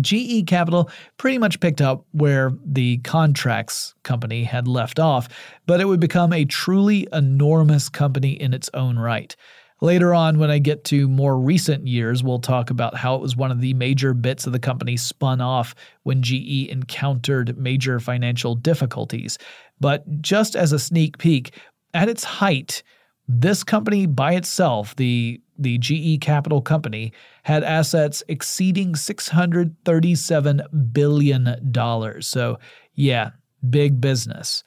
GE 0.00 0.46
Capital 0.46 0.90
pretty 1.16 1.38
much 1.38 1.60
picked 1.60 1.80
up 1.80 2.04
where 2.12 2.52
the 2.64 2.98
contracts 2.98 3.94
company 4.02 4.44
had 4.44 4.68
left 4.68 4.98
off, 4.98 5.28
but 5.66 5.80
it 5.80 5.86
would 5.86 6.00
become 6.00 6.32
a 6.32 6.44
truly 6.44 7.08
enormous 7.12 7.88
company 7.88 8.32
in 8.32 8.52
its 8.52 8.68
own 8.74 8.98
right. 8.98 9.34
Later 9.80 10.12
on, 10.12 10.38
when 10.38 10.50
I 10.50 10.58
get 10.58 10.82
to 10.84 11.06
more 11.08 11.38
recent 11.38 11.86
years, 11.86 12.24
we'll 12.24 12.40
talk 12.40 12.70
about 12.70 12.96
how 12.96 13.14
it 13.14 13.20
was 13.20 13.36
one 13.36 13.52
of 13.52 13.60
the 13.60 13.74
major 13.74 14.12
bits 14.12 14.46
of 14.46 14.52
the 14.52 14.58
company 14.58 14.96
spun 14.96 15.40
off 15.40 15.74
when 16.02 16.22
GE 16.22 16.68
encountered 16.68 17.56
major 17.56 18.00
financial 18.00 18.56
difficulties. 18.56 19.38
But 19.78 20.20
just 20.20 20.56
as 20.56 20.72
a 20.72 20.78
sneak 20.80 21.18
peek, 21.18 21.54
at 21.94 22.08
its 22.08 22.24
height, 22.24 22.82
this 23.28 23.62
company 23.62 24.06
by 24.06 24.34
itself, 24.34 24.96
the 24.96 25.40
the 25.58 25.78
GE 25.78 26.20
Capital 26.20 26.62
Company, 26.62 27.12
had 27.42 27.64
assets 27.64 28.22
exceeding 28.28 28.94
$637 28.94 30.92
billion. 30.92 32.22
So, 32.22 32.58
yeah, 32.94 33.30
big 33.68 34.00
business. 34.00 34.62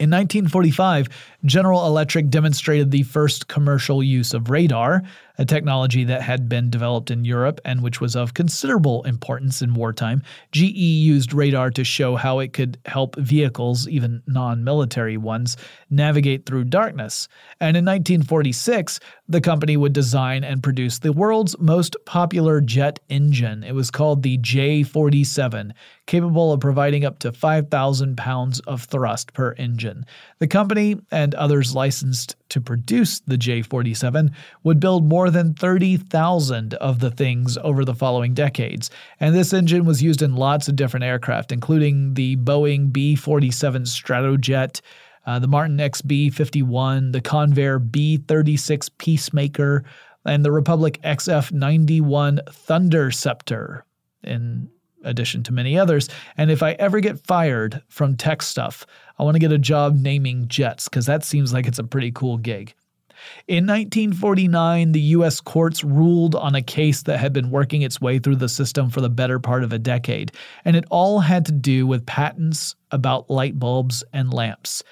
In 0.00 0.08
1945, 0.08 1.10
General 1.44 1.86
Electric 1.86 2.30
demonstrated 2.30 2.90
the 2.90 3.02
first 3.02 3.48
commercial 3.48 4.02
use 4.02 4.32
of 4.32 4.48
radar, 4.48 5.02
a 5.36 5.44
technology 5.44 6.04
that 6.04 6.22
had 6.22 6.48
been 6.48 6.70
developed 6.70 7.10
in 7.10 7.26
Europe 7.26 7.60
and 7.66 7.82
which 7.82 8.00
was 8.00 8.16
of 8.16 8.32
considerable 8.32 9.02
importance 9.02 9.60
in 9.60 9.74
wartime. 9.74 10.22
GE 10.52 10.62
used 10.72 11.34
radar 11.34 11.70
to 11.70 11.84
show 11.84 12.16
how 12.16 12.38
it 12.38 12.54
could 12.54 12.78
help 12.86 13.14
vehicles, 13.16 13.86
even 13.88 14.22
non 14.26 14.64
military 14.64 15.18
ones, 15.18 15.58
navigate 15.90 16.46
through 16.46 16.64
darkness. 16.64 17.28
And 17.60 17.76
in 17.76 17.84
1946, 17.84 19.00
the 19.28 19.40
company 19.42 19.76
would 19.76 19.92
design 19.92 20.44
and 20.44 20.62
produce 20.62 20.98
the 20.98 21.12
world's 21.12 21.58
most 21.58 21.94
popular 22.06 22.62
jet 22.62 23.00
engine. 23.10 23.64
It 23.64 23.74
was 23.74 23.90
called 23.90 24.22
the 24.22 24.38
J 24.38 24.82
47, 24.82 25.74
capable 26.10 26.52
of 26.52 26.58
providing 26.58 27.04
up 27.04 27.20
to 27.20 27.30
5,000 27.30 28.16
pounds 28.16 28.58
of 28.66 28.82
thrust 28.82 29.32
per 29.32 29.52
engine. 29.52 30.04
The 30.40 30.48
company 30.48 30.96
and 31.12 31.36
others 31.36 31.72
licensed 31.72 32.34
to 32.48 32.60
produce 32.60 33.20
the 33.20 33.36
J 33.36 33.62
47 33.62 34.32
would 34.64 34.80
build 34.80 35.06
more 35.06 35.30
than 35.30 35.54
30,000 35.54 36.74
of 36.74 36.98
the 36.98 37.12
things 37.12 37.56
over 37.58 37.84
the 37.84 37.94
following 37.94 38.34
decades, 38.34 38.90
and 39.20 39.36
this 39.36 39.52
engine 39.52 39.84
was 39.84 40.02
used 40.02 40.20
in 40.20 40.34
lots 40.34 40.66
of 40.66 40.74
different 40.74 41.04
aircraft, 41.04 41.52
including 41.52 42.14
the 42.14 42.34
Boeing 42.38 42.92
B 42.92 43.14
47 43.14 43.84
Stratojet. 43.84 44.80
Uh, 45.26 45.38
the 45.38 45.46
Martin 45.46 45.76
XB 45.76 46.34
51, 46.34 47.12
the 47.12 47.20
Convair 47.20 47.78
B 47.78 48.16
36 48.16 48.88
Peacemaker, 48.98 49.84
and 50.24 50.44
the 50.44 50.50
Republic 50.50 50.98
XF 51.04 51.52
91 51.52 52.40
Thunderceptor, 52.48 53.82
in 54.24 54.68
addition 55.04 55.42
to 55.44 55.52
many 55.52 55.78
others. 55.78 56.08
And 56.36 56.50
if 56.50 56.62
I 56.62 56.72
ever 56.72 57.00
get 57.00 57.24
fired 57.26 57.82
from 57.88 58.16
tech 58.16 58.42
stuff, 58.42 58.86
I 59.18 59.22
want 59.22 59.34
to 59.34 59.40
get 59.40 59.52
a 59.52 59.58
job 59.58 59.96
naming 59.96 60.48
jets 60.48 60.88
because 60.88 61.06
that 61.06 61.24
seems 61.24 61.52
like 61.52 61.66
it's 61.66 61.78
a 61.78 61.84
pretty 61.84 62.12
cool 62.12 62.38
gig. 62.38 62.74
In 63.46 63.66
1949, 63.66 64.92
the 64.92 65.00
U.S. 65.00 65.40
courts 65.40 65.84
ruled 65.84 66.34
on 66.34 66.54
a 66.54 66.62
case 66.62 67.02
that 67.02 67.18
had 67.18 67.32
been 67.32 67.50
working 67.50 67.82
its 67.82 68.00
way 68.00 68.18
through 68.18 68.36
the 68.36 68.48
system 68.48 68.88
for 68.88 69.00
the 69.00 69.10
better 69.10 69.38
part 69.38 69.62
of 69.62 69.72
a 69.72 69.78
decade, 69.78 70.32
and 70.64 70.76
it 70.76 70.84
all 70.90 71.20
had 71.20 71.44
to 71.46 71.52
do 71.52 71.86
with 71.86 72.06
patents 72.06 72.76
about 72.90 73.28
light 73.28 73.58
bulbs 73.58 74.02
and 74.12 74.32
lamps. 74.32 74.82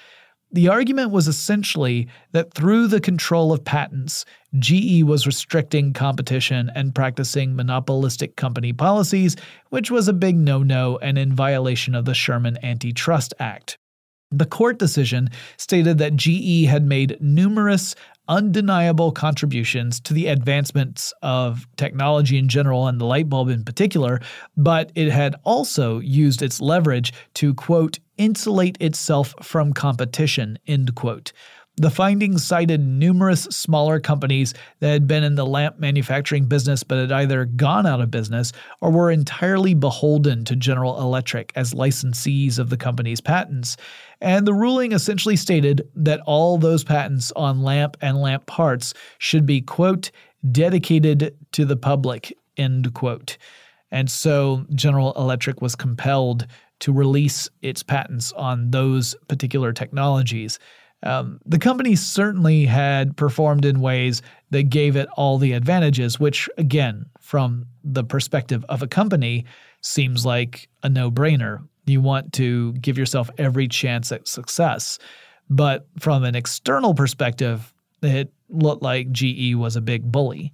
The 0.50 0.68
argument 0.68 1.10
was 1.10 1.28
essentially 1.28 2.08
that 2.32 2.54
through 2.54 2.86
the 2.86 3.00
control 3.00 3.52
of 3.52 3.64
patents, 3.64 4.24
GE 4.58 5.02
was 5.02 5.26
restricting 5.26 5.92
competition 5.92 6.70
and 6.74 6.94
practicing 6.94 7.54
monopolistic 7.54 8.36
company 8.36 8.72
policies, 8.72 9.36
which 9.68 9.90
was 9.90 10.08
a 10.08 10.14
big 10.14 10.36
no 10.36 10.62
no 10.62 10.96
and 10.98 11.18
in 11.18 11.34
violation 11.34 11.94
of 11.94 12.06
the 12.06 12.14
Sherman 12.14 12.56
Antitrust 12.62 13.34
Act. 13.38 13.76
The 14.30 14.46
court 14.46 14.78
decision 14.78 15.30
stated 15.56 15.98
that 15.98 16.16
GE 16.16 16.66
had 16.66 16.84
made 16.84 17.18
numerous 17.20 17.94
undeniable 18.28 19.10
contributions 19.10 20.00
to 20.00 20.14
the 20.14 20.26
advancements 20.26 21.12
of 21.22 21.66
technology 21.76 22.38
in 22.38 22.48
general 22.48 22.86
and 22.86 23.00
the 23.00 23.04
light 23.04 23.28
bulb 23.28 23.48
in 23.48 23.64
particular, 23.64 24.20
but 24.56 24.92
it 24.94 25.10
had 25.10 25.34
also 25.44 25.98
used 26.00 26.42
its 26.42 26.60
leverage 26.60 27.12
to, 27.34 27.54
quote, 27.54 27.98
insulate 28.18 28.76
itself 28.80 29.34
from 29.42 29.72
competition, 29.72 30.58
end 30.66 30.94
quote. 30.94 31.32
The 31.78 31.90
findings 31.90 32.44
cited 32.44 32.80
numerous 32.80 33.44
smaller 33.44 34.00
companies 34.00 34.52
that 34.80 34.90
had 34.90 35.06
been 35.06 35.22
in 35.22 35.36
the 35.36 35.46
lamp 35.46 35.78
manufacturing 35.78 36.46
business 36.46 36.82
but 36.82 36.98
had 36.98 37.12
either 37.12 37.44
gone 37.44 37.86
out 37.86 38.00
of 38.00 38.10
business 38.10 38.52
or 38.80 38.90
were 38.90 39.12
entirely 39.12 39.74
beholden 39.74 40.44
to 40.46 40.56
General 40.56 41.00
Electric 41.00 41.52
as 41.54 41.74
licensees 41.74 42.58
of 42.58 42.68
the 42.70 42.76
company's 42.76 43.20
patents. 43.20 43.76
And 44.20 44.44
the 44.44 44.54
ruling 44.54 44.90
essentially 44.90 45.36
stated 45.36 45.88
that 45.94 46.20
all 46.26 46.58
those 46.58 46.82
patents 46.82 47.32
on 47.36 47.62
lamp 47.62 47.96
and 48.00 48.20
lamp 48.20 48.46
parts 48.46 48.92
should 49.18 49.46
be, 49.46 49.60
quote, 49.60 50.10
dedicated 50.50 51.36
to 51.52 51.64
the 51.64 51.76
public, 51.76 52.36
end 52.56 52.92
quote. 52.94 53.38
And 53.90 54.10
so 54.10 54.66
General 54.74 55.12
Electric 55.12 55.62
was 55.62 55.76
compelled 55.76 56.46
to 56.80 56.92
release 56.92 57.48
its 57.62 57.82
patents 57.82 58.32
on 58.32 58.70
those 58.70 59.14
particular 59.28 59.72
technologies. 59.72 60.58
Um, 61.02 61.40
the 61.46 61.58
company 61.58 61.94
certainly 61.94 62.64
had 62.66 63.16
performed 63.16 63.64
in 63.64 63.80
ways 63.80 64.20
that 64.50 64.64
gave 64.64 64.96
it 64.96 65.08
all 65.16 65.38
the 65.38 65.52
advantages, 65.52 66.18
which, 66.18 66.48
again, 66.58 67.06
from 67.20 67.66
the 67.84 68.04
perspective 68.04 68.64
of 68.68 68.82
a 68.82 68.88
company, 68.88 69.44
seems 69.80 70.26
like 70.26 70.68
a 70.82 70.88
no 70.88 71.10
brainer. 71.10 71.66
You 71.86 72.00
want 72.00 72.32
to 72.34 72.72
give 72.74 72.98
yourself 72.98 73.30
every 73.38 73.68
chance 73.68 74.10
at 74.10 74.26
success. 74.26 74.98
But 75.48 75.86
from 75.98 76.24
an 76.24 76.34
external 76.34 76.94
perspective, 76.94 77.72
it 78.02 78.32
looked 78.48 78.82
like 78.82 79.12
GE 79.12 79.54
was 79.54 79.76
a 79.76 79.80
big 79.80 80.10
bully. 80.10 80.52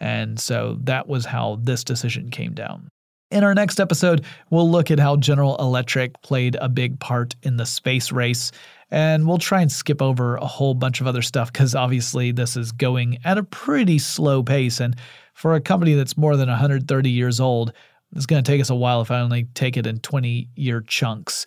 And 0.00 0.38
so 0.38 0.78
that 0.82 1.08
was 1.08 1.24
how 1.24 1.60
this 1.62 1.84
decision 1.84 2.30
came 2.30 2.52
down. 2.52 2.88
In 3.30 3.42
our 3.42 3.54
next 3.54 3.80
episode, 3.80 4.24
we'll 4.50 4.70
look 4.70 4.90
at 4.90 5.00
how 5.00 5.16
General 5.16 5.56
Electric 5.56 6.20
played 6.22 6.56
a 6.60 6.68
big 6.68 7.00
part 7.00 7.34
in 7.42 7.56
the 7.56 7.66
space 7.66 8.12
race 8.12 8.52
and 8.94 9.26
we'll 9.26 9.38
try 9.38 9.60
and 9.60 9.72
skip 9.72 10.00
over 10.00 10.36
a 10.36 10.46
whole 10.46 10.72
bunch 10.72 11.00
of 11.00 11.08
other 11.08 11.20
stuff 11.20 11.52
because 11.52 11.74
obviously 11.74 12.30
this 12.30 12.56
is 12.56 12.70
going 12.70 13.18
at 13.24 13.36
a 13.36 13.42
pretty 13.42 13.98
slow 13.98 14.40
pace. 14.40 14.78
And 14.78 14.94
for 15.34 15.56
a 15.56 15.60
company 15.60 15.94
that's 15.94 16.16
more 16.16 16.36
than 16.36 16.48
130 16.48 17.10
years 17.10 17.40
old, 17.40 17.72
it's 18.14 18.24
going 18.24 18.44
to 18.44 18.48
take 18.48 18.60
us 18.60 18.70
a 18.70 18.74
while 18.76 19.00
if 19.00 19.10
I 19.10 19.18
only 19.18 19.48
take 19.54 19.76
it 19.76 19.84
in 19.84 19.98
20 19.98 20.48
year 20.54 20.80
chunks. 20.80 21.44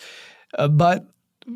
Uh, 0.60 0.68
but 0.68 1.08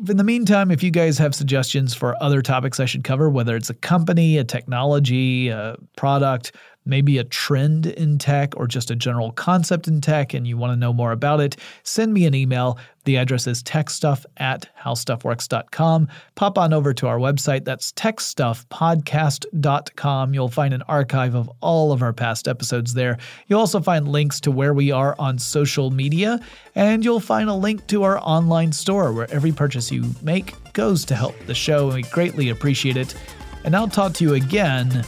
in 0.08 0.16
the 0.16 0.24
meantime, 0.24 0.70
if 0.70 0.82
you 0.82 0.90
guys 0.90 1.18
have 1.18 1.34
suggestions 1.34 1.92
for 1.92 2.16
other 2.22 2.40
topics 2.40 2.80
I 2.80 2.86
should 2.86 3.04
cover, 3.04 3.28
whether 3.28 3.54
it's 3.54 3.68
a 3.68 3.74
company, 3.74 4.38
a 4.38 4.44
technology, 4.44 5.48
a 5.50 5.76
product, 5.96 6.52
maybe 6.84 7.18
a 7.18 7.24
trend 7.24 7.86
in 7.86 8.18
tech 8.18 8.56
or 8.56 8.66
just 8.66 8.90
a 8.90 8.96
general 8.96 9.32
concept 9.32 9.88
in 9.88 10.00
tech 10.00 10.32
and 10.34 10.46
you 10.46 10.56
want 10.56 10.72
to 10.72 10.76
know 10.76 10.92
more 10.92 11.12
about 11.12 11.40
it, 11.40 11.56
send 11.82 12.12
me 12.12 12.26
an 12.26 12.34
email. 12.34 12.78
The 13.04 13.16
address 13.16 13.48
is 13.48 13.64
techstuff 13.64 14.24
at 14.36 14.68
howstuffworks.com. 14.80 16.08
Pop 16.36 16.58
on 16.58 16.72
over 16.72 16.94
to 16.94 17.08
our 17.08 17.18
website. 17.18 17.64
That's 17.64 17.90
techstuffpodcast.com. 17.92 20.34
You'll 20.34 20.48
find 20.48 20.72
an 20.72 20.82
archive 20.82 21.34
of 21.34 21.50
all 21.60 21.90
of 21.92 22.02
our 22.02 22.12
past 22.12 22.46
episodes 22.46 22.94
there. 22.94 23.18
You'll 23.48 23.60
also 23.60 23.80
find 23.80 24.06
links 24.06 24.38
to 24.40 24.52
where 24.52 24.72
we 24.72 24.92
are 24.92 25.16
on 25.18 25.38
social 25.38 25.90
media, 25.90 26.38
and 26.76 27.04
you'll 27.04 27.18
find 27.18 27.48
a 27.48 27.54
link 27.54 27.88
to 27.88 28.04
our 28.04 28.20
online 28.20 28.70
store 28.72 29.12
where 29.12 29.28
every 29.32 29.52
purchase 29.52 29.90
you 29.90 30.04
make 30.22 30.54
goes 30.72 31.04
to 31.06 31.16
help 31.16 31.34
the 31.46 31.54
show, 31.54 31.86
and 31.86 31.96
we 31.96 32.02
greatly 32.02 32.50
appreciate 32.50 32.96
it. 32.96 33.16
And 33.64 33.74
I'll 33.74 33.88
talk 33.88 34.12
to 34.14 34.24
you 34.24 34.34
again 34.34 35.04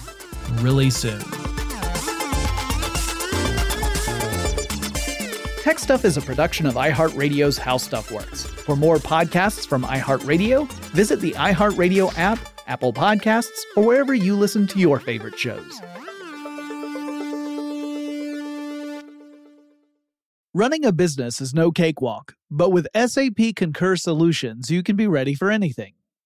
really 0.60 0.90
soon. 0.90 1.20
Tech 5.64 5.78
Stuff 5.78 6.04
is 6.04 6.18
a 6.18 6.20
production 6.20 6.66
of 6.66 6.74
iHeartRadio's 6.74 7.56
How 7.56 7.78
Stuff 7.78 8.10
Works. 8.10 8.44
For 8.44 8.76
more 8.76 8.98
podcasts 8.98 9.66
from 9.66 9.82
iHeartRadio, 9.82 10.70
visit 10.92 11.20
the 11.20 11.32
iHeartRadio 11.32 12.12
app, 12.18 12.38
Apple 12.66 12.92
Podcasts, 12.92 13.62
or 13.74 13.82
wherever 13.82 14.12
you 14.12 14.36
listen 14.36 14.66
to 14.66 14.78
your 14.78 15.00
favorite 15.00 15.38
shows. 15.38 15.80
Running 20.52 20.84
a 20.84 20.92
business 20.92 21.40
is 21.40 21.54
no 21.54 21.72
cakewalk, 21.72 22.34
but 22.50 22.68
with 22.68 22.86
SAP 22.94 23.56
Concur 23.56 23.96
Solutions, 23.96 24.70
you 24.70 24.82
can 24.82 24.96
be 24.96 25.06
ready 25.06 25.34
for 25.34 25.50
anything. 25.50 25.94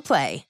Play. 0.00 0.49